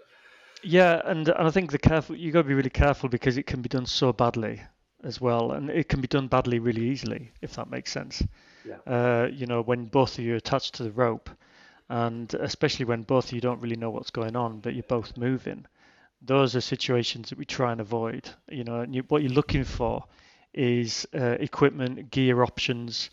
Yeah, 0.62 1.00
and 1.04 1.28
and 1.28 1.46
I 1.46 1.50
think 1.50 1.70
the 1.70 1.78
careful 1.78 2.16
you 2.16 2.32
got 2.32 2.42
to 2.42 2.48
be 2.48 2.54
really 2.54 2.68
careful 2.70 3.08
because 3.08 3.38
it 3.38 3.46
can 3.46 3.62
be 3.62 3.68
done 3.68 3.86
so 3.86 4.12
badly 4.12 4.60
as 5.02 5.20
well, 5.20 5.52
and 5.52 5.70
it 5.70 5.88
can 5.88 6.00
be 6.00 6.08
done 6.08 6.28
badly 6.28 6.58
really 6.58 6.88
easily 6.88 7.30
if 7.40 7.54
that 7.54 7.70
makes 7.70 7.92
sense. 7.92 8.22
Yeah. 8.64 8.78
Uh, 8.87 9.28
you 9.32 9.46
know, 9.46 9.62
when 9.62 9.87
both 9.87 10.18
of 10.18 10.24
you 10.24 10.34
are 10.34 10.37
attached 10.37 10.74
to 10.74 10.82
the 10.84 10.90
rope, 10.90 11.30
and 11.88 12.32
especially 12.34 12.84
when 12.84 13.02
both 13.02 13.26
of 13.26 13.32
you 13.32 13.40
don't 13.40 13.61
really 13.61 13.76
know 13.76 13.90
what's 13.90 14.11
going 14.11 14.37
on, 14.37 14.61
but 14.61 14.74
you're 14.74 14.82
both 14.82 15.16
moving. 15.16 15.66
Those 16.20 16.56
are 16.56 16.61
situations 16.61 17.30
that 17.30 17.38
we 17.38 17.44
try 17.44 17.72
and 17.72 17.80
avoid. 17.80 18.28
You 18.50 18.64
know, 18.64 18.80
and 18.80 18.94
you, 18.94 19.04
what 19.08 19.22
you're 19.22 19.32
looking 19.32 19.64
for 19.64 20.04
is 20.52 21.06
uh, 21.14 21.37
equipment, 21.40 22.11
gear 22.11 22.42
options, 22.42 23.11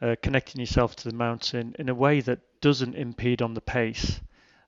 uh, 0.00 0.16
connecting 0.22 0.60
yourself 0.60 0.96
to 0.96 1.08
the 1.10 1.14
mountain 1.14 1.76
in 1.78 1.88
a 1.88 1.94
way 1.94 2.20
that 2.22 2.40
doesn't 2.60 2.94
impede 2.94 3.42
on 3.42 3.54
the 3.54 3.60
pace 3.60 4.20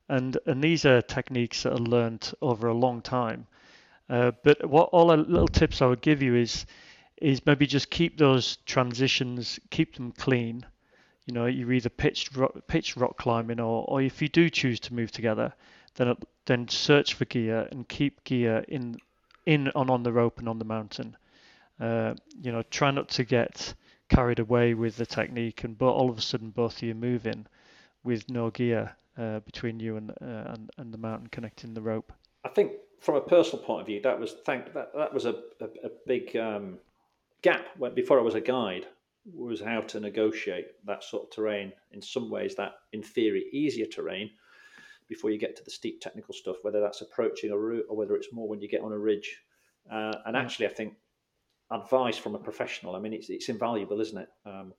and 0.09 0.37
and 0.45 0.61
these 0.63 0.85
are 0.85 1.01
techniques 1.01 1.63
that 1.63 1.73
are 1.73 1.77
learned 1.77 2.33
over 2.41 2.67
a 2.67 2.73
long 2.73 3.01
time. 3.01 3.47
Uh, 4.09 4.31
but 4.43 4.67
what 4.67 4.89
all 4.89 5.07
the 5.07 5.17
little 5.17 5.47
tips 5.47 5.81
I 5.81 5.85
would 5.85 6.01
give 6.01 6.21
you 6.21 6.35
is 6.35 6.65
is 7.21 7.45
maybe 7.45 7.67
just 7.67 7.89
keep 7.89 8.17
those 8.17 8.57
transitions, 8.65 9.59
keep 9.69 9.95
them 9.95 10.11
clean. 10.13 10.65
You 11.25 11.33
know, 11.33 11.45
you're 11.45 11.73
either 11.73 11.89
pitched 11.89 12.35
rock, 12.35 12.53
pitched 12.67 12.95
rock 12.95 13.17
climbing, 13.17 13.59
or 13.59 13.85
or 13.87 14.01
if 14.01 14.21
you 14.21 14.29
do 14.29 14.49
choose 14.49 14.79
to 14.81 14.93
move 14.93 15.11
together, 15.11 15.53
then 15.95 16.15
then 16.45 16.67
search 16.67 17.13
for 17.13 17.25
gear 17.25 17.67
and 17.71 17.87
keep 17.87 18.23
gear 18.23 18.65
in 18.67 18.97
in 19.45 19.71
and 19.75 19.89
on 19.89 20.03
the 20.03 20.11
rope 20.11 20.39
and 20.39 20.49
on 20.49 20.59
the 20.59 20.65
mountain. 20.65 21.15
Uh, 21.79 22.13
you 22.41 22.51
know, 22.51 22.63
try 22.63 22.91
not 22.91 23.09
to 23.09 23.23
get 23.23 23.73
carried 24.09 24.39
away 24.39 24.73
with 24.73 24.97
the 24.97 25.05
technique 25.05 25.63
and 25.63 25.77
but 25.77 25.91
all 25.91 26.09
of 26.09 26.17
a 26.17 26.21
sudden 26.21 26.49
both 26.49 26.77
of 26.77 26.83
you 26.83 26.95
moving 26.95 27.45
with 28.03 28.27
no 28.27 28.49
gear 28.49 28.95
uh, 29.17 29.39
between 29.41 29.79
you 29.79 29.97
and, 29.97 30.09
uh, 30.11 30.53
and 30.53 30.69
and 30.77 30.91
the 30.91 30.97
mountain 30.97 31.27
connecting 31.27 31.73
the 31.75 31.81
rope. 31.81 32.11
I 32.43 32.49
think 32.49 32.71
from 32.99 33.15
a 33.15 33.21
personal 33.21 33.63
point 33.63 33.81
of 33.81 33.87
view, 33.87 34.01
that 34.01 34.19
was 34.19 34.35
thank 34.45 34.73
that 34.73 34.91
that 34.95 35.13
was 35.13 35.25
a 35.25 35.35
a, 35.61 35.65
a 35.83 35.89
big 36.07 36.35
um, 36.35 36.77
gap 37.41 37.67
when 37.77 37.93
before 37.93 38.19
I 38.19 38.23
was 38.23 38.35
a 38.35 38.41
guide 38.41 38.85
was 39.33 39.61
how 39.61 39.81
to 39.81 39.99
negotiate 39.99 40.67
that 40.85 41.03
sort 41.03 41.23
of 41.23 41.31
terrain. 41.31 41.71
In 41.91 42.01
some 42.01 42.29
ways, 42.29 42.55
that 42.55 42.73
in 42.93 43.03
theory 43.03 43.45
easier 43.51 43.85
terrain 43.85 44.29
before 45.07 45.29
you 45.31 45.37
get 45.39 45.55
to 45.57 45.63
the 45.63 45.71
steep 45.71 45.99
technical 46.01 46.33
stuff, 46.33 46.57
whether 46.61 46.79
that's 46.79 47.01
approaching 47.01 47.51
a 47.51 47.57
route 47.57 47.85
or 47.89 47.97
whether 47.97 48.15
it's 48.15 48.31
more 48.31 48.47
when 48.47 48.61
you 48.61 48.67
get 48.69 48.81
on 48.81 48.91
a 48.91 48.97
ridge. 48.97 49.37
Uh, 49.91 50.13
and 50.25 50.37
actually, 50.37 50.67
I 50.67 50.69
think 50.69 50.93
advice 51.71 52.17
from 52.17 52.35
a 52.35 52.39
professional. 52.39 52.95
I 52.95 52.99
mean, 52.99 53.13
it's 53.13 53.29
it's 53.29 53.49
invaluable, 53.49 53.99
isn't 54.01 54.17
it? 54.17 54.29
Um, 54.45 54.73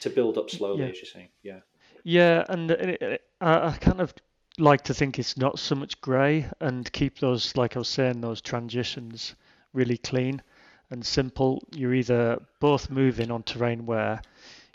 to 0.00 0.10
build 0.10 0.36
up 0.36 0.50
slowly, 0.50 0.82
Yeah. 0.82 0.90
as 0.90 0.96
you're 0.96 1.04
saying. 1.06 1.28
Yeah. 1.42 1.60
Yeah, 2.04 2.44
and 2.48 2.70
it, 2.70 3.02
it, 3.02 3.22
I, 3.40 3.68
I 3.68 3.76
kind 3.80 4.00
of 4.00 4.14
like 4.58 4.82
to 4.84 4.94
think 4.94 5.18
it's 5.18 5.36
not 5.36 5.58
so 5.58 5.74
much 5.74 6.00
grey 6.00 6.46
and 6.60 6.90
keep 6.92 7.18
those, 7.18 7.56
like 7.56 7.76
I 7.76 7.80
was 7.80 7.88
saying, 7.88 8.20
those 8.20 8.40
transitions 8.40 9.34
really 9.72 9.98
clean 9.98 10.42
and 10.90 11.04
simple. 11.04 11.62
You're 11.74 11.94
either 11.94 12.40
both 12.60 12.90
moving 12.90 13.30
on 13.30 13.42
terrain 13.42 13.86
where 13.86 14.20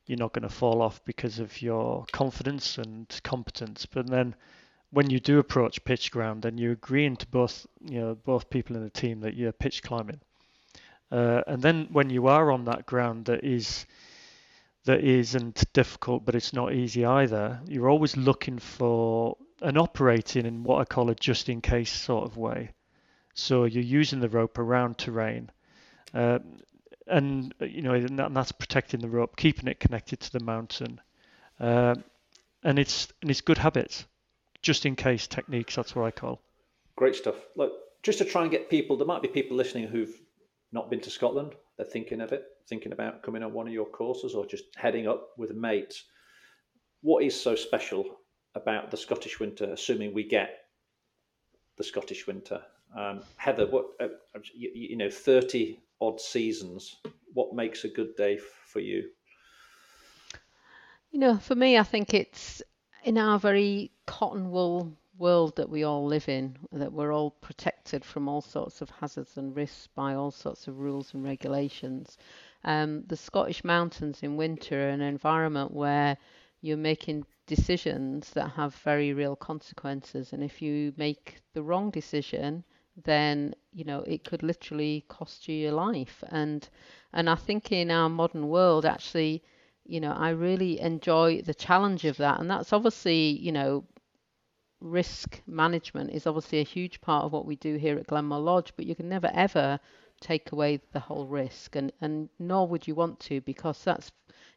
you're 0.05 0.17
not 0.17 0.33
going 0.33 0.43
to 0.43 0.53
fall 0.53 0.81
off 0.81 1.03
because 1.05 1.39
of 1.39 1.61
your 1.61 2.05
confidence 2.11 2.77
and 2.77 3.07
competence, 3.23 3.85
but 3.85 4.07
then 4.07 4.35
when 4.91 5.09
you 5.09 5.19
do 5.19 5.39
approach 5.39 5.83
pitch 5.85 6.11
ground, 6.11 6.43
then 6.43 6.57
you're 6.57 6.73
agreeing 6.73 7.15
to 7.17 7.27
both, 7.27 7.65
you 7.81 7.99
know, 7.99 8.15
both 8.15 8.49
people 8.49 8.75
in 8.75 8.83
the 8.83 8.89
team 8.89 9.21
that 9.21 9.33
you're 9.33 9.51
pitch 9.51 9.81
climbing. 9.81 10.19
Uh, 11.11 11.41
and 11.47 11.61
then 11.61 11.87
when 11.91 12.09
you 12.09 12.27
are 12.27 12.51
on 12.51 12.65
that 12.65 12.85
ground 12.85 13.25
that 13.25 13.43
is 13.43 13.85
that 14.85 15.01
isn't 15.01 15.63
difficult, 15.73 16.25
but 16.25 16.35
it's 16.35 16.53
not 16.53 16.73
easy 16.73 17.05
either. 17.05 17.61
You're 17.67 17.89
always 17.89 18.17
looking 18.17 18.59
for 18.59 19.37
and 19.61 19.77
operating 19.77 20.45
in 20.45 20.63
what 20.63 20.81
I 20.81 20.85
call 20.85 21.09
a 21.09 21.15
just 21.15 21.49
in 21.49 21.61
case 21.61 21.91
sort 21.91 22.25
of 22.25 22.37
way. 22.37 22.71
So 23.33 23.65
you're 23.65 23.83
using 23.83 24.19
the 24.19 24.29
rope 24.29 24.57
around 24.57 24.97
terrain. 24.97 25.49
Uh, 26.13 26.39
and 27.07 27.53
you 27.59 27.81
know 27.81 27.93
and 27.93 28.17
that's 28.17 28.51
protecting 28.51 29.01
the 29.01 29.09
rope, 29.09 29.35
keeping 29.35 29.67
it 29.67 29.79
connected 29.79 30.19
to 30.21 30.31
the 30.31 30.43
mountain, 30.43 31.01
uh, 31.59 31.95
and 32.63 32.79
it's 32.79 33.11
and 33.21 33.29
it's 33.29 33.41
good 33.41 33.57
habits, 33.57 34.05
just 34.61 34.85
in 34.85 34.95
case 34.95 35.27
techniques. 35.27 35.75
That's 35.75 35.95
what 35.95 36.05
I 36.05 36.11
call. 36.11 36.41
Great 36.95 37.15
stuff. 37.15 37.35
Look, 37.55 37.73
just 38.03 38.19
to 38.19 38.25
try 38.25 38.43
and 38.43 38.51
get 38.51 38.69
people, 38.69 38.97
there 38.97 39.07
might 39.07 39.21
be 39.21 39.27
people 39.27 39.57
listening 39.57 39.87
who've 39.87 40.15
not 40.71 40.89
been 40.89 41.01
to 41.01 41.09
Scotland. 41.09 41.53
They're 41.77 41.85
thinking 41.85 42.21
of 42.21 42.31
it, 42.31 42.45
thinking 42.69 42.91
about 42.91 43.23
coming 43.23 43.43
on 43.43 43.53
one 43.53 43.67
of 43.67 43.73
your 43.73 43.87
courses 43.87 44.35
or 44.35 44.45
just 44.45 44.65
heading 44.75 45.07
up 45.07 45.29
with 45.37 45.51
a 45.51 45.55
mate. 45.55 46.01
What 47.01 47.23
is 47.23 47.39
so 47.39 47.55
special 47.55 48.05
about 48.55 48.91
the 48.91 48.97
Scottish 48.97 49.39
winter, 49.39 49.65
assuming 49.65 50.13
we 50.13 50.27
get 50.27 50.65
the 51.77 51.83
Scottish 51.83 52.27
winter? 52.27 52.61
Um, 52.95 53.21
Heather, 53.37 53.67
what 53.67 53.87
uh, 53.99 54.07
you, 54.53 54.71
you, 54.73 54.97
know, 54.97 55.09
thirty 55.09 55.79
odd 55.99 56.21
seasons. 56.21 56.95
What 57.33 57.55
makes 57.55 57.83
a 57.83 57.89
good 57.89 58.15
day 58.15 58.37
for 58.67 58.79
you? 58.79 59.09
You 61.11 61.19
know, 61.19 61.37
for 61.37 61.55
me, 61.55 61.77
I 61.77 61.83
think 61.83 62.13
it's 62.13 62.61
in 63.03 63.17
our 63.17 63.39
very 63.39 63.91
cotton 64.05 64.51
wool 64.51 64.95
world 65.17 65.55
that 65.55 65.69
we 65.69 65.83
all 65.83 66.05
live 66.05 66.27
in, 66.27 66.57
that 66.71 66.91
we're 66.91 67.13
all 67.13 67.31
protected 67.31 68.03
from 68.03 68.27
all 68.27 68.41
sorts 68.41 68.81
of 68.81 68.89
hazards 68.89 69.37
and 69.37 69.55
risks 69.55 69.87
by 69.95 70.15
all 70.15 70.31
sorts 70.31 70.67
of 70.67 70.79
rules 70.79 71.13
and 71.13 71.23
regulations. 71.23 72.17
Um, 72.63 73.03
the 73.07 73.17
Scottish 73.17 73.63
mountains 73.63 74.23
in 74.23 74.37
winter 74.37 74.87
are 74.87 74.89
an 74.89 75.01
environment 75.01 75.71
where 75.71 76.17
you're 76.61 76.77
making 76.77 77.25
decisions 77.45 78.29
that 78.31 78.49
have 78.49 78.75
very 78.75 79.13
real 79.13 79.35
consequences, 79.35 80.33
and 80.33 80.43
if 80.43 80.61
you 80.61 80.93
make 80.97 81.41
the 81.53 81.63
wrong 81.63 81.89
decision, 81.89 82.63
then 83.03 83.55
you 83.71 83.83
know 83.83 84.01
it 84.01 84.23
could 84.23 84.43
literally 84.43 85.03
cost 85.07 85.47
you 85.47 85.55
your 85.55 85.71
life. 85.73 86.23
And 86.29 86.67
and 87.13 87.29
I 87.29 87.35
think 87.35 87.71
in 87.71 87.91
our 87.91 88.09
modern 88.09 88.49
world, 88.49 88.85
actually, 88.85 89.43
you 89.85 89.99
know, 89.99 90.13
I 90.13 90.29
really 90.29 90.79
enjoy 90.79 91.41
the 91.41 91.53
challenge 91.53 92.05
of 92.05 92.17
that, 92.17 92.39
and 92.39 92.49
that's 92.49 92.73
obviously 92.73 93.29
you 93.29 93.51
know 93.51 93.85
risk 94.83 95.41
management 95.47 96.11
is 96.11 96.27
obviously 96.27 96.59
a 96.59 96.63
huge 96.63 96.99
part 96.99 97.23
of 97.23 97.31
what 97.31 97.45
we 97.45 97.55
do 97.55 97.77
here 97.77 97.97
at 97.97 98.07
Glenmore 98.07 98.39
Lodge, 98.39 98.73
but 98.75 98.85
you 98.85 98.95
can 98.95 99.07
never 99.07 99.31
ever 99.33 99.79
take 100.19 100.51
away 100.51 100.79
the 100.91 100.99
whole 100.99 101.25
risk 101.25 101.75
and, 101.75 101.91
and 102.01 102.29
nor 102.39 102.67
would 102.67 102.87
you 102.87 102.95
want 102.95 103.19
to 103.19 103.41
because 103.41 103.83
that's 103.83 104.11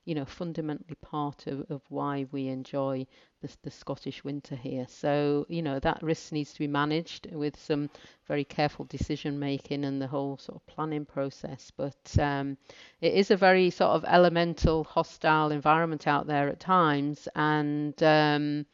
you 0.07 0.15
know 0.15 0.25
fundamentally 0.25 0.97
part 1.03 1.47
of, 1.47 1.71
of 1.71 1.83
why 1.89 2.27
we 2.33 2.49
enjoy 2.49 3.07
the, 3.43 3.51
the 3.63 3.71
Scottish 3.71 4.25
winter 4.25 4.57
here. 4.57 4.87
So 4.89 5.45
you 5.49 5.61
know 5.61 5.79
that 5.81 6.03
risk 6.03 6.33
needs 6.33 6.53
to 6.55 6.61
be 6.61 6.69
managed 6.69 7.29
with 7.33 7.59
some 7.61 7.91
very 8.27 8.45
careful 8.45 8.87
decision 8.87 9.39
making 9.39 9.85
and 9.85 10.01
the 10.01 10.07
whole 10.07 10.39
sort 10.39 10.57
of 10.57 10.67
planning 10.67 11.05
process. 11.05 11.71
But 11.77 12.19
um, 12.19 12.57
it 13.01 13.13
is 13.13 13.31
a 13.31 13.37
very 13.37 13.69
sort 13.69 13.91
of 13.91 14.05
elemental 14.07 14.85
hostile 14.85 15.51
environment 15.51 16.07
out 16.07 16.27
there 16.27 16.49
at 16.49 16.61
times. 16.61 17.29
And 17.35 18.01
um, 18.03 18.65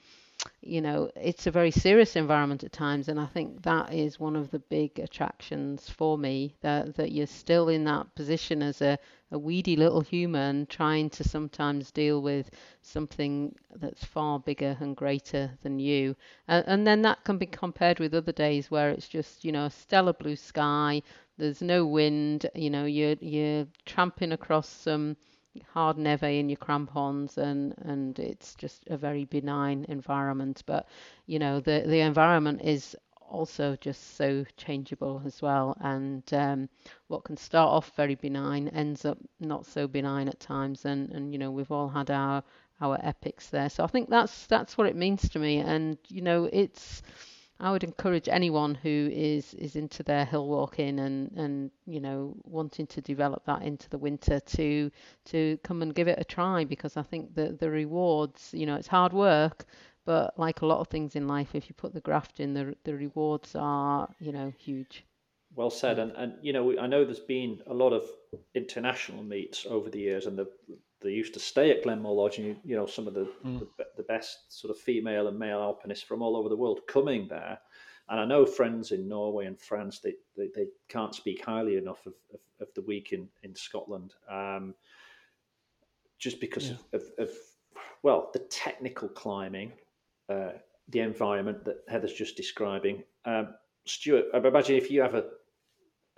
you 0.61 0.81
know, 0.81 1.11
it's 1.17 1.47
a 1.47 1.51
very 1.51 1.71
serious 1.71 2.15
environment 2.17 2.63
at 2.65 2.73
times, 2.73 3.09
and 3.09 3.19
I 3.19 3.27
think 3.27 3.63
that 3.63 3.93
is 3.93 4.21
one 4.21 4.37
of 4.37 4.51
the 4.51 4.59
big 4.59 4.99
attractions 4.99 5.89
for 5.89 6.17
me. 6.17 6.55
That 6.61 6.95
that 6.97 7.13
you're 7.13 7.27
still 7.27 7.69
in 7.69 7.85
that 7.85 8.15
position 8.15 8.63
as 8.63 8.81
a, 8.81 8.99
a 9.31 9.39
weedy 9.39 9.77
little 9.77 10.01
human 10.01 10.67
trying 10.67 11.11
to 11.11 11.25
sometimes 11.25 11.91
deal 11.91 12.23
with 12.23 12.51
something 12.81 13.55
that's 13.77 14.05
far 14.05 14.39
bigger 14.39 14.77
and 14.81 14.97
greater 14.97 15.51
than 15.63 15.79
you, 15.79 16.15
and, 16.47 16.65
and 16.67 16.87
then 16.87 17.03
that 17.03 17.25
can 17.25 17.39
be 17.39 17.47
compared 17.47 17.99
with 17.99 18.15
other 18.15 18.33
days 18.33 18.71
where 18.71 18.91
it's 18.91 19.09
just 19.09 19.45
you 19.45 19.53
know 19.53 19.67
a 19.67 19.71
stellar 19.71 20.13
blue 20.13 20.37
sky, 20.37 21.03
there's 21.39 21.63
no 21.63 21.85
wind, 21.87 22.47
you 22.55 22.71
know, 22.71 22.85
you're 22.85 23.17
you're 23.21 23.67
tramping 23.85 24.33
across 24.33 24.69
some 24.69 25.17
hard 25.73 25.99
neve 25.99 26.23
in 26.23 26.49
your 26.49 26.57
crampons 26.57 27.39
and 27.39 27.75
and 27.79 28.19
it's 28.19 28.55
just 28.55 28.83
a 28.89 28.97
very 28.97 29.25
benign 29.25 29.85
environment. 29.89 30.63
But 30.67 30.89
you 31.27 31.39
know 31.39 31.61
the 31.61 31.85
the 31.87 32.01
environment 32.01 32.63
is 32.63 32.97
also 33.29 33.77
just 33.77 34.17
so 34.17 34.45
changeable 34.57 35.23
as 35.25 35.41
well. 35.41 35.77
And 35.81 36.23
um, 36.35 36.69
what 37.09 37.25
can 37.25 37.37
start 37.37 37.69
off 37.71 37.97
very 37.97 38.15
benign 38.15 38.69
ends 38.69 39.05
up 39.05 39.19
not 39.41 39.65
so 39.67 39.89
benign 39.89 40.29
at 40.29 40.39
times. 40.41 40.85
And 40.85 41.11
and 41.11 41.33
you 41.33 41.39
know 41.39 41.51
we've 41.51 41.73
all 41.73 41.89
had 41.89 42.11
our 42.11 42.43
our 42.81 42.99
epics 43.03 43.49
there. 43.49 43.71
So 43.71 43.85
i 43.85 43.87
think 43.87 44.11
that's 44.11 44.47
that's 44.47 44.77
what 44.77 44.87
it 44.87 44.97
means 44.97 45.29
to 45.31 45.39
me. 45.39 45.59
And 45.59 45.99
you 46.09 46.23
know 46.23 46.49
it's 46.53 47.03
I 47.63 47.71
would 47.71 47.85
encourage 47.85 48.29
anyone 48.29 48.75
who 48.75 49.09
is 49.13 49.55
is 49.55 49.77
into 49.77 50.03
their 50.03 50.25
hill 50.25 50.49
walking 50.49 50.99
and 50.99 51.31
and 51.37 51.71
you 51.87 52.01
know 52.01 52.35
wanting 52.45 52.89
to 52.89 53.01
develop 53.01 53.45
that 53.47 53.63
into 53.63 53.89
the 53.89 53.99
winter 53.99 54.41
to 54.41 54.91
to 55.27 55.59
come 55.63 55.81
and 55.81 55.95
give 55.95 56.09
it 56.09 56.19
a 56.19 56.25
try 56.25 56.65
because 56.65 56.97
I 56.97 57.03
think 57.03 57.35
that 57.37 57.61
the 57.61 57.71
rewards 57.71 58.51
you 58.53 58.67
know 58.67 58.75
it's 58.75 58.89
hard 58.89 59.13
work 59.13 59.65
but 60.05 60.37
like 60.37 60.63
a 60.63 60.67
lot 60.67 60.81
of 60.81 60.89
things 60.89 61.15
in 61.15 61.29
life 61.29 61.55
if 61.55 61.69
you 61.69 61.75
put 61.75 61.95
the 61.95 62.01
graft 62.01 62.41
in 62.41 62.53
the 62.53 62.77
the 62.83 62.95
rewards 62.97 63.55
are 63.55 64.09
you 64.19 64.33
know 64.33 64.53
huge. 64.59 65.05
Well 65.55 65.71
said. 65.71 66.01
And 66.01 66.13
and 66.17 66.35
you 66.43 66.53
know 66.53 66.77
I 66.79 66.89
know 66.89 67.05
there's 67.05 67.21
been 67.21 67.63
a 67.69 67.75
lot 67.75 67.93
of 67.93 68.05
international 68.55 69.23
meets 69.23 69.67
over 69.67 69.89
the 69.89 70.01
years 70.01 70.27
and 70.27 70.37
the 70.37 70.49
they 71.03 71.11
used 71.11 71.35
to 71.35 71.41
stay 71.41 71.71
at 71.71 71.83
Glenmore 71.83 72.15
Lodge, 72.15 72.39
and 72.39 72.47
you, 72.47 72.57
you 72.65 72.77
know 72.77 72.87
some 72.87 73.07
of 73.07 73.15
the, 73.15 73.29
mm. 73.45 73.61
the, 73.61 73.85
the 73.97 74.03
best 74.03 74.53
sort 74.61 74.71
of 74.71 74.79
female 74.79 75.29
and 75.29 75.39
male 75.39 75.61
alpinists 75.61 76.05
from 76.05 76.23
all 76.23 76.37
over 76.37 76.49
the 76.49 76.57
world 76.57 76.81
coming 76.87 77.29
there. 77.29 77.59
And 78.09 78.21
I 78.21 78.25
know 78.25 78.45
friends 78.45 78.93
in 78.93 79.09
Norway 79.09 79.47
and 79.47 79.59
France 79.59 80.01
they, 80.01 80.15
they, 80.37 80.49
they 80.55 80.67
can't 80.89 81.15
speak 81.15 81.45
highly 81.45 81.77
enough 81.77 82.05
of, 82.07 82.15
of, 82.33 82.41
of, 82.61 82.69
the 82.75 82.83
week 82.83 83.13
in 83.13 83.29
in 83.43 83.55
Scotland, 83.55 84.15
um, 84.31 84.75
just 86.19 86.41
because 86.41 86.71
yeah. 86.71 86.77
of, 86.93 87.03
of, 87.19 87.31
well 88.03 88.31
the 88.33 88.41
technical 88.41 89.09
climbing, 89.09 89.73
uh, 90.29 90.53
the 90.89 91.01
environment 91.01 91.65
that 91.65 91.79
Heather's 91.89 92.13
just 92.13 92.37
describing. 92.37 93.03
Um, 93.25 93.55
Stuart, 93.87 94.27
I 94.35 94.39
imagine 94.39 94.77
if 94.77 94.91
you 94.91 95.01
have 95.01 95.15
a 95.15 95.25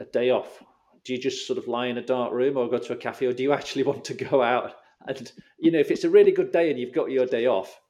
a 0.00 0.04
day 0.04 0.30
off 0.30 0.62
do 1.04 1.12
you 1.12 1.18
just 1.18 1.46
sort 1.46 1.58
of 1.58 1.68
lie 1.68 1.86
in 1.86 1.98
a 1.98 2.02
dark 2.02 2.32
room 2.32 2.56
or 2.56 2.68
go 2.68 2.78
to 2.78 2.92
a 2.92 2.96
cafe, 2.96 3.26
or 3.26 3.32
do 3.32 3.42
you 3.42 3.52
actually 3.52 3.82
want 3.82 4.04
to 4.06 4.14
go 4.14 4.42
out? 4.42 4.72
And 5.06 5.30
you 5.58 5.70
know, 5.70 5.78
if 5.78 5.90
it's 5.90 6.04
a 6.04 6.10
really 6.10 6.32
good 6.32 6.52
day 6.52 6.70
and 6.70 6.78
you've 6.78 6.94
got 6.94 7.10
your 7.10 7.26
day 7.26 7.46
off, 7.46 7.80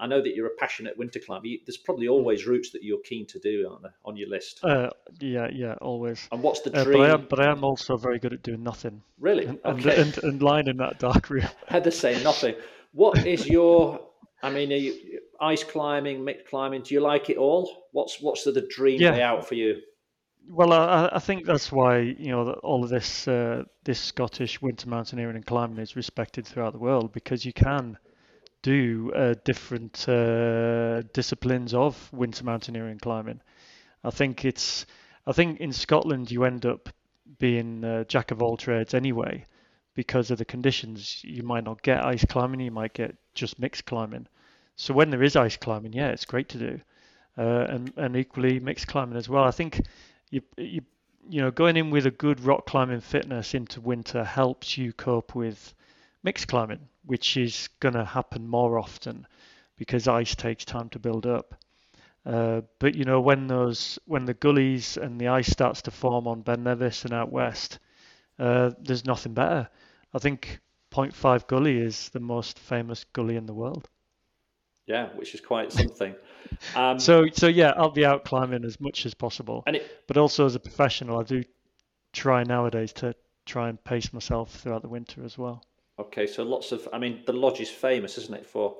I 0.00 0.06
know 0.06 0.22
that 0.22 0.34
you're 0.34 0.46
a 0.46 0.56
passionate 0.58 0.96
winter 0.96 1.20
climber. 1.20 1.48
There's 1.66 1.76
probably 1.76 2.08
always 2.08 2.46
routes 2.46 2.70
that 2.70 2.82
you're 2.82 3.00
keen 3.04 3.26
to 3.26 3.38
do, 3.38 3.68
aren't 3.68 3.82
there, 3.82 3.94
on 4.04 4.16
your 4.16 4.28
list? 4.28 4.64
Uh, 4.64 4.88
yeah, 5.20 5.48
yeah, 5.52 5.74
always. 5.82 6.26
And 6.32 6.42
what's 6.42 6.60
the 6.60 6.70
dream? 6.70 6.88
Uh, 6.88 6.92
but, 6.92 7.00
I 7.00 7.12
am, 7.12 7.26
but 7.28 7.40
I 7.40 7.50
am 7.50 7.64
also 7.64 7.96
very 7.98 8.18
good 8.18 8.32
at 8.32 8.42
doing 8.42 8.62
nothing. 8.62 9.02
Really? 9.18 9.46
And, 9.46 9.58
okay. 9.64 9.96
and, 9.96 10.16
and, 10.16 10.24
and 10.24 10.42
lying 10.42 10.68
in 10.68 10.78
that 10.78 10.98
dark 10.98 11.28
room. 11.28 11.42
Had 11.42 11.52
Heather 11.68 11.90
saying 11.90 12.22
nothing. 12.22 12.54
What 12.92 13.26
is 13.26 13.46
your? 13.46 14.00
I 14.42 14.50
mean, 14.50 14.70
you, 14.70 15.20
ice 15.38 15.62
climbing, 15.62 16.24
mixed 16.24 16.46
climbing. 16.46 16.82
Do 16.82 16.94
you 16.94 17.00
like 17.00 17.28
it 17.28 17.36
all? 17.36 17.70
What's 17.92 18.20
what's 18.22 18.44
the, 18.44 18.52
the 18.52 18.66
dream 18.70 19.00
yeah. 19.00 19.12
way 19.12 19.22
out 19.22 19.46
for 19.46 19.54
you? 19.54 19.80
Well, 20.48 20.72
I, 20.72 21.10
I, 21.12 21.18
think 21.20 21.44
that's 21.44 21.70
why 21.70 21.98
you 21.98 22.30
know 22.30 22.52
all 22.62 22.82
of 22.82 22.90
this 22.90 23.28
uh, 23.28 23.64
this 23.84 24.00
Scottish 24.00 24.60
winter 24.60 24.88
mountaineering 24.88 25.36
and 25.36 25.46
climbing 25.46 25.78
is 25.78 25.96
respected 25.96 26.46
throughout 26.46 26.72
the 26.72 26.78
world 26.78 27.12
because 27.12 27.44
you 27.44 27.52
can 27.52 27.98
do 28.62 29.12
uh, 29.14 29.34
different 29.44 30.08
uh, 30.08 31.02
disciplines 31.12 31.72
of 31.72 32.12
winter 32.12 32.44
mountaineering 32.44 32.92
and 32.92 33.00
climbing. 33.00 33.40
I 34.04 34.10
think 34.10 34.44
it's 34.44 34.86
I 35.26 35.32
think 35.32 35.60
in 35.60 35.72
Scotland 35.72 36.30
you 36.30 36.44
end 36.44 36.66
up 36.66 36.88
being 37.38 37.84
a 37.84 38.04
jack 38.04 38.30
of 38.30 38.42
all 38.42 38.56
trades 38.56 38.94
anyway 38.94 39.44
because 39.94 40.30
of 40.30 40.38
the 40.38 40.44
conditions. 40.44 41.22
You 41.24 41.42
might 41.42 41.64
not 41.64 41.82
get 41.82 42.04
ice 42.04 42.24
climbing, 42.24 42.60
you 42.60 42.70
might 42.70 42.94
get 42.94 43.16
just 43.34 43.58
mixed 43.58 43.84
climbing. 43.84 44.26
So 44.76 44.94
when 44.94 45.10
there 45.10 45.22
is 45.22 45.36
ice 45.36 45.56
climbing, 45.56 45.92
yeah, 45.92 46.08
it's 46.08 46.24
great 46.24 46.48
to 46.50 46.58
do, 46.58 46.80
uh, 47.38 47.66
and 47.68 47.92
and 47.96 48.16
equally 48.16 48.60
mixed 48.60 48.86
climbing 48.86 49.16
as 49.16 49.28
well. 49.28 49.44
I 49.44 49.50
think 49.50 49.80
you, 50.30 50.42
you 50.56 50.82
you 51.28 51.40
know 51.40 51.50
going 51.50 51.76
in 51.76 51.90
with 51.90 52.06
a 52.06 52.10
good 52.10 52.40
rock 52.40 52.66
climbing 52.66 53.00
fitness 53.00 53.54
into 53.54 53.80
winter 53.80 54.24
helps 54.24 54.78
you 54.78 54.92
cope 54.92 55.34
with 55.34 55.74
mixed 56.22 56.48
climbing, 56.48 56.88
which 57.04 57.36
is 57.36 57.68
going 57.80 57.94
to 57.94 58.04
happen 58.04 58.46
more 58.48 58.78
often 58.78 59.26
because 59.76 60.08
ice 60.08 60.34
takes 60.34 60.64
time 60.64 60.88
to 60.90 60.98
build 60.98 61.26
up. 61.26 61.54
Uh, 62.26 62.60
but 62.78 62.94
you 62.94 63.04
know 63.04 63.20
when 63.20 63.46
those 63.46 63.98
when 64.06 64.24
the 64.26 64.34
gullies 64.34 64.96
and 64.96 65.20
the 65.20 65.28
ice 65.28 65.50
starts 65.50 65.82
to 65.82 65.90
form 65.90 66.26
on 66.26 66.42
Ben 66.42 66.62
Nevis 66.62 67.04
and 67.04 67.14
out 67.14 67.32
west, 67.32 67.78
uh, 68.38 68.70
there's 68.78 69.06
nothing 69.06 69.34
better. 69.34 69.68
I 70.12 70.18
think 70.18 70.60
Point 70.90 71.14
Five 71.14 71.46
gully 71.46 71.78
is 71.78 72.10
the 72.10 72.20
most 72.20 72.58
famous 72.58 73.04
gully 73.04 73.36
in 73.36 73.46
the 73.46 73.54
world. 73.54 73.88
Yeah, 74.90 75.10
which 75.14 75.34
is 75.34 75.40
quite 75.40 75.70
something. 75.72 76.16
Um, 76.74 76.98
so 76.98 77.28
so 77.32 77.46
yeah, 77.46 77.74
I'll 77.76 77.92
be 77.92 78.04
out 78.04 78.24
climbing 78.24 78.64
as 78.64 78.80
much 78.80 79.06
as 79.06 79.14
possible. 79.14 79.62
And 79.68 79.76
it, 79.76 80.04
but 80.08 80.16
also 80.16 80.46
as 80.46 80.56
a 80.56 80.60
professional, 80.60 81.20
I 81.20 81.22
do 81.22 81.44
try 82.12 82.42
nowadays 82.42 82.92
to 82.94 83.14
try 83.46 83.68
and 83.68 83.82
pace 83.84 84.12
myself 84.12 84.50
throughout 84.50 84.82
the 84.82 84.88
winter 84.88 85.24
as 85.24 85.38
well. 85.38 85.64
Okay, 86.00 86.26
so 86.26 86.42
lots 86.42 86.72
of. 86.72 86.88
I 86.92 86.98
mean, 86.98 87.22
the 87.24 87.32
lodge 87.32 87.60
is 87.60 87.70
famous, 87.70 88.18
isn't 88.18 88.34
it? 88.34 88.46
For 88.46 88.78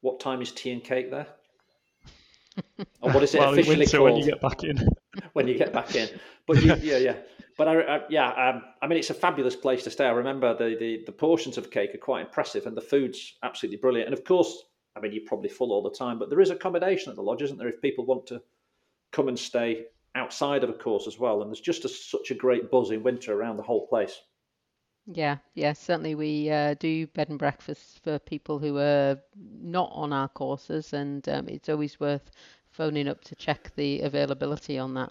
what 0.00 0.20
time 0.20 0.40
is 0.42 0.52
tea 0.52 0.70
and 0.70 0.84
cake 0.84 1.10
there? 1.10 1.26
Or 3.00 3.12
what 3.12 3.22
is 3.22 3.34
it 3.34 3.38
well, 3.38 3.52
officially 3.52 3.78
winter 3.78 3.98
called? 3.98 4.10
when 4.10 4.16
you 4.16 4.24
get 4.24 4.40
back 4.40 4.64
in. 4.64 4.88
when 5.32 5.46
you 5.48 5.56
get 5.56 5.72
back 5.72 5.94
in. 5.94 6.08
But 6.46 6.60
you, 6.62 6.74
yeah, 6.82 6.98
yeah. 6.98 7.16
But 7.56 7.68
I, 7.68 7.80
I 7.80 8.00
yeah, 8.08 8.28
um, 8.30 8.62
I 8.82 8.86
mean, 8.86 8.98
it's 8.98 9.10
a 9.10 9.14
fabulous 9.14 9.54
place 9.54 9.84
to 9.84 9.90
stay. 9.90 10.06
I 10.06 10.10
remember 10.10 10.54
the, 10.54 10.76
the 10.78 11.02
the 11.06 11.12
portions 11.12 11.58
of 11.58 11.70
cake 11.70 11.94
are 11.94 11.98
quite 11.98 12.26
impressive, 12.26 12.66
and 12.66 12.76
the 12.76 12.80
food's 12.80 13.34
absolutely 13.42 13.78
brilliant. 13.78 14.08
And 14.08 14.18
of 14.18 14.24
course, 14.24 14.64
I 14.98 15.00
mean, 15.00 15.12
you're 15.12 15.22
probably 15.26 15.48
full 15.48 15.72
all 15.72 15.82
the 15.82 15.96
time, 15.96 16.18
but 16.18 16.28
there 16.28 16.40
is 16.40 16.50
accommodation 16.50 17.10
at 17.10 17.16
the 17.16 17.22
lodge, 17.22 17.42
isn't 17.42 17.56
there? 17.56 17.68
If 17.68 17.80
people 17.80 18.04
want 18.04 18.26
to 18.26 18.42
come 19.12 19.28
and 19.28 19.38
stay 19.38 19.86
outside 20.14 20.64
of 20.64 20.70
a 20.70 20.74
course 20.74 21.06
as 21.06 21.18
well, 21.18 21.40
and 21.40 21.50
there's 21.50 21.60
just 21.60 21.84
a, 21.84 21.88
such 21.88 22.30
a 22.30 22.34
great 22.34 22.70
buzz 22.70 22.90
in 22.90 23.02
winter 23.02 23.32
around 23.32 23.56
the 23.56 23.62
whole 23.62 23.86
place. 23.86 24.20
Yeah, 25.06 25.38
yeah, 25.54 25.72
certainly 25.72 26.14
we 26.14 26.50
uh, 26.50 26.74
do 26.74 27.06
bed 27.06 27.30
and 27.30 27.38
breakfasts 27.38 27.98
for 28.02 28.18
people 28.18 28.58
who 28.58 28.76
are 28.78 29.18
not 29.36 29.90
on 29.94 30.12
our 30.12 30.28
courses, 30.28 30.92
and 30.92 31.26
um, 31.28 31.48
it's 31.48 31.68
always 31.68 31.98
worth 32.00 32.30
phoning 32.70 33.08
up 33.08 33.22
to 33.24 33.34
check 33.34 33.72
the 33.76 34.00
availability 34.00 34.78
on 34.78 34.94
that. 34.94 35.10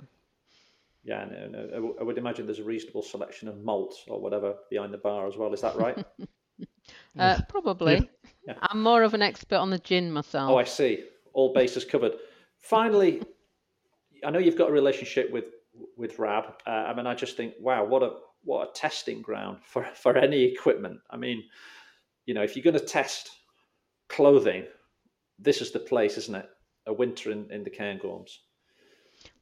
Yeah, 1.03 1.25
no, 1.25 1.47
no, 1.47 1.95
I 1.99 2.03
would 2.03 2.17
imagine 2.17 2.45
there's 2.45 2.59
a 2.59 2.63
reasonable 2.63 3.01
selection 3.01 3.47
of 3.47 3.63
malt 3.63 3.95
or 4.09 4.19
whatever 4.19 4.55
behind 4.69 4.93
the 4.93 4.97
bar 4.97 5.25
as 5.25 5.37
well. 5.37 5.53
Is 5.53 5.61
that 5.61 5.77
right? 5.77 6.05
uh, 7.19 7.39
probably. 7.49 8.09
Yeah. 8.47 8.53
I'm 8.61 8.81
more 8.81 9.03
of 9.03 9.13
an 9.13 9.21
expert 9.21 9.57
on 9.57 9.69
the 9.69 9.79
gin 9.79 10.11
myself. 10.11 10.51
Oh, 10.51 10.57
I 10.57 10.63
see. 10.63 11.03
All 11.33 11.53
bases 11.53 11.83
covered. 11.83 12.13
Finally, 12.59 13.21
I 14.25 14.29
know 14.29 14.39
you've 14.39 14.57
got 14.57 14.69
a 14.69 14.73
relationship 14.73 15.31
with 15.31 15.45
with 15.95 16.17
Rab. 16.17 16.45
Uh, 16.65 16.69
I 16.69 16.93
mean, 16.95 17.05
I 17.05 17.13
just 17.13 17.37
think, 17.37 17.53
wow, 17.59 17.83
what 17.83 18.03
a 18.03 18.11
what 18.43 18.69
a 18.69 18.71
testing 18.73 19.21
ground 19.21 19.59
for, 19.63 19.85
for 19.93 20.17
any 20.17 20.43
equipment. 20.43 20.99
I 21.09 21.17
mean, 21.17 21.43
you 22.25 22.33
know, 22.33 22.43
if 22.43 22.55
you're 22.55 22.63
going 22.63 22.79
to 22.79 22.85
test 22.85 23.29
clothing, 24.09 24.65
this 25.37 25.61
is 25.61 25.71
the 25.71 25.79
place, 25.79 26.17
isn't 26.17 26.35
it? 26.35 26.49
A 26.87 26.93
winter 26.93 27.31
in, 27.31 27.51
in 27.51 27.63
the 27.63 27.69
Cairngorms. 27.69 28.37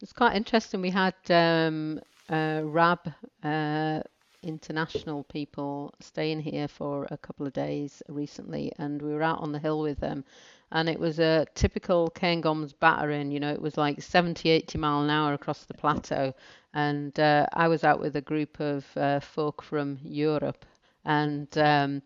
It's 0.01 0.13
quite 0.13 0.36
interesting. 0.36 0.82
We 0.82 0.89
had 0.89 1.13
um, 1.30 1.99
uh, 2.30 2.61
RAB 2.63 3.07
uh, 3.43 4.01
international 4.45 5.23
people 5.23 5.93
staying 5.99 6.39
here 6.39 6.67
for 6.67 7.07
a 7.11 7.17
couple 7.17 7.45
of 7.45 7.53
days 7.53 8.01
recently, 8.07 8.71
and 8.77 9.01
we 9.01 9.13
were 9.13 9.23
out 9.23 9.39
on 9.41 9.51
the 9.51 9.59
hill 9.59 9.81
with 9.81 9.99
them. 9.99 10.23
And 10.71 10.89
it 10.89 10.99
was 10.99 11.19
a 11.19 11.45
typical 11.55 12.09
Cairngorms 12.15 12.73
battering, 12.79 13.31
you 13.31 13.39
know, 13.39 13.51
it 13.51 13.61
was 13.61 13.77
like 13.77 14.01
70, 14.01 14.49
80 14.49 14.77
mile 14.77 15.01
an 15.01 15.09
hour 15.09 15.33
across 15.33 15.65
the 15.65 15.73
plateau 15.73 16.33
and 16.75 17.17
uh, 17.19 17.47
I 17.53 17.69
was 17.69 17.83
out 17.85 18.01
with 18.01 18.17
a 18.17 18.21
group 18.21 18.59
of 18.59 18.85
uh, 18.97 19.21
folk 19.21 19.63
from 19.63 19.97
Europe, 20.03 20.65
and 21.05 21.47
um, 21.57 22.01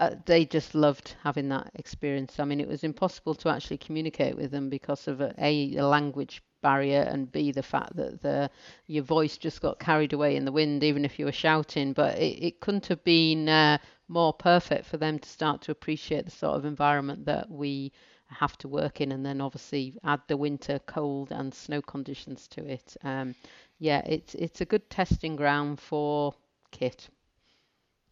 uh, 0.00 0.16
they 0.26 0.44
just 0.44 0.74
loved 0.74 1.14
having 1.22 1.48
that 1.50 1.70
experience. 1.76 2.40
I 2.40 2.44
mean, 2.44 2.60
it 2.60 2.68
was 2.68 2.82
impossible 2.82 3.36
to 3.36 3.48
actually 3.48 3.78
communicate 3.78 4.36
with 4.36 4.50
them 4.50 4.68
because 4.68 5.06
of 5.06 5.20
a, 5.20 5.32
a, 5.38 5.76
a 5.76 5.86
language 5.86 6.42
barrier, 6.64 7.02
and 7.02 7.30
b 7.30 7.52
the 7.52 7.62
fact 7.62 7.94
that 7.96 8.22
the 8.22 8.50
your 8.86 9.04
voice 9.04 9.36
just 9.36 9.60
got 9.60 9.78
carried 9.78 10.14
away 10.14 10.34
in 10.34 10.46
the 10.46 10.56
wind, 10.60 10.82
even 10.82 11.04
if 11.04 11.18
you 11.18 11.26
were 11.26 11.40
shouting. 11.46 11.92
But 11.92 12.18
it, 12.18 12.36
it 12.46 12.60
couldn't 12.60 12.86
have 12.86 13.04
been 13.04 13.48
uh, 13.48 13.78
more 14.08 14.32
perfect 14.32 14.86
for 14.86 14.96
them 14.96 15.18
to 15.18 15.28
start 15.28 15.60
to 15.62 15.72
appreciate 15.72 16.24
the 16.24 16.30
sort 16.30 16.56
of 16.56 16.64
environment 16.64 17.26
that 17.26 17.50
we 17.50 17.92
have 18.28 18.56
to 18.58 18.68
work 18.68 19.00
in, 19.00 19.12
and 19.12 19.24
then 19.24 19.40
obviously 19.40 19.94
add 20.02 20.22
the 20.26 20.36
winter 20.36 20.78
cold 20.86 21.30
and 21.30 21.54
snow 21.54 21.82
conditions 21.82 22.48
to 22.48 22.64
it. 22.66 22.96
Um, 23.04 23.34
yeah, 23.78 24.02
it's 24.06 24.34
it's 24.34 24.60
a 24.62 24.64
good 24.72 24.88
testing 24.88 25.36
ground 25.36 25.80
for 25.80 26.34
kit. 26.70 27.08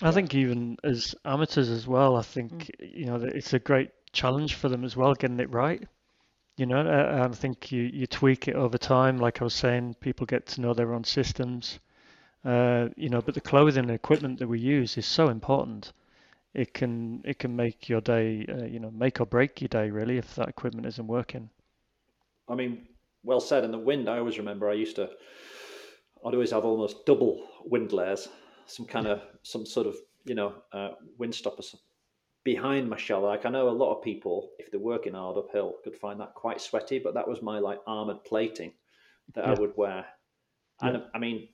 I 0.03 0.11
think 0.11 0.35
even 0.35 0.77
as 0.85 1.15
amateurs 1.25 1.71
as 1.71 1.87
well, 1.87 2.17
I 2.17 2.23
think 2.23 2.53
mm. 2.53 2.99
you 2.99 3.07
know 3.07 3.17
it's 3.17 3.55
a 3.55 3.59
great 3.59 3.91
challenge 4.13 4.55
for 4.55 4.69
them 4.69 4.85
as 4.85 4.95
well 4.97 5.15
getting 5.15 5.41
it 5.41 5.51
right. 5.51 5.83
You 6.57 6.67
know, 6.67 6.81
uh, 6.81 7.29
I 7.31 7.35
think 7.35 7.73
you 7.73 7.83
you 7.83 8.07
tweak 8.07 8.49
it 8.49 8.55
over 8.55 8.77
time. 8.79 9.19
Like 9.19 9.41
I 9.41 9.45
was 9.45 9.55
saying, 9.55 9.95
people 10.01 10.27
get 10.27 10.47
to 10.49 10.61
know 10.61 10.75
their 10.75 10.93
own 10.93 11.05
systems. 11.05 11.79
Uh, 12.45 12.89
you 12.97 13.09
know, 13.09 13.23
but 13.23 13.35
the 13.35 13.41
clothing 13.41 13.85
and 13.85 13.91
equipment 13.91 14.39
that 14.41 14.49
we 14.49 14.59
use 14.59 14.99
is 14.99 15.07
so 15.07 15.29
important. 15.29 15.93
It 16.55 16.75
can 16.75 17.23
it 17.25 17.39
can 17.39 17.57
make 17.57 17.89
your 17.89 18.01
day, 18.01 18.45
uh, 18.49 18.65
you 18.65 18.81
know, 18.81 18.91
make 18.91 19.21
or 19.21 19.27
break 19.27 19.61
your 19.61 19.69
day 19.69 19.91
really 19.91 20.19
if 20.19 20.35
that 20.35 20.49
equipment 20.49 20.87
isn't 20.87 21.07
working. 21.07 21.49
I 22.49 22.55
mean, 22.55 22.87
well 23.23 23.41
said. 23.41 23.65
And 23.65 23.73
the 23.73 23.79
wind, 23.79 24.09
I 24.09 24.19
always 24.19 24.39
remember 24.39 24.69
I 24.69 24.75
used 24.75 24.97
to 24.97 25.09
I'd 26.25 26.35
always 26.35 26.51
have 26.51 26.65
almost 26.65 27.07
double 27.07 27.49
wind 27.65 27.93
layers, 27.93 28.29
some 28.67 28.87
kind 28.87 29.07
of 29.07 29.23
some 29.43 29.65
sort 29.65 29.87
of 29.87 29.97
you 30.25 30.35
know 30.35 30.55
uh, 30.73 30.91
wind 31.19 31.35
stoppers 31.35 31.75
behind 32.45 32.89
my 32.89 32.97
shell. 32.97 33.23
Like 33.23 33.47
I 33.47 33.51
know 33.51 33.69
a 33.69 33.71
lot 33.71 33.97
of 33.97 34.03
people, 34.03 34.51
if 34.59 34.71
they're 34.71 34.81
working 34.81 35.15
hard 35.15 35.37
uphill, 35.37 35.77
could 35.85 35.97
find 35.97 36.21
that 36.21 36.35
quite 36.35 36.61
sweaty. 36.61 36.99
But 36.99 37.15
that 37.15 37.29
was 37.29 37.43
my 37.43 37.59
like 37.59 37.81
armored 37.87 38.25
plating 38.25 38.73
that 39.35 39.45
yeah. 39.45 39.53
I 39.53 39.61
would 39.61 39.77
wear. 39.77 40.07
And 40.81 40.97
yeah. 40.97 41.05
I 41.15 41.19
mean, 41.19 41.49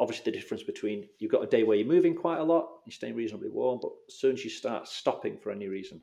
obviously 0.00 0.32
the 0.32 0.38
difference 0.38 0.62
between 0.62 1.08
you've 1.18 1.30
got 1.30 1.42
a 1.42 1.46
day 1.46 1.62
where 1.62 1.76
you're 1.76 1.86
moving 1.86 2.14
quite 2.14 2.38
a 2.38 2.44
lot, 2.44 2.68
you're 2.86 2.92
staying 2.92 3.14
reasonably 3.14 3.50
warm, 3.50 3.78
but 3.80 3.92
as 4.08 4.18
soon 4.18 4.32
as 4.32 4.44
you 4.44 4.50
start 4.50 4.88
stopping 4.88 5.36
for 5.38 5.50
any 5.50 5.68
reason, 5.68 6.00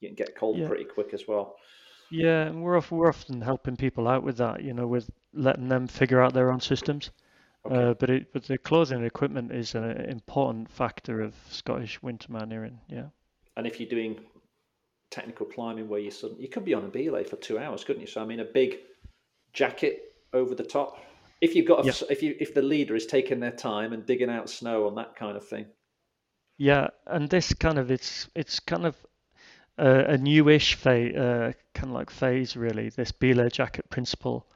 you 0.00 0.08
can 0.08 0.16
get 0.16 0.36
cold 0.36 0.58
yeah. 0.58 0.68
pretty 0.68 0.84
quick 0.84 1.12
as 1.12 1.28
well. 1.28 1.56
Yeah, 2.10 2.46
and 2.46 2.62
we're 2.62 2.80
we're 2.90 3.08
often 3.08 3.40
helping 3.40 3.76
people 3.76 4.08
out 4.08 4.24
with 4.24 4.38
that, 4.38 4.64
you 4.64 4.74
know, 4.74 4.86
with 4.86 5.08
letting 5.32 5.68
them 5.68 5.86
figure 5.86 6.20
out 6.20 6.34
their 6.34 6.50
own 6.50 6.60
systems. 6.60 7.10
Okay. 7.64 7.76
Uh, 7.76 7.94
but 7.94 8.10
it, 8.10 8.32
but 8.32 8.44
the 8.44 8.58
clothing 8.58 8.98
and 8.98 9.06
equipment 9.06 9.52
is 9.52 9.74
an 9.74 9.84
important 10.08 10.70
factor 10.70 11.20
of 11.20 11.34
Scottish 11.50 12.02
winter 12.02 12.32
mountaineering. 12.32 12.80
Yeah. 12.88 13.06
And 13.56 13.66
if 13.66 13.80
you're 13.80 13.88
doing 13.88 14.20
technical 15.10 15.46
climbing 15.46 15.88
where 15.88 16.00
you 16.00 16.10
suddenly, 16.10 16.42
you 16.42 16.48
could 16.48 16.64
be 16.64 16.74
on 16.74 16.84
a 16.84 16.88
belay 16.88 17.24
for 17.24 17.36
two 17.36 17.58
hours, 17.58 17.84
couldn't 17.84 18.00
you? 18.00 18.06
So 18.06 18.20
I 18.20 18.24
mean, 18.24 18.40
a 18.40 18.44
big 18.44 18.78
jacket 19.52 20.14
over 20.32 20.54
the 20.54 20.64
top. 20.64 20.98
If 21.40 21.54
you've 21.54 21.66
got, 21.66 21.84
a, 21.84 21.86
yeah. 21.86 21.92
if 22.10 22.22
you 22.22 22.36
if 22.38 22.54
the 22.54 22.62
leader 22.62 22.94
is 22.94 23.06
taking 23.06 23.40
their 23.40 23.50
time 23.50 23.92
and 23.92 24.04
digging 24.04 24.30
out 24.30 24.50
snow 24.50 24.86
on 24.86 24.94
that 24.96 25.16
kind 25.16 25.36
of 25.36 25.46
thing. 25.46 25.66
Yeah, 26.58 26.88
and 27.06 27.28
this 27.28 27.54
kind 27.54 27.78
of 27.78 27.90
it's 27.90 28.28
it's 28.34 28.60
kind 28.60 28.84
of 28.84 28.94
a, 29.78 30.14
a 30.14 30.18
newish 30.18 30.74
phase, 30.74 31.16
uh, 31.16 31.52
kind 31.74 31.88
of 31.88 31.94
like 31.94 32.10
phase 32.10 32.56
really. 32.56 32.90
This 32.90 33.12
belay 33.12 33.48
jacket 33.48 33.88
principle, 33.88 34.46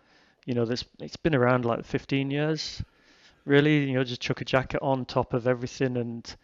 you 0.44 0.54
know, 0.54 0.66
this 0.66 0.84
it's 1.00 1.16
been 1.16 1.34
around 1.34 1.64
like 1.64 1.84
15 1.84 2.30
years 2.30 2.82
really. 3.46 3.88
You 3.88 3.94
know, 3.94 4.04
just 4.04 4.20
chuck 4.20 4.42
a 4.42 4.44
jacket 4.44 4.80
on 4.82 5.06
top 5.06 5.32
of 5.32 5.46
everything, 5.46 5.96
and 5.96 6.36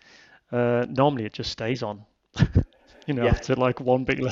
uh, 0.51 0.87
normally 0.89 1.27
it 1.27 1.35
just 1.35 1.53
stays 1.53 1.83
on. 1.83 2.07
you 3.07 3.15
know, 3.15 3.25
yeah. 3.25 3.31
after 3.31 3.55
like 3.55 3.81
one 3.81 4.05
big. 4.05 4.23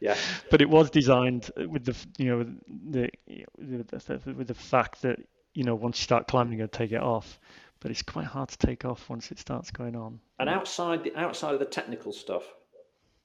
yeah. 0.00 0.16
But 0.50 0.60
it 0.60 0.68
was 0.68 0.90
designed 0.90 1.50
with 1.56 1.84
the 1.84 1.96
you 2.18 2.30
know 2.30 2.46
the, 2.90 3.10
the 3.58 4.34
with 4.34 4.48
the 4.48 4.54
fact 4.54 5.02
that 5.02 5.18
you 5.54 5.64
know 5.64 5.74
once 5.74 5.98
you 5.98 6.04
start 6.04 6.28
climbing, 6.28 6.58
you're 6.58 6.66
gonna 6.66 6.86
take 6.86 6.92
it 6.92 7.02
off. 7.02 7.38
But 7.80 7.90
it's 7.90 8.02
quite 8.02 8.26
hard 8.26 8.48
to 8.48 8.58
take 8.58 8.84
off 8.84 9.08
once 9.08 9.30
it 9.30 9.38
starts 9.38 9.70
going 9.70 9.96
on. 9.96 10.18
And 10.38 10.48
outside 10.48 11.04
the 11.04 11.14
outside 11.16 11.54
of 11.54 11.60
the 11.60 11.66
technical 11.66 12.12
stuff, 12.12 12.44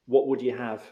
what 0.08 0.28
would 0.28 0.42
you 0.42 0.56
have 0.56 0.84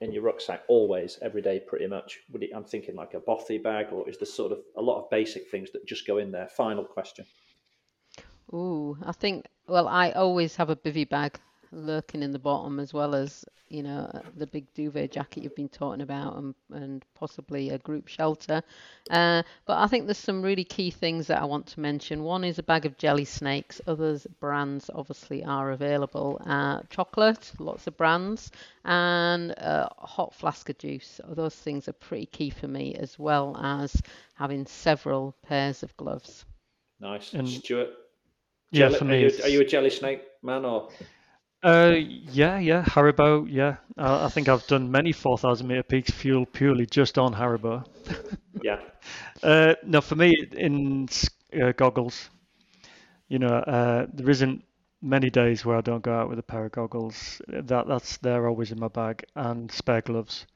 in 0.00 0.12
your 0.12 0.22
rucksack 0.22 0.62
always, 0.66 1.18
every 1.22 1.42
day, 1.42 1.60
pretty 1.60 1.86
much? 1.86 2.20
Would 2.32 2.42
it, 2.42 2.50
I'm 2.54 2.64
thinking 2.64 2.96
like 2.96 3.14
a 3.14 3.20
bothy 3.20 3.58
bag, 3.58 3.86
or 3.92 4.08
is 4.08 4.18
there 4.18 4.26
sort 4.26 4.52
of 4.52 4.58
a 4.76 4.82
lot 4.82 5.02
of 5.02 5.10
basic 5.10 5.50
things 5.50 5.70
that 5.72 5.86
just 5.86 6.06
go 6.06 6.18
in 6.18 6.32
there? 6.32 6.48
Final 6.48 6.84
question. 6.84 7.26
Ooh, 8.52 8.96
I 9.04 9.12
think. 9.12 9.46
Well, 9.68 9.86
I 9.86 10.10
always 10.10 10.56
have 10.56 10.70
a 10.70 10.76
bivy 10.76 11.08
bag 11.08 11.38
lurking 11.72 12.22
in 12.22 12.32
the 12.32 12.38
bottom, 12.38 12.80
as 12.80 12.92
well 12.92 13.14
as 13.14 13.44
you 13.68 13.82
know 13.82 14.10
the 14.36 14.46
big 14.46 14.72
duvet 14.74 15.12
jacket 15.12 15.42
you've 15.42 15.54
been 15.54 15.68
talking 15.68 16.02
about, 16.02 16.36
and, 16.36 16.54
and 16.72 17.04
possibly 17.14 17.70
a 17.70 17.78
group 17.78 18.08
shelter. 18.08 18.62
Uh, 19.10 19.42
but 19.66 19.78
I 19.78 19.86
think 19.86 20.06
there's 20.06 20.18
some 20.18 20.42
really 20.42 20.64
key 20.64 20.90
things 20.90 21.28
that 21.28 21.40
I 21.40 21.44
want 21.44 21.66
to 21.68 21.80
mention. 21.80 22.24
One 22.24 22.44
is 22.44 22.58
a 22.58 22.62
bag 22.62 22.86
of 22.86 22.98
jelly 22.98 23.24
snakes. 23.24 23.80
Others 23.86 24.26
brands 24.40 24.90
obviously 24.94 25.44
are 25.44 25.70
available. 25.70 26.40
Uh, 26.44 26.80
chocolate, 26.90 27.52
lots 27.58 27.86
of 27.86 27.96
brands, 27.96 28.50
and 28.84 29.52
a 29.52 29.88
hot 29.98 30.34
flask 30.34 30.68
of 30.68 30.78
juice. 30.78 31.20
Those 31.28 31.54
things 31.54 31.88
are 31.88 31.92
pretty 31.92 32.26
key 32.26 32.50
for 32.50 32.68
me, 32.68 32.94
as 32.94 33.18
well 33.18 33.56
as 33.56 34.00
having 34.34 34.66
several 34.66 35.34
pairs 35.42 35.82
of 35.82 35.96
gloves. 35.96 36.44
Nice, 37.00 37.32
and 37.32 37.48
Stuart. 37.48 37.90
Yeah, 38.72 38.86
jelly, 38.86 38.98
for 38.98 39.04
me, 39.04 39.14
are 39.24 39.28
you, 39.28 39.42
are 39.44 39.48
you 39.48 39.60
a 39.62 39.64
jelly 39.64 39.90
snake 39.90 40.22
man 40.42 40.64
or? 40.64 40.90
Uh, 41.62 41.94
yeah, 41.98 42.58
yeah, 42.58 42.82
Haribo, 42.84 43.46
yeah. 43.48 43.76
Uh, 43.98 44.24
I 44.24 44.28
think 44.28 44.48
I've 44.48 44.66
done 44.66 44.90
many 44.90 45.12
4,000 45.12 45.66
meter 45.66 45.82
peaks 45.82 46.10
fuel 46.10 46.46
purely 46.46 46.86
just 46.86 47.18
on 47.18 47.34
Haribo. 47.34 47.84
yeah. 48.62 48.80
Uh, 49.42 49.74
no, 49.84 50.00
for 50.00 50.16
me, 50.16 50.34
in 50.52 51.08
uh, 51.60 51.72
goggles, 51.72 52.30
you 53.28 53.38
know, 53.38 53.48
uh, 53.48 54.06
there 54.12 54.30
isn't 54.30 54.64
many 55.02 55.30
days 55.30 55.64
where 55.64 55.76
I 55.76 55.80
don't 55.80 56.02
go 56.02 56.12
out 56.14 56.28
with 56.28 56.38
a 56.38 56.42
pair 56.42 56.66
of 56.66 56.72
goggles. 56.72 57.40
That 57.48 57.86
that's 57.88 58.18
they're 58.18 58.48
always 58.48 58.72
in 58.72 58.80
my 58.80 58.88
bag 58.88 59.24
and 59.36 59.70
spare 59.70 60.02
gloves. 60.02 60.46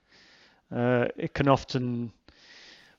Uh, 0.74 1.06
it 1.16 1.34
can 1.34 1.48
often 1.48 2.12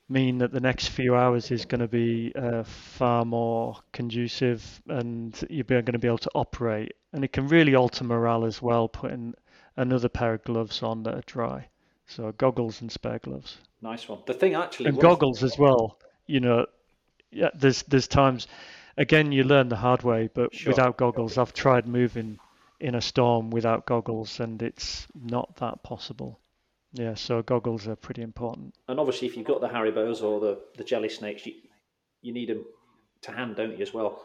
mean 0.07 0.37
that 0.39 0.51
the 0.51 0.59
next 0.59 0.89
few 0.89 1.15
hours 1.15 1.49
is 1.51 1.65
going 1.65 1.81
to 1.81 1.87
be 1.87 2.31
uh, 2.35 2.63
far 2.63 3.25
more 3.25 3.77
conducive 3.91 4.81
and 4.87 5.43
you're 5.49 5.63
going 5.63 5.85
to 5.85 5.99
be 5.99 6.07
able 6.07 6.17
to 6.19 6.31
operate. 6.35 6.93
And 7.11 7.23
it 7.23 7.33
can 7.33 7.47
really 7.47 7.75
alter 7.75 8.03
morale 8.03 8.45
as 8.45 8.61
well, 8.61 8.87
putting 8.87 9.33
another 9.77 10.09
pair 10.09 10.33
of 10.35 10.43
gloves 10.43 10.83
on 10.83 11.03
that 11.03 11.15
are 11.15 11.23
dry. 11.25 11.67
So 12.07 12.31
goggles 12.37 12.81
and 12.81 12.91
spare 12.91 13.19
gloves. 13.19 13.57
Nice 13.81 14.07
one. 14.07 14.19
The 14.27 14.33
thing 14.33 14.53
actually. 14.53 14.89
And 14.89 14.99
goggles 14.99 15.43
as 15.43 15.57
well. 15.57 15.97
you 16.27 16.39
know, 16.39 16.65
yeah, 17.31 17.49
there's 17.55 17.83
there's 17.83 18.07
times, 18.07 18.47
again, 18.97 19.31
you 19.31 19.43
learn 19.43 19.69
the 19.69 19.75
hard 19.75 20.03
way, 20.03 20.29
but 20.33 20.53
Sure. 20.53 20.71
without 20.71 20.97
goggles, 20.97 21.37
I've 21.37 21.53
tried 21.53 21.87
moving 21.87 22.39
in 22.79 22.95
a 22.95 23.01
storm 23.01 23.49
without 23.49 23.85
goggles, 23.85 24.39
and 24.39 24.61
it's 24.61 25.07
not 25.15 25.55
that 25.57 25.81
possible. 25.83 26.39
Yeah, 26.95 27.13
so 27.13 27.41
goggles 27.41 27.87
are 27.87 27.95
pretty 27.97 28.21
important. 28.21 28.73
And 28.87 28.99
obviously, 28.99 29.27
if 29.27 29.35
you've 29.35 29.45
got 29.45 29.59
the 29.59 29.67
Haribos 29.67 30.23
or 30.23 30.39
the, 30.39 30.59
the 30.77 30.83
jelly 30.83 31.09
snakes, 31.09 31.45
you, 31.45 31.53
you 32.21 32.33
need 32.33 32.49
them 32.49 32.63
to 33.23 33.31
hand, 33.31 33.57
don't 33.57 33.77
you, 33.77 33.81
as 33.81 33.93
well? 33.93 34.23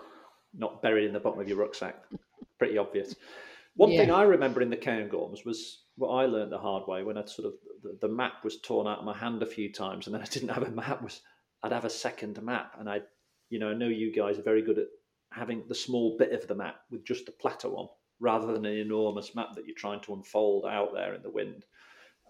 Not 0.54 0.80
buried 0.80 1.06
in 1.06 1.12
the 1.12 1.20
bottom 1.20 1.40
of 1.40 1.48
your 1.48 1.58
rucksack. 1.58 1.96
Pretty 2.58 2.78
obvious. 2.78 3.16
One 3.74 3.90
thing 3.90 4.10
I 4.10 4.22
remember 4.22 4.62
in 4.62 4.70
the 4.70 4.76
Cairngorms 4.76 5.44
was 5.44 5.84
what 5.96 6.10
I 6.10 6.26
learned 6.26 6.52
the 6.52 6.58
hard 6.58 6.86
way 6.86 7.02
when 7.02 7.16
I'd 7.16 7.28
sort 7.28 7.46
of 7.46 7.54
the, 7.82 7.98
the 8.00 8.12
map 8.12 8.44
was 8.44 8.60
torn 8.60 8.86
out 8.86 8.98
of 8.98 9.04
my 9.04 9.16
hand 9.16 9.42
a 9.42 9.46
few 9.46 9.72
times, 9.72 10.06
and 10.06 10.14
then 10.14 10.22
I 10.22 10.26
didn't 10.26 10.50
have 10.50 10.62
a 10.62 10.70
map. 10.70 11.02
Was 11.02 11.22
I'd 11.62 11.72
have 11.72 11.84
a 11.84 11.90
second 11.90 12.40
map, 12.42 12.76
and 12.78 12.88
I, 12.88 13.00
you 13.48 13.58
know, 13.58 13.70
I 13.70 13.74
know 13.74 13.88
you 13.88 14.12
guys 14.14 14.38
are 14.38 14.42
very 14.42 14.62
good 14.62 14.78
at 14.78 14.88
having 15.32 15.64
the 15.68 15.74
small 15.74 16.16
bit 16.18 16.32
of 16.32 16.46
the 16.46 16.54
map 16.54 16.76
with 16.90 17.04
just 17.04 17.26
the 17.26 17.32
plateau 17.32 17.74
on, 17.76 17.88
rather 18.20 18.52
than 18.52 18.64
an 18.66 18.76
enormous 18.76 19.34
map 19.34 19.54
that 19.54 19.66
you're 19.66 19.76
trying 19.76 20.00
to 20.02 20.14
unfold 20.14 20.66
out 20.66 20.92
there 20.92 21.14
in 21.14 21.22
the 21.22 21.30
wind. 21.30 21.64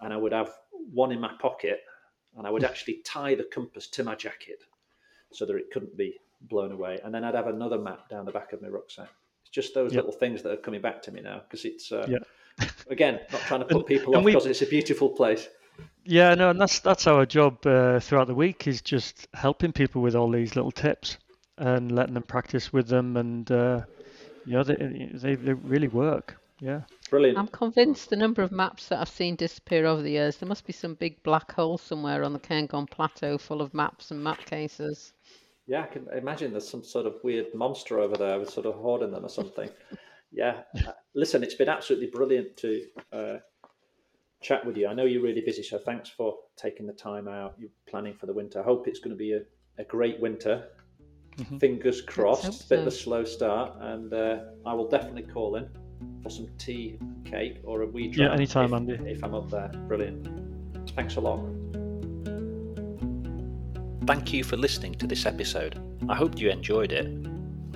And 0.01 0.13
I 0.13 0.17
would 0.17 0.33
have 0.33 0.51
one 0.93 1.13
in 1.13 1.21
my 1.21 1.33
pocket, 1.41 1.81
and 2.37 2.47
I 2.47 2.51
would 2.51 2.65
actually 2.65 3.01
tie 3.05 3.35
the 3.35 3.45
compass 3.45 3.87
to 3.89 4.05
my 4.05 4.15
jacket 4.15 4.63
so 5.33 5.47
that 5.47 5.55
it 5.57 5.71
couldn't 5.73 5.97
be 5.97 6.19
blown 6.43 6.73
away. 6.73 6.99
And 7.05 7.15
then 7.15 7.23
I'd 7.25 7.35
have 7.35 7.47
another 7.47 7.79
map 7.79 8.09
down 8.09 8.25
the 8.25 8.33
back 8.33 8.53
of 8.53 8.63
my 8.63 8.69
rucksack. 8.69 9.09
It's 9.43 9.51
just 9.51 9.75
those 9.75 9.93
Yep. 9.93 10.05
little 10.05 10.19
things 10.19 10.43
that 10.43 10.53
are 10.53 10.57
coming 10.57 10.81
back 10.81 11.03
to 11.03 11.13
me 11.13 11.21
now 11.21 11.41
because 11.41 11.65
it's 11.65 11.93
uh, 11.93 12.07
Yeah. 12.09 12.67
again 12.91 13.21
not 13.33 13.41
trying 13.43 13.61
to 13.61 13.67
put 13.67 13.77
And- 13.79 13.87
people 13.87 14.15
and 14.15 14.21
off 14.21 14.27
because 14.27 14.47
it's 14.47 14.63
a 14.63 14.67
beautiful 14.67 15.11
place. 15.11 15.49
Yeah, 16.05 16.35
no, 16.35 16.51
and 16.51 16.61
that's 16.61 16.81
that's 16.81 17.07
our 17.07 17.25
job 17.27 17.65
uh, 17.67 18.01
throughout 18.01 18.27
the 18.27 18.35
week 18.35 18.67
is 18.67 18.81
just 18.83 19.29
helping 19.35 19.73
people 19.73 20.01
with 20.03 20.15
all 20.15 20.31
these 20.31 20.57
little 20.57 20.73
tips 20.73 21.19
and 21.59 21.93
letting 21.93 22.15
them 22.15 22.23
practice 22.23 22.73
with 22.73 22.89
them, 22.89 23.17
and 23.19 23.51
uh, 23.51 23.83
you 24.47 24.55
know 24.55 24.63
they, 24.65 24.75
they 25.13 25.35
they 25.37 25.53
really 25.53 25.89
work. 25.89 26.40
Yeah. 26.61 26.83
Brilliant. 27.09 27.39
I'm 27.39 27.49
convinced 27.49 28.11
the 28.11 28.17
number 28.17 28.43
of 28.43 28.53
maps 28.53 28.89
that 28.89 29.01
I've 29.01 29.09
seen 29.09 29.35
disappear 29.35 29.87
over 29.87 30.03
the 30.03 30.11
years, 30.11 30.37
there 30.37 30.49
must 30.49 30.67
be 30.67 30.73
some 30.73 30.95
big 30.95 31.23
black 31.23 31.51
hole 31.53 31.79
somewhere 31.79 32.23
on 32.23 32.33
the 32.33 32.39
Cairngorm 32.39 32.89
Plateau 32.91 33.39
full 33.39 33.63
of 33.63 33.75
maps 33.75 34.11
and 34.11 34.23
map 34.23 34.45
cases. 34.45 35.13
Yeah, 35.67 35.83
I 35.83 35.87
can 35.87 36.07
imagine 36.17 36.51
there's 36.51 36.69
some 36.69 36.85
sort 36.85 37.07
of 37.07 37.15
weird 37.23 37.55
monster 37.55 37.99
over 37.99 38.17
there 38.17 38.39
with 38.39 38.51
sort 38.51 38.67
of 38.67 38.75
hoarding 38.75 39.11
them 39.11 39.25
or 39.25 39.29
something. 39.29 39.71
yeah. 40.33 40.63
Uh, 40.87 40.93
Listen, 41.15 41.43
it's 41.43 41.55
been 41.55 41.69
absolutely 41.69 42.09
brilliant 42.09 42.57
to 42.59 42.83
uh, 43.13 43.37
chat 44.43 44.65
with 44.65 44.77
you. 44.77 44.89
I 44.89 44.95
know 44.95 45.05
you're 45.05 45.23
really 45.23 45.43
busy, 45.45 45.63
so 45.63 45.79
thanks 45.79 46.09
for 46.09 46.37
taking 46.57 46.87
the 46.87 46.93
time 46.93 47.29
out. 47.29 47.55
You're 47.59 47.71
planning 47.89 48.15
for 48.15 48.27
the 48.27 48.33
winter. 48.33 48.61
I 48.61 48.65
hope 48.65 48.87
it's 48.87 49.01
going 49.01 49.17
to 49.17 49.19
be 49.19 49.33
a, 49.33 49.41
a 49.79 49.85
great 49.85 50.21
winter. 50.21 50.69
Mhm. 51.37 51.61
Fingers 51.61 52.03
crossed. 52.03 52.45
hope 52.45 52.69
Bit 52.69 52.79
of 52.81 52.87
a 52.89 52.91
slow 52.91 53.25
start, 53.25 53.77
and 53.81 54.13
uh, 54.13 54.41
I 54.67 54.75
will 54.75 54.89
definitely 54.89 55.23
call 55.23 55.57
in 55.57 55.69
for 56.23 56.31
some 56.31 56.49
tea, 56.59 56.99
cake, 57.25 57.61
or 57.65 57.83
a 57.83 57.87
wee 57.87 58.09
drink. 58.09 58.17
Yeah, 58.17 58.27
dram 58.27 58.35
anytime, 58.37 58.65
if, 58.67 58.73
Andy. 59.01 59.11
if 59.11 59.25
I'm 59.25 59.35
up 59.35 59.51
there. 59.51 59.69
Brilliant. 59.89 60.29
Thanks 60.91 61.17
a 61.17 61.21
lot. 61.21 61.41
Thank 64.07 64.33
you 64.33 64.43
for 64.43 64.57
listening 64.57 64.95
to 64.97 65.07
this 65.07 65.27
episode. 65.27 65.81
I 66.09 66.15
hope 66.17 66.39
you 66.41 66.51
enjoyed 66.51 66.93
it. 66.93 67.07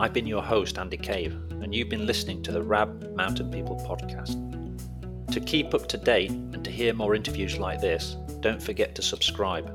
I've 0.01 0.13
been 0.13 0.27
your 0.27 0.43
host, 0.43 0.79
Andy 0.79 0.97
Cave, 0.97 1.35
and 1.63 1.75
you've 1.75 1.89
been 1.89 2.07
listening 2.07 2.43
to 2.43 2.53
the 2.53 2.63
RAB 2.63 3.15
Mountain 3.15 3.51
People 3.51 3.77
podcast. 3.89 4.41
To 5.33 5.41
keep 5.41 5.75
up 5.75 5.87
to 5.89 5.97
date 5.97 6.31
and 6.31 6.65
to 6.65 6.71
hear 6.71 6.93
more 6.95 7.15
interviews 7.15 7.59
like 7.59 7.81
this, 7.81 8.17
don't 8.41 8.63
forget 8.63 8.95
to 8.97 9.03
subscribe. 9.03 9.67